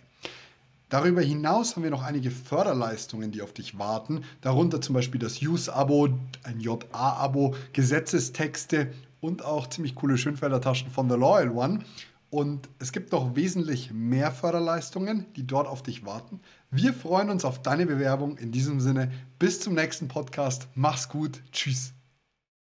Darüber 0.90 1.22
hinaus 1.22 1.76
haben 1.76 1.84
wir 1.84 1.92
noch 1.92 2.02
einige 2.02 2.32
Förderleistungen, 2.32 3.32
die 3.32 3.44
auf 3.44 3.54
dich 3.54 3.78
warten, 3.78 4.24
darunter 4.42 4.82
zum 4.82 4.96
Beispiel 4.96 5.20
das 5.22 5.44
Use-Abo, 5.44 6.10
ein 6.42 6.60
JA-Abo, 6.60 7.54
Gesetzestexte 7.74 8.92
und 9.22 9.46
auch 9.46 9.68
ziemlich 9.68 9.94
coole 9.94 10.18
Schönfelder 10.18 10.62
Taschen 10.62 10.90
von 10.90 11.08
The 11.12 11.16
Loyal 11.16 11.52
One. 11.52 11.80
Und 12.36 12.68
es 12.80 12.92
gibt 12.92 13.14
noch 13.14 13.38
wesentlich 13.38 13.94
mehr 13.94 14.30
Förderleistungen, 14.30 15.26
die 15.38 15.48
dort 15.48 15.70
auf 15.70 15.84
dich 15.84 16.06
warten. 16.06 16.42
Wir 16.70 16.94
freuen 16.94 17.30
uns 17.30 17.46
auf 17.46 17.62
deine 17.62 17.86
Bewerbung. 17.86 18.38
In 18.40 18.52
diesem 18.52 18.82
Sinne, 18.82 19.10
bis 19.40 19.62
zum 19.62 19.74
nächsten 19.74 20.10
Podcast. 20.10 20.68
Mach's 20.76 21.08
gut. 21.08 21.42
Tschüss. 21.54 21.95